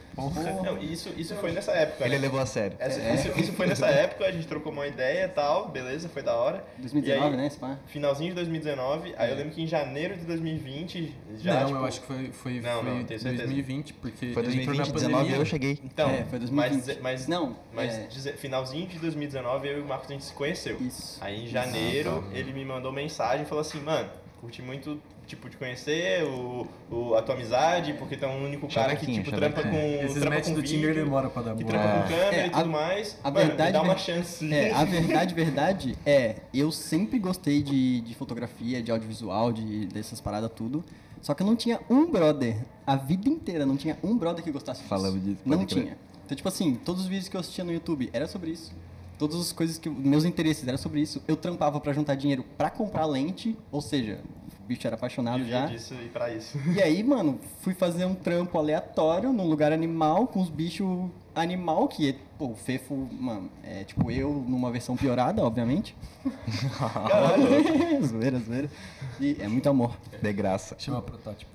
[0.65, 2.05] Não, isso, isso foi nessa época.
[2.05, 2.21] Ele né?
[2.21, 2.77] levou a sério.
[2.79, 6.23] Essa- isso, isso foi nessa época, a gente trocou uma ideia e tal, beleza, foi
[6.23, 6.65] da hora.
[6.79, 7.79] 2019, E aí, né, esse pá?
[7.87, 11.61] Finalzinho de 2019, aí eu lembro que em janeiro de 2020 já.
[11.61, 13.45] não, tipo, eu acho que foi, foi, Não, foi não, tenho certeza.
[13.45, 15.37] 2020, porque Foi ele entrou 2020, na 19 pandemia.
[15.41, 15.79] eu cheguei.
[15.85, 16.87] Então, É, foi 2020.
[16.87, 18.33] mas, mas, Não, mas é.
[18.33, 20.77] finalzinho de 2019 eu e o Marcos a gente se conheceu.
[20.81, 21.19] Isso.
[21.21, 24.09] Aí em janeiro ele me mandou mensagem e falou assim, mano,
[24.41, 28.67] curti muito tipo de conhecer o, o- a tua amizade, porque tu é um único
[28.67, 29.77] cara que tipo trampa com.
[29.77, 32.51] Esses trampa com do Tinder vídeo, demora pra dar que trampa com câmera É, e
[32.51, 33.19] tudo a- mais.
[33.23, 34.53] a Mano, verdade dá uma ver- chance.
[34.53, 40.21] É, a verdade, verdade é, eu sempre gostei de, de fotografia, de audiovisual, de, dessas
[40.21, 40.83] paradas tudo.
[41.21, 42.57] Só que eu não tinha um brother,
[42.87, 44.89] a vida inteira, não tinha um brother que gostasse disso.
[44.89, 45.67] Falamos disso, Não crer.
[45.85, 45.99] tinha.
[46.25, 48.73] Então, tipo assim, todos os vídeos que eu assistia no YouTube era sobre isso.
[49.19, 49.89] Todas as coisas que.
[49.89, 51.21] eu- Meus interesses eram sobre isso.
[51.27, 54.21] Eu trampava pra juntar dinheiro pra comprar lente, ou seja,
[54.69, 55.67] bicho era apaixonado Vivia já.
[55.67, 56.59] disso e pra isso.
[56.77, 61.89] E aí, mano, fui fazer um trampo aleatório num lugar animal, com os bichos animal,
[61.89, 65.97] que, pô, o Fefo, mano, é tipo eu numa versão piorada, obviamente.
[67.09, 67.47] Caralho!
[68.05, 68.71] zoeira, zoeira.
[69.19, 69.97] E é muito amor.
[70.21, 70.77] De graça.
[70.79, 71.51] Chama protótipo.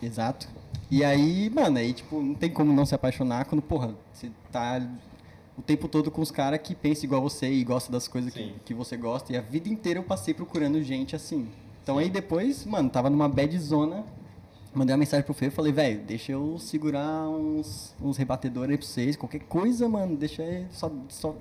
[0.00, 0.48] Exato.
[0.90, 4.80] E aí, mano, aí, tipo, não tem como não se apaixonar quando, porra, você tá
[5.56, 8.54] o tempo todo com os caras que pensam igual você e gostam das coisas que,
[8.64, 9.32] que você gosta.
[9.32, 11.48] E a vida inteira eu passei procurando gente assim.
[11.88, 14.04] Então aí depois, mano, tava numa bad zona.
[14.74, 18.76] Mandei uma mensagem pro Fê e falei, velho, deixa eu segurar uns, uns rebatedores aí
[18.76, 19.16] pra vocês.
[19.16, 20.66] Qualquer coisa, mano, deixa aí.
[20.70, 21.34] Só, só,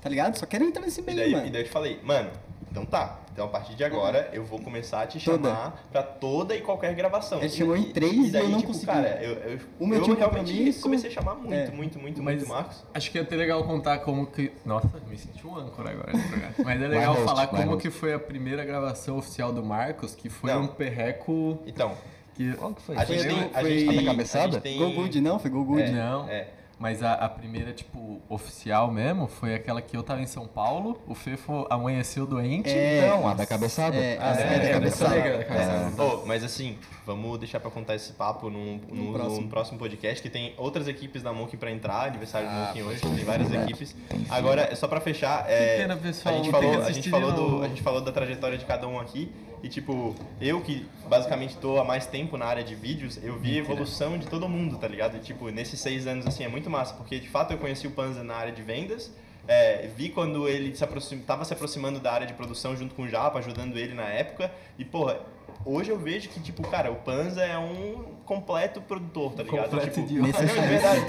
[0.00, 0.38] tá ligado?
[0.38, 1.46] Só quero entrar nesse E meio, daí, mano.
[1.46, 2.30] e daí eu te falei, mano,
[2.72, 3.18] então tá.
[3.32, 5.48] Então a partir de agora eu vou começar a te Toda.
[5.50, 7.38] chamar pra toda e qualquer gravação.
[7.38, 8.86] Ele chamou em três e e daí, eu não tipo, consegui.
[8.86, 10.82] Cara, eu, eu, O meu eu realmente compromisso.
[10.82, 11.70] comecei a chamar muito, É.
[11.70, 12.82] muito, muito, Mas muito Marcos.
[12.94, 14.50] acho que é até legal contar como que.
[14.64, 16.12] Nossa, me senti um âncora agora.
[16.12, 16.54] nesse programa.
[16.64, 17.82] Mas é legal host, falar como host.
[17.82, 20.62] que foi a primeira gravação oficial do Marcos, que foi Não.
[20.62, 21.92] um perreco Então,
[22.34, 22.52] que.
[22.54, 22.96] Qual que foi?
[22.96, 23.44] a gente Foi- tem.
[23.54, 24.06] A foi- gente Até tem.
[24.06, 24.44] cabeçada?
[24.48, 25.38] A gente tem Go Good, não?
[25.38, 25.90] Foi Go Good.
[25.92, 26.28] Não.
[26.28, 26.48] É.
[26.82, 31.00] Mas a, a primeira, tipo, oficial mesmo, foi aquela que eu tava em São Paulo,
[31.06, 32.70] o Fefo amanheceu doente.
[32.70, 33.96] É, Então, a da cabeçada.
[33.96, 35.14] É, Ah, é, é da é, cabeçada.
[35.16, 36.02] é, da cabeçada.
[36.02, 36.76] Oh, mas assim,
[37.06, 39.40] vamos deixar pra contar esse papo num, num, próximo.
[39.42, 42.82] num próximo podcast, que tem outras equipes da Monkey pra entrar, aniversário do Ah, Monkey
[42.82, 43.70] hoje, tem várias Verdade.
[43.72, 43.94] equipes.
[44.28, 47.62] Agora, é só pra fechar, é, pena, pessoal, a gente falou, a gente falou do,
[47.62, 49.30] a gente falou da trajetória de cada um aqui
[49.62, 53.56] e tipo, eu que basicamente tô há mais tempo na área de vídeos, eu vi
[53.56, 55.16] a evolução de todo mundo, tá ligado?
[55.16, 57.92] E, tipo, nesses seis anos assim é muito massa, porque de fato eu conheci o
[57.92, 59.12] Panza na área de vendas.
[59.46, 63.08] é, vi quando ele se aproxim, se aproximando da área de produção junto com o
[63.08, 64.52] Japa, ajudando ele na época.
[64.78, 65.20] E, porra,
[65.64, 68.04] hoje eu vejo que, tipo, cara, o Panza é um
[68.34, 69.70] completo produtor, tá ligado?
[69.70, 70.42] Completo tipo, idiota.
[70.62, 71.06] Verdade.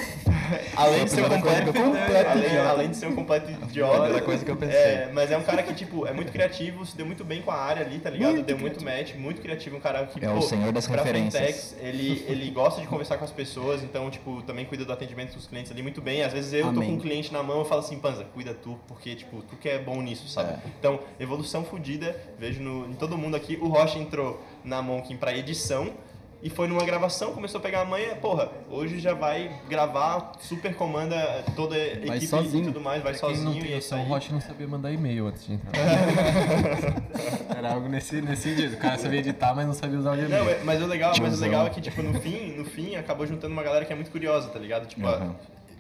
[0.75, 2.69] além de ser um completo, Completo além, idiota.
[2.69, 3.99] além de ser um completo idiota.
[4.01, 4.77] Primeira coisa que eu pensei.
[4.77, 7.51] É, mas é um cara que, tipo, é muito criativo, se deu muito bem com
[7.51, 8.33] a área ali, tá ligado?
[8.33, 10.97] Muito deu muito match, muito criativo, um cara que, É o pô, senhor das pra
[10.97, 11.41] referências.
[11.41, 15.33] fintechs, ele, ele gosta de conversar com as pessoas, então, tipo, também cuida do atendimento
[15.33, 16.23] dos clientes ali muito bem.
[16.23, 16.89] Às vezes eu tô Amém.
[16.89, 19.69] com um cliente na mão, eu falo assim, Panza, cuida tu, porque, tipo, tu que
[19.69, 20.53] é bom nisso, sabe?
[20.53, 20.57] É.
[20.79, 23.57] Então, evolução fodida, vejo no, em todo mundo aqui.
[23.61, 25.91] O Rocha entrou na Monkin pra edição,
[26.43, 30.75] e foi numa gravação, começou a pegar a manha, porra, hoje já vai gravar, super
[30.75, 31.15] comanda
[31.55, 32.63] toda a equipe sozinho.
[32.63, 34.01] e tudo mais, vai Pra quem não sozinho tem e é isso aí.
[34.01, 35.71] o Rocha não sabia mandar e-mail antes de entrar.
[37.57, 38.73] Era algo nesse, nesse sentido.
[38.73, 40.49] O cara sabia editar, mas não sabia usar o Não, e-mail.
[40.49, 43.25] é- mas o legal, mas o legal é que, tipo, no fim, no fim, acabou
[43.25, 44.85] juntando uma galera que é muito curiosa, tá ligado?
[44.87, 45.33] Tipo, Uhum.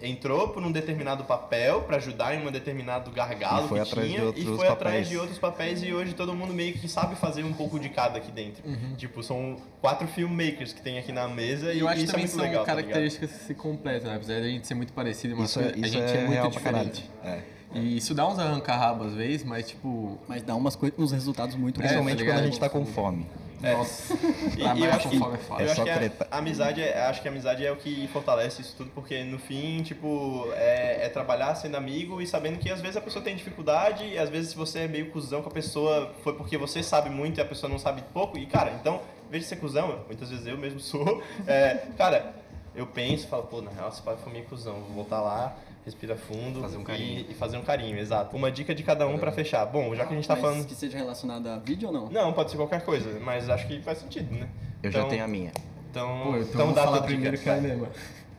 [0.03, 4.07] Entrou por um determinado papel pra ajudar em um determinado gargalo E foi que atrás
[4.07, 5.09] tinha de outros e foi atrás papéis.
[5.09, 8.17] de outros papéis e hoje todo mundo meio que sabe fazer um pouco de cada
[8.17, 8.61] aqui dentro.
[8.97, 12.11] Tipo, são quatro filmmakers que tem aqui na mesa e E eu acho isso é
[12.11, 14.17] também muito são legal, tá características que se completam, né?
[14.17, 16.27] Apesar de a gente ser muito parecido, mas Isso é- a isso gente é é,
[16.27, 17.09] muito diferente.
[17.23, 17.39] É.
[17.75, 20.19] E isso dá uns arranca-rabo às vezes, mas tipo.
[20.27, 22.85] Mas dá umas coisas, uns resultados muito É, Principalmente tá quando a gente tá com
[22.85, 23.25] fome.
[23.63, 24.13] Nossa.
[24.55, 25.19] E, eu Trabalhar acho com que, é
[25.63, 28.07] eu É acho que a- a, amizade, é, acho que a amizade é o que
[28.09, 32.69] fortalece isso tudo, porque no fim, tipo, é, é trabalhar sendo amigo e sabendo que
[32.69, 35.49] às vezes a pessoa tem dificuldade e às vezes se você é meio cuzão com
[35.49, 38.37] a pessoa, foi porque você sabe muito e a pessoa não sabe pouco.
[38.37, 42.33] E cara, então, em vez de ser cuzão, muitas vezes eu mesmo sou, é, cara,
[42.75, 45.55] eu penso, falo, pô, na real, esse pai foi meio cuzão, vou voltar lá.
[45.85, 47.25] Respira fundo Fazer um e- carinho.
[47.29, 48.35] E, fazer um carinho, exato.
[48.37, 49.65] Uma dica de cada um pra fechar.
[49.65, 50.65] Bom, já que a gente tá Mas falando.
[50.65, 52.09] que seja relacionado a vídeo ou não?
[52.09, 54.47] Não, pode ser qualquer coisa, mas acho que faz sentido, né?
[54.81, 55.51] Eu Então- já tenho a minha.
[55.91, 57.53] Então, Pô, então, então dá falar tua primeiro dica.
[57.53, 57.89] que é Lema.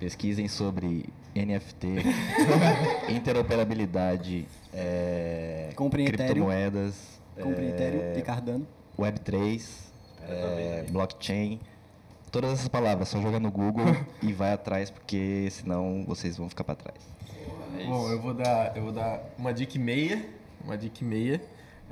[0.00, 1.04] pesquisem sobre
[1.36, 1.86] NFT,
[3.08, 6.26] interoperabilidade, é, Comprem Ethereum.
[6.46, 8.66] criptomoedas, Compre é, Ethereum e Cardano.
[8.98, 9.62] Web3,
[10.28, 11.60] é, blockchain.
[12.34, 13.84] Todas essas palavras, só joga no Google
[14.20, 16.98] e vai atrás, porque senão vocês vão ficar para trás.
[17.86, 20.28] Bom, eu vou dar, eu vou dar uma dica e meia,
[20.64, 21.40] uma dica e meia.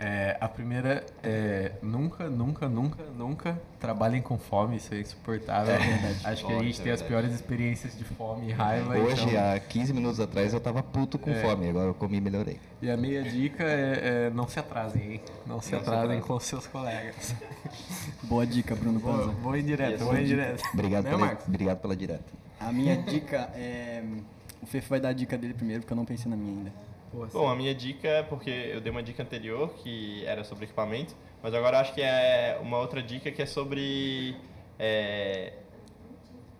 [0.04, 5.76] É, a primeira é nunca, nunca, nunca, nunca trabalhem com fome, isso é insuportável.
[6.24, 8.96] Acho que a gente tem as piores experiências de fome e raiva.
[8.98, 11.34] Hoje, então- há 15 minutos atrás, eu tava puto com É.
[11.36, 12.58] fome, agora eu comi e melhorei.
[12.82, 15.20] E a meia dica é, é não se atrasem, hein?
[15.46, 17.32] Não se atrasem com seus colegas.
[18.24, 19.32] Boa dica, Bruno Boa, Panza.
[19.40, 20.64] boa indireta, boa indireta.
[20.74, 21.46] Obrigado, Né, pela, Marcos?
[21.46, 22.24] obrigado pela direta.
[22.58, 24.02] A minha dica é.
[24.60, 26.72] O Fefo vai dar a dica dele primeiro, porque eu não pensei na minha ainda.
[27.32, 31.14] Bom, a minha dica é porque eu dei uma dica anterior que era sobre equipamento,
[31.42, 34.34] mas agora acho que é uma outra dica que é sobre
[34.78, 35.52] é,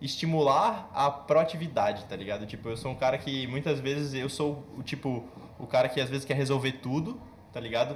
[0.01, 2.45] estimular a proatividade, tá ligado?
[2.45, 5.23] Tipo, eu sou um cara que muitas vezes eu sou o tipo
[5.57, 7.19] o cara que às vezes quer resolver tudo,
[7.51, 7.95] tá ligado?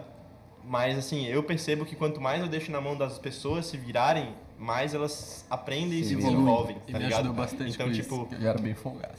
[0.63, 4.33] Mas assim, eu percebo que quanto mais eu deixo na mão das pessoas se virarem,
[4.57, 7.19] mais elas aprendem e se desenvolvem, E tá me ligado?
[7.19, 9.15] ajudou bastante então, com tipo, isso, eu era bem folgado.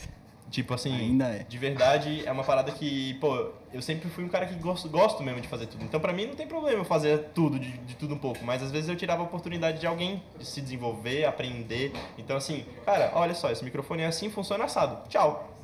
[0.50, 1.44] Tipo assim, Ainda é.
[1.46, 5.22] de verdade, é uma parada que, pô, eu sempre fui um cara que gosto, gosto
[5.22, 5.84] mesmo de fazer tudo.
[5.84, 8.42] Então, pra mim, não tem problema eu fazer tudo, de, de tudo um pouco.
[8.44, 11.92] Mas às vezes eu tirava a oportunidade de alguém de se desenvolver, aprender.
[12.16, 15.06] Então, assim, cara, olha só, esse microfone é assim, funciona assado.
[15.08, 15.54] Tchau.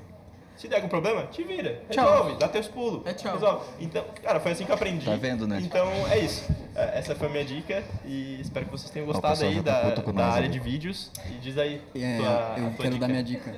[0.54, 1.82] Se der algum problema, te vira.
[1.90, 2.04] Tchau.
[2.08, 3.04] Resolve, dá teus pulos.
[3.06, 3.32] É tchau.
[3.32, 3.64] Resolve.
[3.80, 5.04] Então, cara, foi assim que eu aprendi.
[5.04, 5.60] Tá vendo, né?
[5.60, 6.46] Então, é isso.
[6.76, 10.12] É, Essa foi a minha dica e espero que vocês tenham gostado aí tá da,
[10.12, 10.48] da área ali.
[10.50, 11.10] de vídeos.
[11.28, 11.80] E diz aí.
[11.96, 12.98] É, tua- a eu tua quero dica.
[13.00, 13.54] dar minha dica.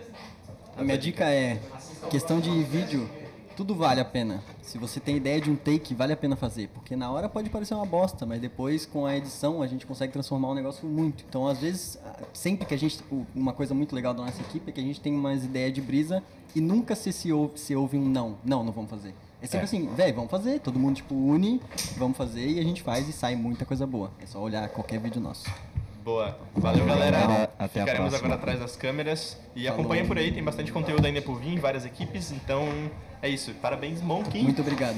[0.77, 1.59] A minha dica é:
[2.11, 3.09] questão de vídeo,
[3.57, 4.43] tudo vale a pena.
[4.61, 6.69] Se você tem ideia de um take, vale a pena fazer.
[6.69, 10.13] Porque na hora pode parecer uma bosta, mas depois com a edição a gente consegue
[10.13, 11.25] transformar o negócio muito.
[11.27, 11.99] Então, às vezes,
[12.35, 13.03] sempre que a gente.
[13.35, 15.81] Uma coisa muito legal da nossa equipe é que a gente tem umas ideias de
[15.81, 16.23] brisa
[16.55, 18.37] e nunca se, se, ouve, se ouve um não.
[18.45, 19.15] Não, não vamos fazer.
[19.41, 20.61] É sempre assim, velho, vamos fazer.
[20.61, 21.59] Todo mundo, tipo, une,
[21.97, 24.11] vamos fazer e a gente faz e sai muita coisa boa.
[24.21, 25.45] É só olhar qualquer vídeo nosso.
[26.07, 26.39] Boa.
[26.55, 27.19] Valeu, Valeu, galera.
[27.19, 27.51] galera.
[27.59, 29.37] Até a Ficaremos agora atrás das câmeras.
[29.57, 29.81] E Falou.
[29.81, 32.31] acompanha por aí, tem bastante conteúdo ainda por vir, várias equipes.
[32.31, 32.69] Então,
[33.21, 33.53] é isso.
[33.55, 34.41] Parabéns, Monkey.
[34.41, 34.97] Muito obrigado.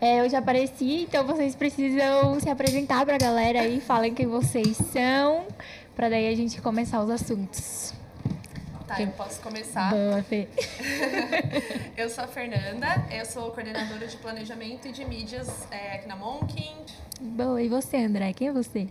[0.00, 4.76] É, eu já apareci, então vocês precisam se apresentar pra galera aí, falem quem vocês
[4.76, 5.46] são,
[5.96, 7.92] pra daí a gente começar os assuntos.
[8.86, 9.90] Tá, eu posso começar.
[9.90, 10.46] Boa, Fê.
[11.96, 16.16] Eu sou a Fernanda, eu sou coordenadora de planejamento e de mídias é, aqui na
[16.16, 16.76] Monkin.
[17.20, 18.32] Boa, e você, André?
[18.34, 18.88] Quem é você?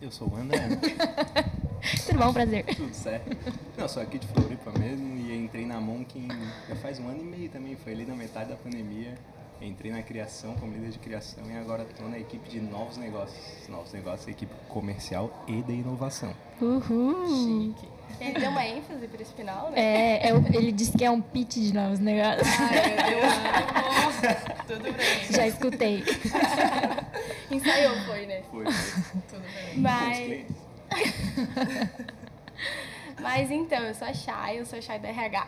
[0.00, 0.58] Eu sou o André,
[2.06, 2.64] Tudo bom, prazer.
[2.64, 3.36] tudo certo.
[3.76, 6.28] Não, sou aqui de Floripa mesmo e entrei na Monkin
[6.68, 9.14] já faz um ano e meio também, foi ali na metade da pandemia.
[9.60, 13.68] Entrei na criação, como líder de criação e agora estou na equipe de novos negócios.
[13.68, 16.34] Novos negócios, equipe comercial e de inovação.
[16.60, 17.74] Uhul.
[18.20, 19.80] Ele deu uma ênfase para esse final, né?
[19.80, 22.46] É, é o- ele disse que é um pitch de novos negócios.
[22.60, 23.34] Ai, meu Deus.
[24.66, 25.24] Tudo bem.
[25.30, 26.02] Já escutei.
[27.50, 28.42] Ensaiou, foi, né?
[28.50, 28.64] Foi.
[29.28, 29.78] Tudo bem.
[29.78, 30.46] Mas,
[33.20, 35.46] mas então, eu sou a Chay, eu sou a Chay da RH.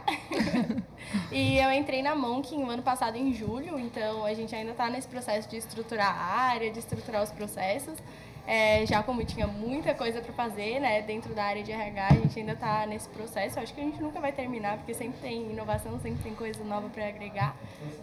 [1.32, 4.90] e eu entrei na Monk no ano passado, em julho, então a gente ainda está
[4.90, 7.98] nesse processo de estruturar a área, de estruturar os processos.
[8.46, 12.14] É, já como tinha muita coisa para fazer né, dentro da área de RH, a
[12.14, 13.58] gente ainda está nesse processo.
[13.58, 16.88] Acho que a gente nunca vai terminar, porque sempre tem inovação, sempre tem coisa nova
[16.88, 17.56] para agregar.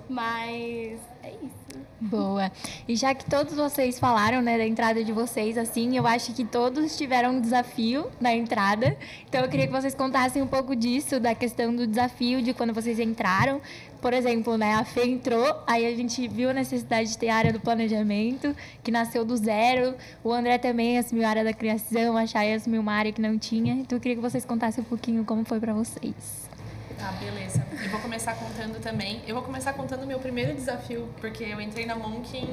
[0.09, 1.63] Mas é isso.
[1.99, 2.51] Boa.
[2.87, 6.43] E já que todos vocês falaram, né, da entrada de vocês, assim, eu acho que
[6.43, 8.97] todos tiveram um desafio na entrada.
[9.27, 12.73] Então eu queria que vocês contassem um pouco disso, da questão do desafio de quando
[12.73, 13.61] vocês entraram.
[14.03, 17.37] Por exemplo, né, a Fê entrou, aí a gente viu a necessidade de ter a
[17.37, 19.95] área do planejamento, que nasceu do zero.
[20.21, 23.39] O André também assumiu a área da criação, a Chay assumiu uma área que não
[23.39, 23.73] tinha.
[23.75, 26.49] Então eu queria que vocês contassem um pouquinho como foi pra vocês.
[26.97, 27.65] Tá, beleza.
[27.81, 29.21] Eu vou começar contando também.
[29.25, 32.49] Eu vou começar contando o meu primeiro desafio, porque eu entrei na Monkin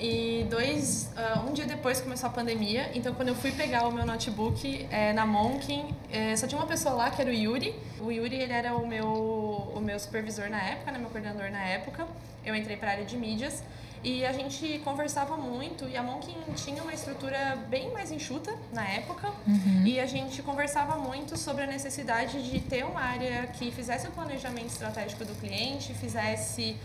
[0.00, 2.90] e dois, ah, um dia depois começou a pandemia.
[2.94, 6.66] Então, quando eu fui pegar o meu notebook eh, na Monkin, eh, só tinha uma
[6.66, 7.74] pessoa lá, que era o Yuri.
[8.00, 11.62] O Yuri, ele era o meu, o meu supervisor na época, né, meu coordenador na
[11.62, 12.08] época.
[12.44, 13.62] Eu entrei para a área de mídias.
[14.02, 18.88] E a gente conversava muito e a Monkin tinha uma estrutura bem mais enxuta na
[18.88, 19.30] época.
[19.84, 24.10] E a gente conversava muito sobre a necessidade de ter uma área que fizesse o
[24.10, 26.78] planejamento estratégico do cliente, fizesse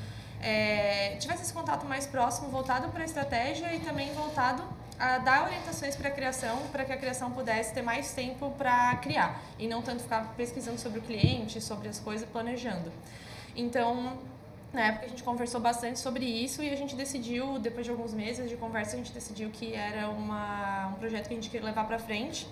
[0.46, 4.62] é, tivesse esse contato mais próximo, voltado para a estratégia e também voltado
[5.00, 8.96] a dar orientações para a criação, para que a criação pudesse ter mais tempo para
[8.98, 12.91] criar e não tanto ficar pesquisando sobre o cliente, sobre as coisas, planejando.
[13.56, 14.20] Então,
[14.72, 18.14] na época a gente conversou bastante sobre isso e a gente decidiu, depois de alguns
[18.14, 21.66] meses de conversa, a gente decidiu que era uma, um projeto que a gente queria
[21.66, 22.48] levar para frente.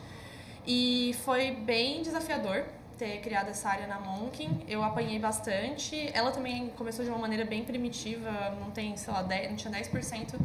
[0.66, 2.66] E foi bem desafiador.
[3.04, 4.64] Ter criado essa área na Monkin.
[4.66, 6.10] Eu apanhei bastante.
[6.14, 8.32] Ela também começou de uma maneira bem primitiva,
[8.62, 10.36] não tem, sei lá, 10, não tinha 10%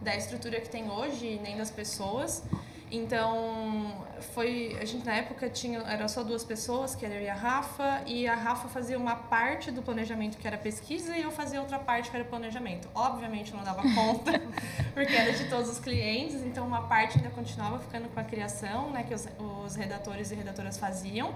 [0.00, 2.44] da estrutura que tem hoje, nem das pessoas.
[2.88, 7.28] Então, foi, a gente na época tinha, era só duas pessoas, que era eu e
[7.28, 11.32] a Rafa, e a Rafa fazia uma parte do planejamento que era pesquisa e eu
[11.32, 12.88] fazia outra parte que era planejamento.
[12.94, 14.40] Obviamente não dava conta,
[14.94, 18.90] porque era de todos os clientes, então uma parte ainda continuava ficando com a criação,
[18.90, 21.34] né, que os, os redatores e redatoras faziam.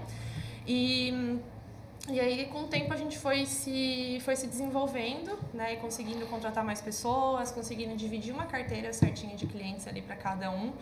[0.67, 1.39] E
[2.07, 5.73] e aí, com o tempo, a gente foi se, foi se desenvolvendo, né?
[5.73, 10.49] E conseguindo contratar mais pessoas, conseguindo dividir uma carteira certinha de clientes ali para cada
[10.49, 10.73] um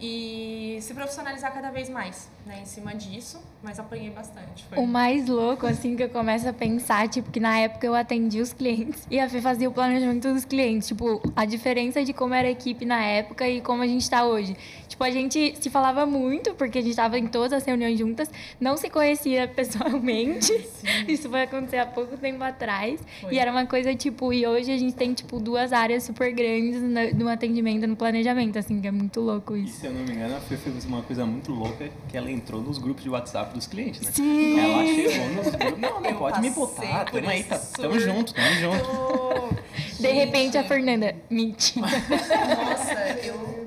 [0.00, 4.64] e se profissionalizar cada vez mais, né, em cima disso, mas apanhei bastante.
[4.64, 4.78] Foi.
[4.78, 8.40] O mais louco, assim, que eu começo a pensar, tipo, que na época eu atendi
[8.40, 12.32] os clientes e a Fê fazia o planejamento dos clientes, tipo, a diferença de como
[12.32, 14.56] era a equipe na época e como a gente está hoje.
[14.88, 18.30] Tipo, a gente se falava muito, porque a gente estava em todas as reuniões juntas,
[18.58, 20.86] não se conhecia pessoalmente, Sim.
[21.08, 23.34] isso foi acontecer há pouco tempo atrás, foi.
[23.34, 26.80] e era uma coisa, tipo, e hoje a gente tem, tipo, duas áreas super grandes
[26.80, 29.86] no, no atendimento, no planejamento, assim, que é muito louco isso.
[29.86, 33.02] isso eu não me engano, fez uma coisa muito louca, que ela entrou nos grupos
[33.02, 34.12] de WhatsApp dos clientes, né?
[34.12, 34.58] Sim!
[34.58, 35.78] Ela chegou nos grupos.
[35.80, 37.04] Não, não pode me botar.
[37.04, 40.00] Tamo aí, tá, tamo junto, tamo junto.
[40.00, 41.86] De repente a Fernanda, mentira.
[41.86, 43.59] Nossa, eu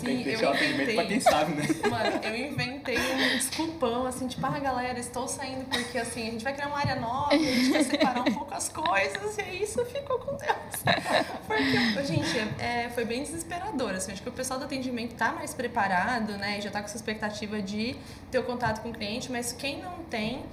[0.00, 0.94] Sim, eu inventei.
[0.94, 1.62] Pra quem sabe, né?
[1.88, 6.44] Mano, eu inventei um desculpão, assim, tipo, ah, galera, estou saindo porque, assim, a gente
[6.44, 9.62] vai criar uma área nova, a gente quer separar um pouco as coisas, e aí
[9.62, 10.50] isso ficou com Deus.
[11.46, 15.52] Porque, gente, é, foi bem desesperador, assim, acho que o pessoal do atendimento tá mais
[15.52, 17.96] preparado, né, já tá com essa expectativa de
[18.30, 20.44] ter o contato com o cliente, mas quem não tem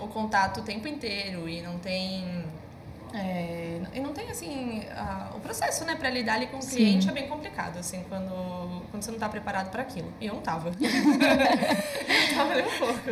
[0.00, 2.44] o contato o tempo inteiro e não tem
[3.14, 6.76] é, e não tem assim a, o processo né para lidar ali com o Sim.
[6.76, 10.12] cliente é bem complicado assim quando quando você não está preparado para aquilo.
[10.20, 10.70] E eu não tava.
[10.78, 13.10] Eu tava nem um pouco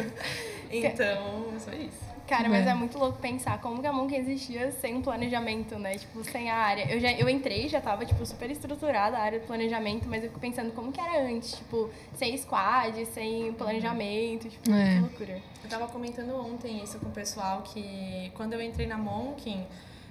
[0.71, 2.71] então só isso Cara, mas é.
[2.71, 5.97] é muito louco pensar como que a Monk existia sem um planejamento, né?
[5.97, 6.93] Tipo, sem a área.
[6.93, 10.29] Eu, já, eu entrei, já tava, tipo, super estruturada a área do planejamento, mas eu
[10.29, 14.95] fico pensando como que era antes, tipo, sem squad, sem planejamento, tipo, é.
[14.95, 15.43] que loucura.
[15.63, 19.65] Eu tava comentando ontem isso com o pessoal, que quando eu entrei na Monkin,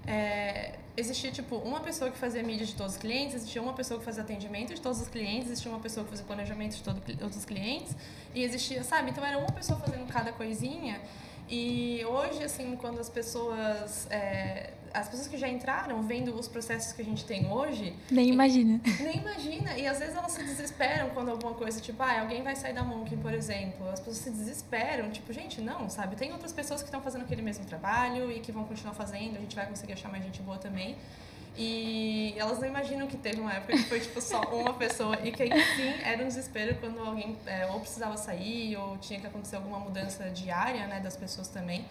[0.07, 3.99] é, existia tipo uma pessoa que fazia mídia de todos os clientes, existia uma pessoa
[3.99, 6.84] que fazia atendimento de todos os clientes, existia uma pessoa que fazia planejamento de
[7.18, 7.95] todos os clientes
[8.34, 9.09] e existia, sabe?
[9.09, 11.01] Então era uma pessoa fazendo cada coisinha.
[11.50, 16.93] E hoje, assim, quando as pessoas é, as pessoas que já entraram, vendo os processos
[16.93, 17.93] que a gente tem hoje.
[18.10, 18.80] Nem imagina.
[19.02, 19.78] Nem imagina.
[19.78, 22.84] E às vezes elas se desesperam quando alguma coisa, tipo, ah, alguém vai sair da
[22.84, 23.88] Monk, por exemplo.
[23.89, 26.16] As pessoas se desesperam, tipo, gente, não, sabe?
[26.16, 29.39] Tem outras pessoas que estão fazendo aquele mesmo trabalho e que vão continuar fazendo, a
[29.39, 30.96] gente vai conseguir achar mais gente boa também.
[31.58, 35.32] E elas não imaginam que teve uma época que foi tipo só uma pessoa e
[35.32, 39.56] que sim era um desespero quando alguém é, ou precisava sair ou tinha que acontecer
[39.56, 41.86] alguma mudança diária, né, das pessoas também.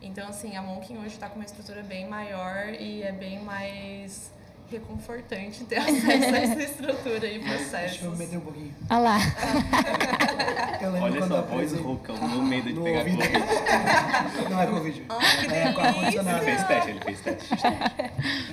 [0.00, 4.30] Então, assim, a Monkin hoje está com uma estrutura bem maior e é bem mais
[4.74, 7.70] reconfortante ter acesso a essa estrutura e processos.
[7.70, 8.74] Deixa eu meter um pouquinho.
[8.90, 9.18] Olha lá.
[10.80, 13.18] Eu lembro Olha essa voz rouca, o meu medo de pegar Covid.
[14.50, 15.02] Não é Covid.
[15.08, 16.36] Oh, é com ar-condicionado.
[16.36, 17.54] Ele fez teste, ele fez teste.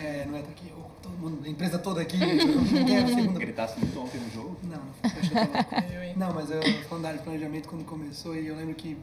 [0.02, 0.72] É, não é daqui.
[1.02, 2.18] Todo mundo, a empresa toda aqui.
[2.18, 3.40] Ninguém é a segunda.
[3.40, 4.58] Gritasse muito ontem no jogo?
[4.64, 6.28] Não, não.
[6.28, 8.98] Não, mas eu falando da área de planejamento quando começou e eu lembro que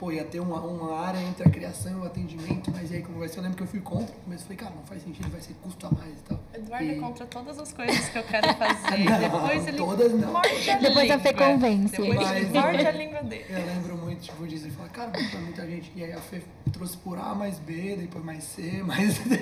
[0.00, 3.02] pô, ia ter uma, uma área entre a criação e o atendimento, mas e aí
[3.02, 3.38] como vai ser?
[3.38, 5.40] Eu lembro que eu fui contra, no começo eu falei, cara, não faz sentido, vai
[5.42, 6.40] ser custo a mais e tal.
[6.54, 6.96] Eduardo é e...
[6.96, 10.32] é contra todas as coisas que eu quero fazer, não, depois ele todas não.
[10.32, 12.00] morde a Depois a Fê convence.
[12.00, 13.44] Depois ele morde a língua dele.
[13.50, 16.40] Eu lembro muito, tipo, disso, e falar, cara, pra muita gente, e aí a Fê
[16.72, 19.36] trouxe por A mais B, depois mais C, mais D,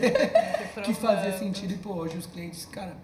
[0.84, 2.96] que fazia sentido, e pô, hoje os clientes, cara...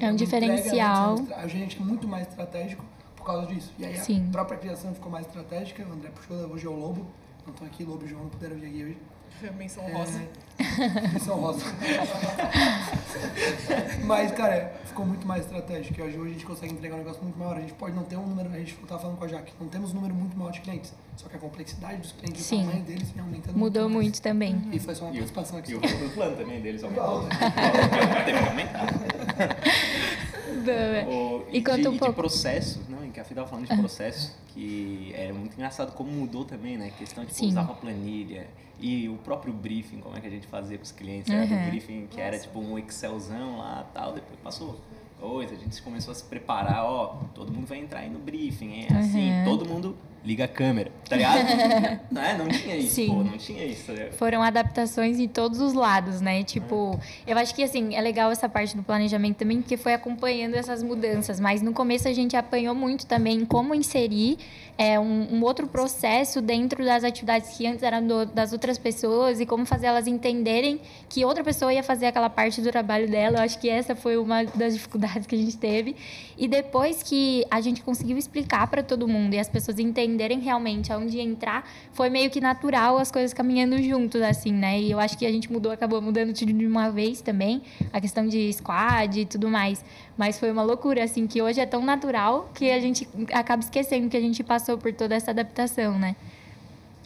[0.00, 1.14] É um diferencial.
[1.14, 2.84] Entrega, a gente é muito mais estratégico,
[3.28, 3.72] causa disso.
[3.78, 4.26] E aí Sim.
[4.28, 7.06] a própria criação ficou mais estratégica, o André puxou, hoje é o Lobo,
[7.46, 8.96] não estão aqui, Lobo e João não puderam vir aqui hoje.
[9.56, 9.92] Menção é...
[9.92, 10.20] rosa.
[11.12, 11.64] Menção rosa.
[14.04, 16.02] Mas, cara, ficou muito mais estratégico.
[16.02, 17.56] Hoje, hoje a gente consegue entregar um negócio muito maior.
[17.56, 19.68] A gente pode não ter um número, a gente estava falando com a Jaque, não
[19.68, 20.92] temos um número muito maior de clientes.
[21.16, 22.62] Só que a complexidade dos clientes, Sim.
[22.62, 24.54] o tamanho deles vem aumentando Mudou muito, muito também.
[24.54, 24.70] Uhum.
[24.72, 25.72] E foi só uma participação aqui.
[25.72, 27.18] E o plano também deles aumentou.
[27.18, 28.86] O plano teve que aumentar.
[31.52, 32.14] E, quanto de, um pouco...
[32.14, 36.10] de processo, em que a Fih estava falando de processo, que é muito engraçado como
[36.10, 36.86] mudou também, né?
[36.86, 38.46] A questão de tipo, usar uma planilha
[38.78, 41.32] e o próprio briefing, como é que a gente fazia com os clientes.
[41.32, 41.68] Era uhum.
[41.68, 44.80] briefing que era tipo um Excelzão lá tal, depois passou
[45.20, 48.86] coisa, a gente começou a se preparar, ó, todo mundo vai entrar aí no briefing,
[48.88, 49.44] é assim, uhum.
[49.44, 52.00] todo mundo liga a câmera, tá ligado?
[52.10, 53.08] não, é, não tinha isso, Sim.
[53.08, 54.12] pô, não tinha isso, ligado?
[54.12, 56.42] Foram adaptações em todos os lados, né?
[56.42, 60.54] Tipo, eu acho que assim, é legal essa parte do planejamento também, porque foi acompanhando
[60.54, 61.40] essas mudanças.
[61.40, 64.38] Mas no começo a gente apanhou muito também como inserir
[64.78, 69.40] é, um, um outro processo dentro das atividades que antes eram do- das outras pessoas
[69.40, 73.38] e como fazer elas entenderem que outra pessoa ia fazer aquela parte do trabalho dela.
[73.38, 75.96] Eu acho que essa foi uma das dificuldades que a gente teve.
[76.36, 80.92] E depois que a gente conseguiu explicar para todo mundo e as pessoas entenderem realmente
[80.92, 84.80] aonde entrar, foi meio que natural as coisas caminhando juntos, assim, né?
[84.80, 88.00] E eu acho que a gente mudou, acabou mudando tudo de uma vez também, a
[88.00, 89.84] questão de squad e tudo mais.
[90.16, 94.08] Mas foi uma loucura, assim, que hoje é tão natural que a gente acaba esquecendo
[94.08, 96.14] que a gente passou por toda essa adaptação, né?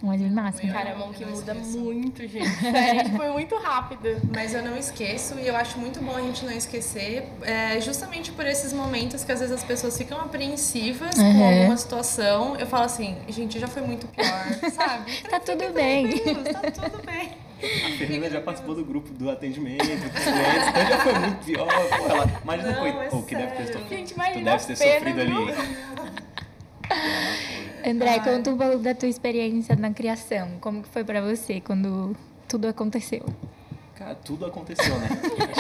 [0.04, 0.66] Mas é massa.
[0.66, 2.50] Cara, a mão que muda muito, gente.
[2.58, 4.20] Sério, foi muito rápido.
[4.34, 8.32] Mas eu não esqueço e eu acho muito bom a gente não esquecer, é, justamente
[8.32, 11.48] por esses momentos que às vezes as pessoas ficam apreensivas com Uhum.
[11.60, 12.56] alguma situação.
[12.56, 14.44] Eu falo assim, gente, já foi muito pior,
[14.74, 15.22] sabe?
[15.30, 16.18] Tá tudo bem.
[16.18, 17.30] Tá tudo bem.
[17.62, 21.68] A Fernanda já participou do grupo do atendimento, dos clientes, então já foi muito pior.
[21.68, 23.88] Pô, ela, imagina, Não, foi, é pô, que deve ter sofrido.
[23.88, 25.32] Gente, Tu imagina deve ter sofrido ali.
[27.84, 30.52] André, conta um pouco da tua experiência na criação.
[30.60, 32.16] Como que foi pra você quando
[32.48, 33.24] tudo aconteceu?
[33.96, 35.08] Cara, tudo aconteceu, né?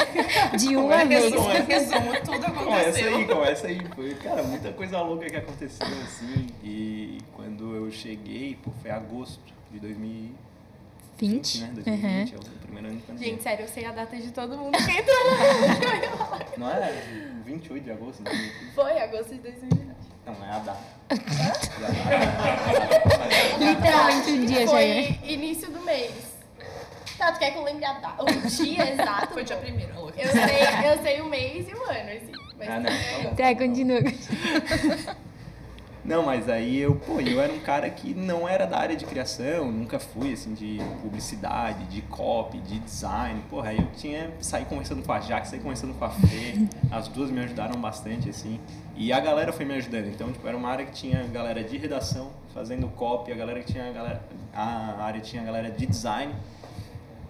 [0.58, 1.24] De uma vez.
[1.24, 3.16] Resumo, resumo, tudo Começa aconteceu.
[3.16, 3.80] aí, começa aí.
[3.94, 6.46] Foi, cara, muita coisa louca que aconteceu, assim.
[6.62, 9.40] E quando eu cheguei, pô, foi agosto
[9.70, 10.32] de 2020,
[11.22, 11.58] 20?
[11.60, 11.66] né?
[11.68, 11.74] Uhum.
[11.74, 13.28] 2020, é o primeiro ano de pandemia.
[13.30, 15.16] Gente, sério, eu sei a data de todo mundo que entrou.
[16.58, 16.92] Não é
[17.44, 18.74] 28 de agosto de 2020?
[18.74, 19.92] Foi agosto de 2020.
[20.24, 20.78] Não, não é a data.
[23.58, 25.18] Literalmente um dia já Foi é.
[25.24, 26.12] início do mês.
[27.18, 28.22] Tá, tu quer que eu lembre a data?
[28.22, 29.34] O dia exato?
[29.34, 30.20] Foi dia primeiro, louca.
[30.20, 32.30] Eu sei, eu sei o mês e o ano, assim.
[32.56, 32.90] Mas Ah, não,
[33.34, 33.36] tá.
[33.36, 34.00] Tá, continua.
[36.04, 39.04] Não, mas aí eu, pô, eu era um cara que não era da área de
[39.04, 43.40] criação, nunca fui, assim, de publicidade, de copy, de design.
[43.48, 46.54] Porra, aí eu tinha, saí conversando com a Jaque, saí conversando com a Fê,
[46.90, 48.58] as duas me ajudaram bastante, assim.
[48.96, 51.76] E a galera foi me ajudando, então, tipo, era uma área que tinha galera de
[51.76, 54.22] redação fazendo copy, a galera que tinha a galera,
[54.52, 56.34] a área tinha a galera de design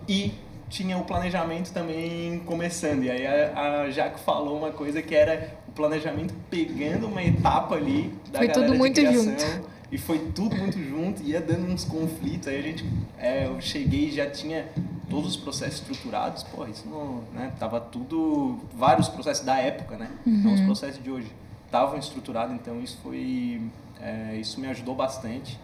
[0.08, 0.32] e
[0.72, 3.04] tinha o planejamento também começando.
[3.04, 7.74] E aí a, a Jaque falou uma coisa que era o planejamento pegando uma etapa
[7.74, 9.72] ali da Foi tudo muito criação, junto.
[9.90, 12.48] E foi tudo muito junto, ia dando uns conflitos.
[12.48, 12.84] Aí a gente,
[13.18, 14.68] é, eu cheguei e já tinha
[15.08, 16.42] todos os processos estruturados.
[16.44, 17.52] Pô, isso não, né?
[17.58, 20.10] Tava tudo, vários processos da época, né?
[20.24, 20.66] Não os Uhum.
[20.66, 21.30] processos de hoje.
[21.66, 23.60] Estavam estruturados, então isso foi,
[24.00, 25.58] é, isso me ajudou bastante.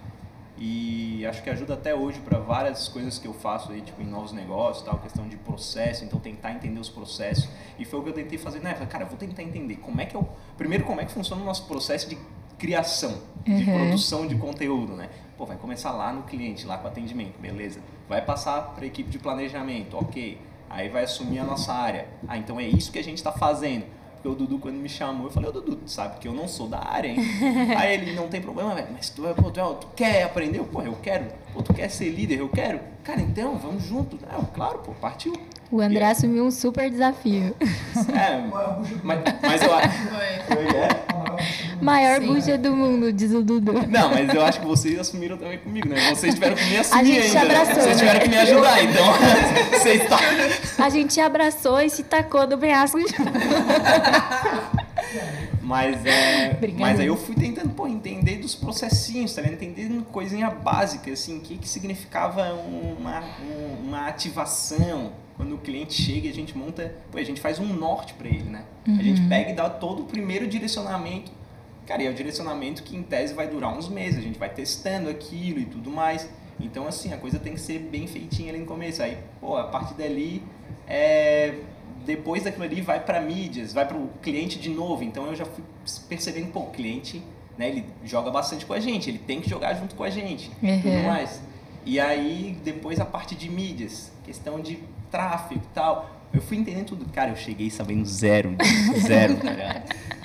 [0.61, 4.07] E acho que ajuda até hoje para várias coisas que eu faço aí, tipo, em
[4.07, 7.49] novos negócios, tal, questão de processo, então tentar entender os processos.
[7.79, 8.73] E foi o que eu tentei fazer, né?
[8.75, 10.27] Falei, Cara, eu vou tentar entender como é que é o
[10.57, 12.19] primeiro como é que funciona o nosso processo de
[12.59, 13.79] criação, de Uhum.
[13.79, 15.09] produção de conteúdo, né?
[15.37, 17.79] Pô, vai começar lá no cliente, lá com atendimento, beleza?
[18.09, 20.41] Vai passar para a equipe de planejamento, ok?
[20.69, 22.09] Aí vai assumir a nossa área.
[22.27, 23.87] Ah, então é isso que a gente está fazendo.
[24.21, 26.49] Porque o Dudu, quando me chamou, eu falei, ô Dudu, tu sabe que eu não
[26.49, 27.19] sou da área, hein?
[27.79, 30.59] Aí ele, não tem problema, velho, mas tu, é- pô, tu, é- tu quer aprender?
[30.59, 31.27] Eu, Pô, eu quero.
[31.53, 32.39] Pô, tu quer ser líder?
[32.41, 32.81] Eu quero.
[33.03, 34.19] Cara, então, vamos junto.
[34.33, 35.33] Eu, claro, pô, partiu.
[35.71, 37.55] O André assumiu um super desafio.
[38.15, 38.43] É,
[39.03, 39.99] mas, mas eu acho...
[40.47, 40.65] Foi.
[40.65, 40.89] É?
[41.81, 42.27] Maior Sim.
[42.27, 43.73] bucha do mundo, diz o Dudu.
[43.87, 46.15] Não, mas eu acho que vocês assumiram também comigo, né?
[46.15, 47.49] Vocês tiveram que me assumir gente te ainda.
[47.49, 47.61] né?
[47.61, 47.95] abraçou, Vocês né?
[47.95, 49.07] tiveram que me ajudar, então.
[49.79, 50.19] Vocês tá...
[50.85, 52.99] A gente te abraçou e se tacou do penhasco.
[55.69, 56.53] Mas é.
[56.57, 56.81] Obrigada.
[56.81, 59.63] Mas aí eu fui tentando, pô, entender dos processinhos, tá ligado?
[59.63, 65.13] Entendendo coisinha básica, assim, o que, que significava uma, um- uma ativação.
[65.37, 68.27] Quando o cliente chega e a gente monta, pô, a gente faz um norte para
[68.27, 68.65] ele, né?
[68.87, 71.31] A gente pega e dá todo o primeiro direcionamento.
[71.87, 74.49] Cara, e é o direcionamento que em tese vai durar uns meses, a gente vai
[74.49, 76.29] testando aquilo e tudo mais.
[76.61, 79.01] Então, assim, a coisa tem que ser bem feitinha ali no começo.
[79.01, 80.43] Aí, pô, a partir dali,
[80.89, 81.55] é,
[82.09, 85.05] depois daquilo ali vai para mídias, vai para o cliente de novo.
[85.05, 85.63] Então eu já fui
[86.09, 87.23] percebendo, pô, o cliente,
[87.59, 90.51] né, ele joga bastante com a gente, ele tem que jogar junto com a gente,
[90.63, 90.81] Uhum.
[90.81, 91.39] tudo mais.
[91.85, 94.79] E aí depois a parte de mídias, questão de
[95.11, 96.11] tráfego e tal.
[96.33, 97.05] Eu fui entendendo tudo.
[97.13, 98.55] Cara, eu cheguei sabendo zero,
[99.07, 99.83] zero, tá ligado?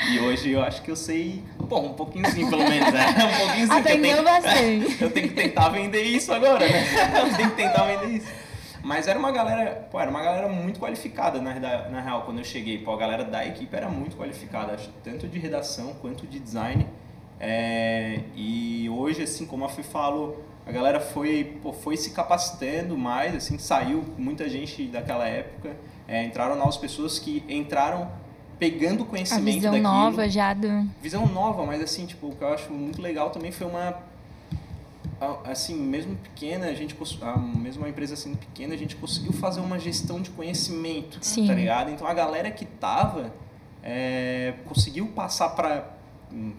[0.09, 3.05] E hoje eu acho que eu sei, pô, um pouquinho sim, pelo menos, né?
[3.23, 3.73] Um pouquinho sim.
[3.73, 4.97] Aprendeu bastante.
[5.03, 6.83] eu tenho que tentar vender isso agora, né?
[7.21, 8.27] Eu tenho que tentar vender isso.
[8.83, 11.53] Mas era uma galera, pô, era uma galera muito qualificada, na,
[11.89, 12.77] na real, quando eu cheguei.
[12.79, 16.85] Pô, a galera da equipe era muito qualificada, tanto de redação quanto de design.
[17.39, 22.97] É, e hoje, assim, como a Fui falou, a galera foi, pô, foi se capacitando
[22.97, 25.75] mais, assim, saiu muita gente daquela época.
[26.07, 28.09] É, entraram novas pessoas que entraram
[28.59, 30.85] pegando A conhecimento visão daquilo nova já do.
[31.01, 33.97] visão nova, mas assim, tipo, o que eu acho muito legal também foi uma a-
[35.45, 39.59] assim, mesmo pequena, a gente, a- mesmo uma empresa sendo pequena, a gente conseguiu fazer
[39.61, 41.47] uma gestão de conhecimento, Sim.
[41.47, 41.89] tá ligado?
[41.91, 43.33] Então a galera que tava
[43.83, 45.91] é, conseguiu passar para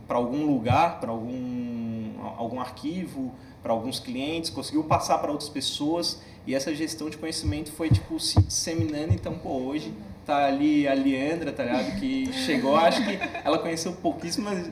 [0.06, 6.22] para algum lugar, para algum algum arquivo, para alguns clientes, conseguiu passar para outras pessoas
[6.46, 9.12] e essa gestão de conhecimento foi tipo se disseminando.
[9.12, 9.92] Então, pô, hoje
[10.24, 11.98] tá ali a Leandra, tá ligado?
[11.98, 14.70] Que chegou, acho que ela conheceu pouquíssimas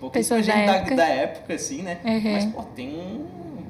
[0.00, 0.96] pou- da gente da, época.
[0.96, 1.98] da época, assim, né?
[2.04, 2.32] Uhum.
[2.32, 3.26] Mas, pô, tem um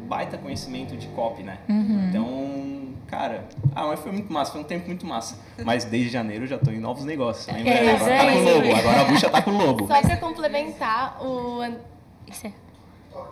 [0.09, 1.59] baita conhecimento de copy, né?
[1.69, 2.09] Uhum.
[2.09, 3.45] Então, cara,
[3.75, 5.39] ah, mas foi muito massa, foi um tempo muito massa.
[5.65, 7.49] Mas desde janeiro já tô em novos negócios.
[7.49, 9.87] É, agora tá com isso o lobo, agora a bucha tá com o lobo.
[9.87, 12.53] Só pra complementar o é.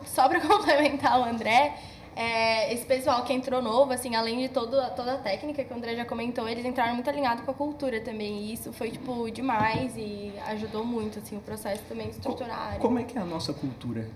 [0.05, 1.75] só pra complementar o André,
[2.17, 5.77] é, esse pessoal que entrou novo, assim, além de todo, toda a técnica que o
[5.77, 8.39] André já comentou, eles entraram muito alinhados com a cultura também.
[8.45, 12.79] E isso foi, tipo, demais e ajudou muito, assim, o processo também estruturar.
[12.79, 14.09] Como é que é a nossa cultura?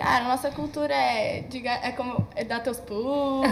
[0.00, 3.46] Cara, nossa cultura é, diga, é como é dar teus pulos.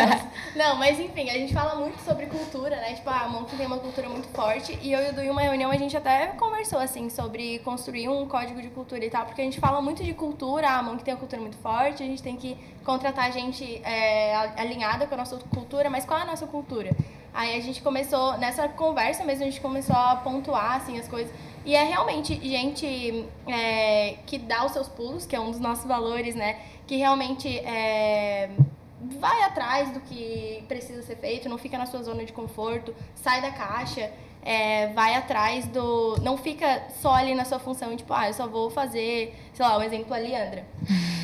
[0.56, 2.94] Não, mas enfim, a gente fala muito sobre cultura, né?
[2.94, 4.78] Tipo, a Monk tem uma cultura muito forte.
[4.80, 8.08] E eu e o Du, em uma reunião, a gente até conversou, assim, sobre construir
[8.08, 9.26] um código de cultura e tal.
[9.26, 12.06] Porque a gente fala muito de cultura, a Monk tem uma cultura muito forte, a
[12.06, 15.90] gente tem que contratar gente é, alinhada com a nossa cultura.
[15.90, 16.96] Mas qual é a nossa cultura?
[17.32, 21.32] Aí a gente começou, nessa conversa mesmo, a gente começou a pontuar, assim, as coisas.
[21.64, 25.84] E é realmente gente é, que dá os seus pulos, que é um dos nossos
[25.84, 26.58] valores, né?
[26.86, 28.50] Que realmente é,
[29.18, 33.42] vai atrás do que precisa ser feito, não fica na sua zona de conforto, sai
[33.42, 34.10] da caixa,
[34.42, 36.16] é, vai atrás do.
[36.22, 39.78] Não fica só ali na sua função, tipo, ah, eu só vou fazer, sei lá,
[39.78, 40.64] um exemplo, a Leandra.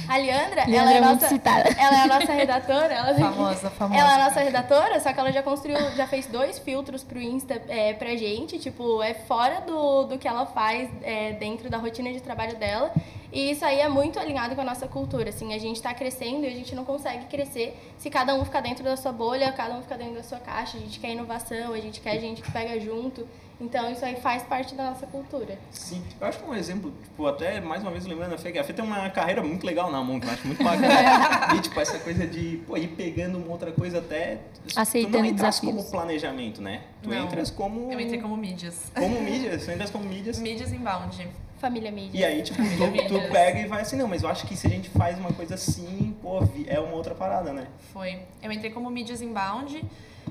[0.09, 1.69] A Leandra, ela, Leandra é é muito nossa, citada.
[1.78, 2.95] ela é a nossa redatora.
[2.95, 4.01] Ela Famosa, famosa.
[4.01, 7.20] ela é a nossa redatora, só que ela já construiu, já fez dois filtros pro
[7.20, 11.78] Insta é, pra gente, tipo, é fora do, do que ela faz é, dentro da
[11.78, 12.93] rotina de trabalho dela.
[13.32, 16.44] E isso aí é muito alinhado com a nossa cultura, assim, a gente tá crescendo
[16.44, 19.74] e a gente não consegue crescer se cada um ficar dentro da sua bolha, cada
[19.74, 22.51] um ficar dentro da sua caixa, a gente quer inovação, a gente quer gente que
[22.51, 23.27] pega junto.
[23.59, 25.59] Então isso aí faz parte da nossa cultura.
[25.70, 28.59] Sim, eu acho que um exemplo, tipo, até mais uma vez lembrando a Fê, que
[28.59, 31.57] a Fê tem uma carreira muito legal na Monk, eu acho muito bacana.
[31.57, 34.40] e, tipo, essa coisa de, pô, ir pegando uma outra coisa até...
[34.69, 35.74] tu Aceitando não entras desafios.
[35.74, 36.82] como planejamento, né?
[37.03, 37.24] Tu Não.
[37.24, 37.90] entras como...
[37.90, 38.93] Eu entrei como mídias.
[38.94, 40.39] Como mídias, tu entras como mídias.
[40.39, 41.27] Mídias inbound.
[41.67, 42.19] Família mídia.
[42.21, 44.69] E aí, tipo, tu, tu pega e vai assim, não, mas eu acho que se
[44.69, 46.39] a gente faz uma coisa assim, pô,
[46.69, 47.67] é uma outra parada, né?
[47.93, 48.21] Foi.
[48.41, 49.83] Eu entrei como mídias inbound.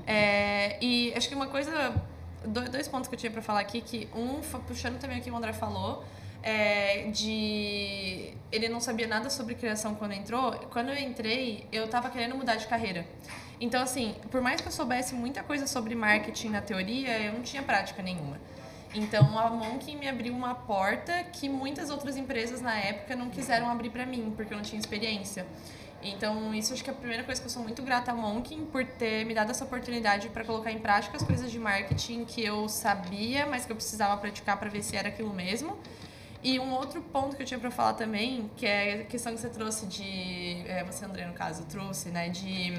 [0.06, 1.92] é, e acho que uma coisa.
[2.44, 5.30] do- Dois pontos que eu tinha pra falar aqui, que um, puxando também o que
[5.30, 6.02] o André falou,
[6.42, 8.32] é, de.
[8.50, 10.52] Ele não sabia nada sobre criação quando entrou.
[10.70, 13.04] Quando eu entrei, eu tava querendo mudar de carreira.
[13.60, 17.42] Então, assim, por mais que eu soubesse muita coisa sobre marketing na teoria, eu não
[17.42, 18.38] tinha prática nenhuma.
[18.96, 23.68] Então, a Monk me abriu uma porta que muitas outras empresas na época não quiseram
[23.68, 25.46] abrir pra mim, porque eu não tinha experiência.
[26.02, 28.56] Então, isso acho que é a primeira coisa que eu sou muito grata a Monk
[28.72, 32.44] por ter me dado essa oportunidade para colocar em prática as coisas de marketing que
[32.44, 35.76] eu sabia, mas que eu precisava praticar para ver se era aquilo mesmo.
[36.42, 39.40] E um outro ponto que eu tinha para falar também, que é a questão que
[39.40, 40.62] você trouxe de.
[40.68, 42.28] é, você, André, no caso, trouxe, né?
[42.28, 42.72] De.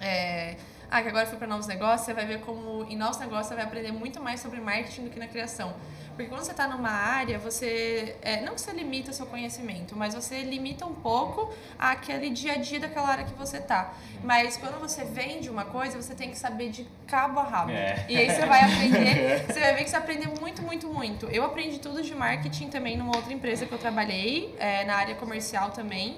[0.00, 0.56] é,
[0.90, 3.54] ah, que agora foi para novos negócios, você vai ver como em novos negócios você
[3.54, 5.74] vai aprender muito mais sobre marketing do que na criação.
[6.16, 8.16] Porque quando você está numa área, você.
[8.22, 12.54] é, não que você limita o seu conhecimento, mas você limita um pouco aquele dia
[12.54, 13.92] a dia daquela área que você tá.
[14.24, 17.70] Mas quando você vende uma coisa, você tem que saber de cabo a rabo.
[17.70, 18.06] É.
[18.08, 21.26] E aí você vai aprender, você vai ver que você aprende muito, muito, muito.
[21.26, 25.14] Eu aprendi tudo de marketing também numa outra empresa que eu trabalhei, é, na área
[25.16, 26.16] comercial também.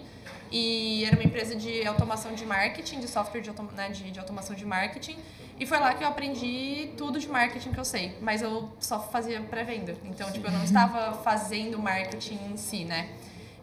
[0.51, 4.19] E era uma empresa de automação de marketing, de software de, automa- né, de, de
[4.19, 5.17] automação de marketing.
[5.61, 8.17] E foi lá que eu aprendi tudo de marketing que eu sei.
[8.21, 9.95] Mas eu só fazia pré-venda.
[10.05, 13.09] Então, tipo, eu não estava fazendo marketing em si, né?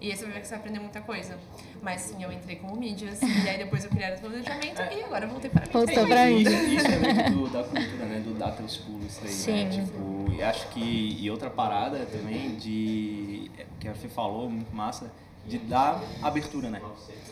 [0.01, 1.37] E aí você vai ver que você vai aprender muita coisa.
[1.81, 3.19] Mas sim, eu entrei como mídias.
[3.21, 5.85] e aí depois eu criei o planejamento e agora eu voltei para mídias.
[5.85, 6.41] Postou pra mim.
[6.41, 8.19] Isso, isso é muito do- da cultura, né?
[8.19, 9.63] Do dar teus pulos, isso aí, Sim.
[9.65, 9.69] né?
[9.69, 11.17] Tipo, e acho que...
[11.19, 13.49] E outra parada também de...
[13.57, 15.11] é, Que a Fê falou, muito massa,
[15.45, 16.81] de dar abertura, né?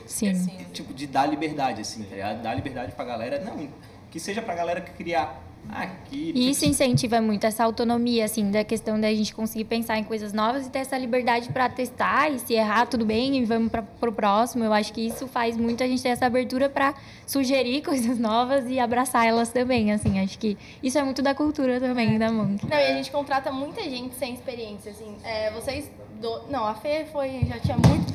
[0.06, 0.34] Sim.
[0.35, 0.65] Sim.
[0.72, 2.41] Tipo, de dar liberdade, assim, tá ligado?
[2.41, 3.44] Dar liberdade pra galera.
[3.44, 3.68] Não,
[4.11, 6.31] que seja pra galera que criar aqui.
[6.35, 10.03] E isso tipo, incentiva muito essa autonomia, assim, da questão da gente conseguir pensar em
[10.03, 13.72] coisas novas e ter essa liberdade para testar e se errar, tudo bem, e vamos
[13.72, 14.64] para pro próximo.
[14.64, 16.94] Eu acho que isso faz muito a gente ter essa abertura para
[17.26, 20.19] sugerir coisas novas e abraçar elas também, assim.
[20.19, 22.65] Acho que isso é muito da cultura também da Monk.
[22.65, 25.15] Não, e a gente contrata muita gente sem experiência, assim.
[25.23, 25.90] É, vocês.
[26.22, 26.44] Do...
[26.49, 28.14] Não, a Fê foi, já tinha muito,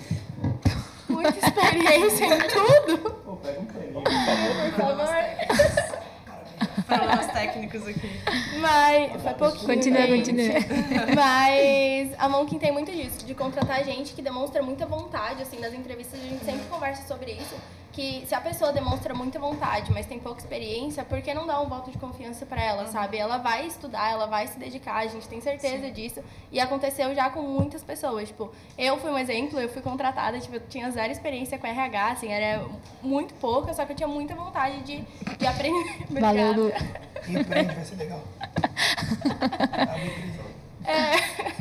[1.08, 3.10] muita experiência em tudo.
[3.10, 4.96] Pô, pega um paninho, por favor.
[4.96, 5.87] Por favor.
[6.88, 7.82] Problemas técnicos.
[7.82, 8.60] técnicos aqui.
[8.60, 9.22] Mas.
[9.22, 9.66] Foi pouquinho.
[9.66, 10.30] Continua, gente.
[10.30, 11.06] continua.
[11.14, 15.74] Mas a Monkin tem muito disso, de contratar gente que demonstra muita vontade, assim, nas
[15.74, 17.54] entrevistas a gente sempre conversa sobre isso.
[17.98, 21.60] Que se a pessoa demonstra muita vontade, mas tem pouca experiência, por que não dar
[21.60, 23.16] um voto de confiança pra ela, sabe?
[23.18, 26.22] Ela vai estudar, ela vai se dedicar, a gente tem certeza disso.
[26.52, 28.28] E aconteceu já com muitas pessoas.
[28.28, 32.12] Tipo, eu fui um exemplo, eu fui contratada, tipo, eu tinha zero experiência com RH,
[32.12, 32.64] assim, era
[33.02, 35.04] muito pouca, só que eu tinha muita vontade de,
[35.36, 36.06] de aprender.
[36.20, 36.72] Valeu, Lu.
[37.26, 38.22] Empreende, vai ser legal.
[40.86, 41.12] É,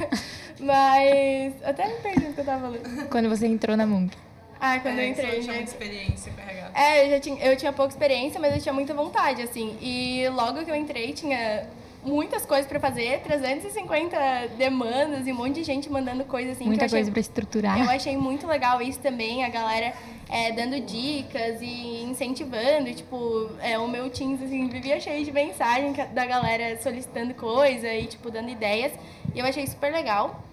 [0.61, 1.53] mas.
[1.65, 3.09] Até me perdi o que eu tava falando.
[3.09, 4.15] Quando você entrou na Monk.
[4.59, 5.29] Ah, quando eu É, entrei.
[5.29, 5.57] Você tinha né?
[5.57, 6.71] muita experiência com RH.
[6.73, 9.77] É, eu, já tinha, eu tinha pouca experiência, mas eu tinha muita vontade, assim.
[9.81, 11.67] E logo que eu entrei, tinha
[12.03, 14.17] muitas coisas pra fazer, 350
[14.57, 16.65] demandas e um monte de gente mandando coisa assim.
[16.65, 17.79] Muita eu achei- coisa pra estruturar.
[17.79, 19.93] Eu achei muito legal isso também, a galera
[20.29, 22.93] é, dando dicas e incentivando.
[22.93, 28.05] Tipo, é, o meu Teams, assim, vivia cheio de mensagem da galera solicitando coisa e,
[28.05, 28.91] tipo, dando ideias.
[29.35, 30.43] E eu achei super legal.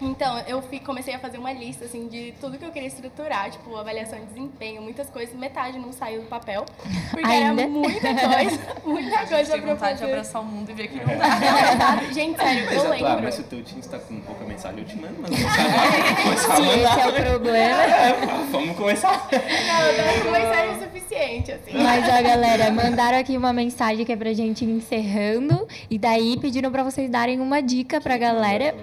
[0.00, 3.50] Então, eu fui, comecei a fazer uma lista, assim, de tudo que eu queria estruturar,
[3.50, 6.64] tipo, avaliação de desempenho, muitas coisas, metade não saiu do papel,
[7.10, 7.62] porque Ainda?
[7.62, 10.12] era muita coisa, muita A coisa pra vontade de fazer.
[10.12, 11.14] abraçar o mundo e ver que não dá.
[11.28, 12.12] Não, sabe?
[12.12, 13.22] Gente, sério, Mas, eu é claro, lembro.
[13.24, 16.62] mas se o teu time está com pouca mensagem, eu te mando, mas a Se
[16.62, 17.74] esse é o problema.
[17.94, 18.12] É,
[18.50, 19.28] Vamos começar.
[19.30, 21.70] Não, com mensagem o suficiente, assim.
[21.74, 25.66] Mas, ó, galera, mandaram aqui uma mensagem que é pra gente ir encerrando.
[25.90, 28.74] E daí pediram pra vocês darem uma dica pra galera.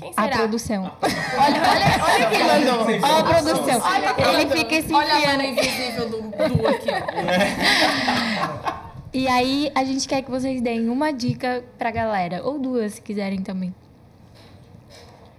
[0.00, 0.36] Quem A será?
[0.38, 0.82] produção.
[1.02, 2.86] Olha, olha, olha quem mandou.
[3.02, 3.80] Ó, a produção.
[3.82, 4.56] Olha Ele mandou.
[4.56, 8.80] fica se Olha a mano invisível do, do aqui, ó.
[9.12, 12.42] E aí, a gente quer que vocês deem uma dica pra galera.
[12.44, 13.74] Ou duas, se quiserem também.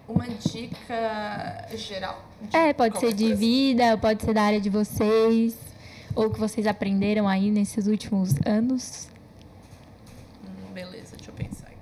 [0.07, 2.21] Uma dica geral?
[2.41, 3.35] De É, pode ser de coisa.
[3.37, 5.55] vida, pode ser da área de vocês.
[6.13, 9.07] Ou que vocês aprenderam aí nesses últimos anos.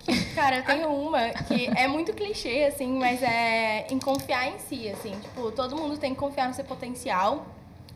[0.07, 0.33] Aqui.
[0.33, 4.89] Cara, eu tenho uma que é muito clichê, assim, mas é em confiar em si,
[4.89, 5.11] assim.
[5.19, 7.45] Tipo, todo mundo tem que confiar no seu potencial,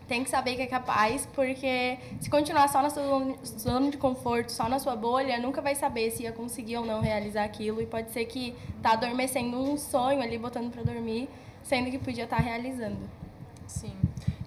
[0.06, 3.02] tem que saber que é capaz, porque se continuar só na sua
[3.58, 7.00] zona- de conforto, só na sua bolha, nunca vai saber se ia conseguir ou não
[7.00, 7.80] realizar aquilo.
[7.80, 11.28] E pode ser que tá adormecendo um sonho ali, botando pra dormir,
[11.62, 12.98] sendo que podia estar realizando.
[13.66, 13.92] Sim.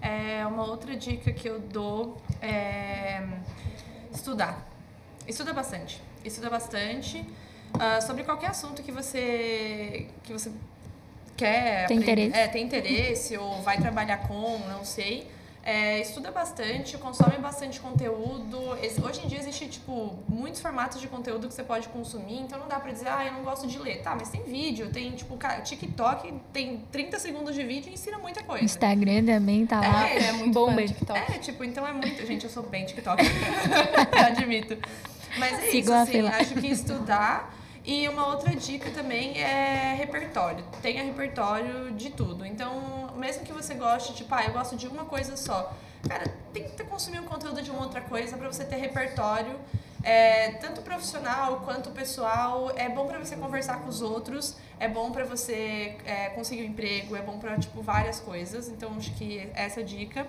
[0.00, 3.20] É, uma outra dica que eu dou é
[4.12, 4.64] estudar.
[5.26, 6.00] Estuda bastante.
[6.24, 7.24] Estuda bastante
[7.78, 10.50] ah, sobre qualquer assunto que você que você
[11.36, 12.36] quer Tem aprender- interesse.
[12.38, 15.26] É, tem interesse ou vai trabalhar com, não sei.
[15.64, 18.58] É, estuda bastante, consome bastante conteúdo.
[19.04, 22.66] Hoje em dia existe, tipo, muitos formatos de conteúdo que você pode consumir, então não
[22.68, 24.00] dá pra dizer, ah, eu não gosto de ler.
[24.00, 28.42] Tá, mas tem vídeo, tem, tipo, TikTok, tem 30 segundos de vídeo e ensina muita
[28.42, 28.64] coisa.
[28.64, 30.08] Instagram também tá lá.
[30.08, 30.82] É, É muito Bomba.
[30.86, 31.18] TikTok.
[31.32, 32.24] É, tipo, então é muito.
[32.26, 33.22] Gente, eu sou bem TikTok.
[34.26, 34.78] Admito.
[35.38, 37.54] Mas é Sigam isso, assim, acho que estudar.
[37.88, 40.62] E uma outra dica também é repertório.
[40.82, 42.44] Tenha repertório de tudo.
[42.44, 45.72] Então, mesmo que você goste, tipo, ah, eu gosto de uma coisa só.
[46.06, 49.58] Cara, tenta consumir um conteúdo de uma outra coisa pra você ter repertório.
[50.02, 52.70] É, tanto profissional quanto pessoal.
[52.76, 54.54] É bom pra você conversar com os outros.
[54.78, 57.16] É bom pra você é, conseguir um emprego.
[57.16, 58.68] É bom pra, tipo, várias coisas.
[58.68, 60.26] Então, acho que essa é a dica.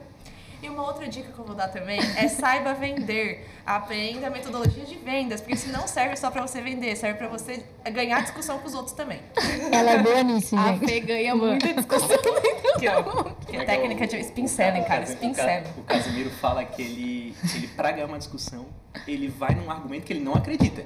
[0.62, 3.48] E uma outra dica que eu vou dar também é saiba vender.
[3.66, 7.28] Aprenda a metodologia de vendas, porque isso não serve só pra você vender, serve pra
[7.28, 9.20] você ganhar discussão com os outros também.
[9.72, 10.86] Ela é boa nisso, A gente.
[10.86, 12.10] Fê ganha muita discussão.
[12.80, 13.04] Que, ó,
[13.46, 15.70] que é técnica de spin selling, cara, spin selling.
[15.78, 18.66] O Casimiro fala que ele, ele, pra ganhar uma discussão,
[19.08, 20.84] ele vai num argumento que ele não acredita.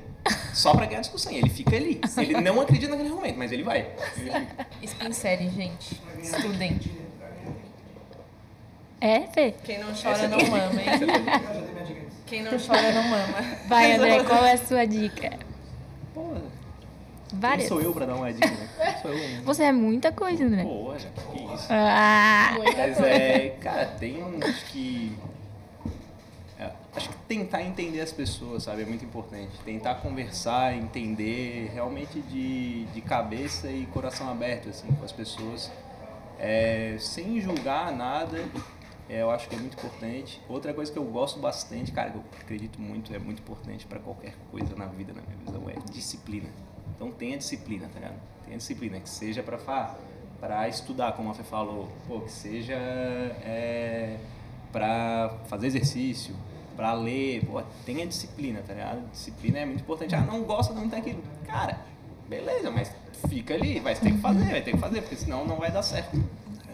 [0.54, 1.32] Só pra ganhar discussão.
[1.32, 2.00] Ele fica ali.
[2.18, 3.92] Ele não acredita naquele argumento, mas ele vai.
[4.18, 4.48] Ele.
[4.84, 6.02] Spin selling, gente.
[6.22, 6.80] Estudem.
[9.06, 9.54] É, Fê?
[9.66, 10.92] Quem não chora Essa não mama, dica.
[10.94, 12.14] Hein?
[12.26, 13.38] Quem não chora não mama.
[13.68, 15.38] Vai, André, qual é a sua dica?
[16.14, 16.36] Pô,
[17.34, 17.60] Várias.
[17.60, 19.00] quem sou eu pra dar uma dica, né?
[19.02, 19.18] Sou eu.
[19.18, 19.42] né?
[19.44, 20.64] Você é muita coisa, André.
[20.64, 21.68] Pô, já, que isso.
[21.70, 25.12] Ah, Mas é, cara, tem um acho que.
[26.58, 28.84] é, acho que tentar entender as pessoas, sabe?
[28.84, 29.52] É muito importante.
[29.66, 35.70] Tentar conversar, entender realmente de, de cabeça e coração aberto, assim, com as pessoas.
[36.40, 38.46] É, sem julgar nada,
[39.10, 40.42] eu acho que é muito importante.
[40.48, 44.00] Outra coisa que eu gosto bastante, cara, que eu acredito muito, é muito importante para
[44.00, 46.50] qualquer coisa na vida, na minha visão, é disciplina.
[46.96, 48.20] Então tenha disciplina, tá ligado?
[48.46, 49.58] Tenha disciplina, que seja para
[50.40, 54.18] para estudar, como a Fê falou, pô, que seja é,
[54.74, 56.36] para fazer exercício,
[56.76, 59.10] para ler, pô, tenha disciplina, tá ligado?
[59.10, 60.14] Disciplina é muito importante.
[60.16, 61.24] Ah, não gosta, não tem aquilo.
[61.46, 61.80] Cara,
[62.28, 62.92] beleza, mas
[63.30, 65.82] fica ali, vai ter que fazer, vai ter que fazer, porque senão não vai dar
[65.82, 66.18] certo.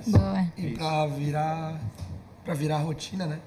[0.08, 0.40] boa.
[0.40, 1.80] É E pra virar,
[2.50, 3.40] pra virar rotina, né?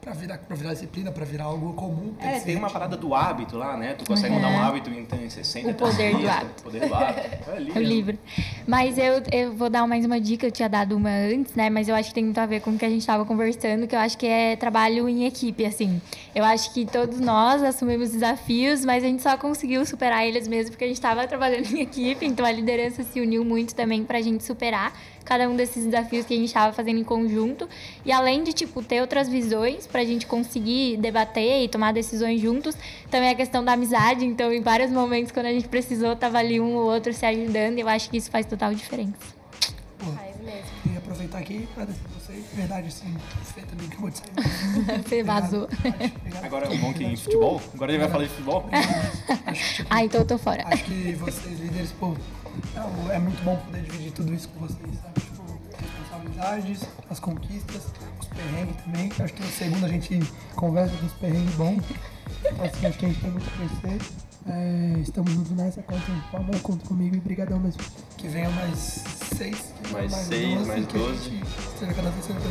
[0.00, 2.14] pra virar, pra virar disciplina, pra virar algo comum.
[2.18, 3.94] É, que tem ser uma parada do hábito lá, né?
[3.94, 6.60] Tu consegue mudar um hábito em 60 O poder do dias, hábito.
[6.60, 7.20] O poder do hábito.
[7.50, 8.18] É ali, É o livro.
[8.66, 11.68] Mas eu, eu vou dar mais uma dica, eu tinha dado uma antes, né?
[11.68, 13.86] Mas eu acho que tem muito a ver com o que a gente estava conversando,
[13.86, 16.00] que eu acho que é trabalho em equipe, assim.
[16.34, 20.70] Eu acho que todos nós assumimos desafios, mas a gente só conseguiu superar eles mesmo
[20.70, 24.22] porque a gente estava trabalhando em equipe, então a liderança se uniu muito também pra
[24.22, 24.94] gente superar
[25.24, 27.68] cada um desses desafios que a gente estava fazendo em conjunto.
[28.04, 32.76] E além de, tipo, ter outras visões pra gente conseguir debater e tomar decisões juntos,
[33.10, 34.24] também a questão da amizade.
[34.24, 37.78] Então, em vários momentos, quando a gente precisou, tava ali um ou outro se ajudando.
[37.78, 39.40] E eu acho que isso faz total diferença.
[39.98, 40.92] Faz mesmo.
[40.92, 42.44] E aproveitar aqui e agradecer a vocês.
[42.54, 43.14] Verdade, assim,
[43.54, 45.02] Fê também de sair.
[45.04, 45.68] Você vazou.
[46.42, 47.60] Agora o bom que em futebol.
[47.74, 48.68] Agora ele vai falar de futebol.
[49.46, 50.64] Acho que, tipo, Ah, então eu tô fora.
[50.66, 52.16] Acho que vocês, líderes, pô,
[53.10, 55.20] é, é muito bom poder dividir tudo isso com vocês, sabe?
[55.20, 57.82] Tipo, responsabilidades, as conquistas,
[58.20, 59.12] os perrengues também.
[59.18, 60.20] Acho que no segundo a gente
[60.54, 61.82] conversa dos perrengues bons.
[62.44, 64.12] Então, assim, acho que a gente tem muito a crescer.
[64.48, 67.82] É, estamos juntos nessa, contem com amor, conta comigo e brigadão mesmo.
[68.16, 68.78] Que venham mais
[69.36, 69.74] seis.
[69.82, 71.30] que Mais seis, mais que a doze.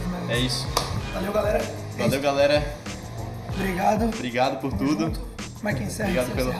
[0.09, 0.29] mais.
[0.29, 0.67] É isso.
[1.13, 1.57] Valeu, galera.
[1.57, 2.21] É Valeu, isso.
[2.21, 2.75] galera.
[3.53, 4.05] Obrigado.
[4.05, 5.05] Obrigado por Tamo tudo.
[5.05, 5.19] junto.
[5.55, 6.09] Como é que encerra?
[6.21, 6.53] Obrigado pelo.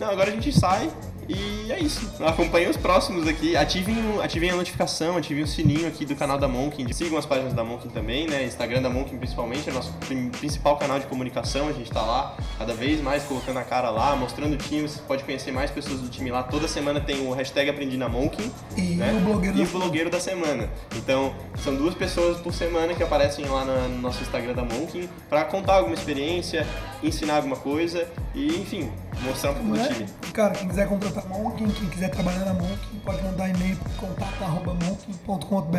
[0.00, 0.90] Não, agora a gente sai
[1.28, 2.10] e é isso.
[2.24, 3.56] Acompanhem os próximos aqui.
[3.56, 6.90] Ativem, ativem a notificação, ativem o sininho aqui do canal da Monkin.
[6.92, 8.44] Sigam as páginas da Monkin também, né?
[8.44, 9.92] Instagram da Monkin principalmente, é nosso
[10.38, 11.68] principal canal de comunicação.
[11.68, 14.88] A gente tá lá cada vez mais colocando a cara lá, mostrando o time.
[14.88, 16.42] Você pode conhecer mais pessoas do time lá.
[16.42, 18.50] Toda semana tem o hashtag Aprendi na Monkin.
[18.76, 19.12] E né?
[19.20, 20.68] o blogueiro e o blogueiro da semana.
[20.96, 25.44] Então, são duas pessoas por semana que aparecem lá no nosso Instagram da Monkin pra
[25.44, 26.66] contar alguma experiência,
[27.02, 28.90] ensinar alguma coisa e, enfim,
[29.22, 29.88] mostrar um pouco do Né?
[29.88, 30.06] time.
[30.32, 33.92] Cara, quem quiser contratar a Monkin, quem quiser trabalhar na Monkin, pode mandar e-mail para
[33.94, 35.76] contato.monkin.com.br.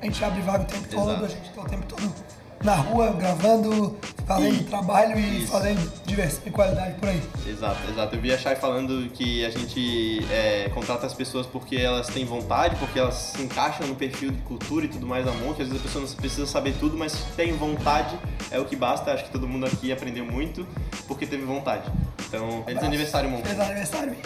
[0.00, 1.24] A gente abre vaga o tempo todo, Exato.
[1.24, 3.96] a gente tá o tempo todo na rua, gravando,
[4.26, 5.52] fazendo E- trabalho e isso.
[5.52, 7.22] fazendo diversão e qualidade por aí.
[7.46, 8.16] Exato, exato.
[8.16, 12.24] Eu vi a Chay falando que a gente é, contrata as pessoas porque elas têm
[12.24, 15.60] vontade, porque elas se encaixam no perfil de cultura e tudo mais da Monk.
[15.62, 18.18] Às vezes a pessoa não precisa saber tudo, mas tem vontade
[18.50, 19.12] é o que basta.
[19.12, 20.66] Acho que todo mundo aqui aprendeu muito
[21.06, 21.90] porque teve vontade.
[22.28, 23.46] Então, feliz aniversário, Monk.
[23.46, 24.16] Feliz aniversário.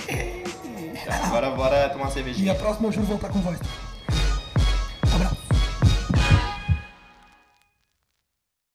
[1.25, 2.53] Agora bora tomar uma E cervejinha.
[2.53, 3.59] a próxima eu juro voltar com voz.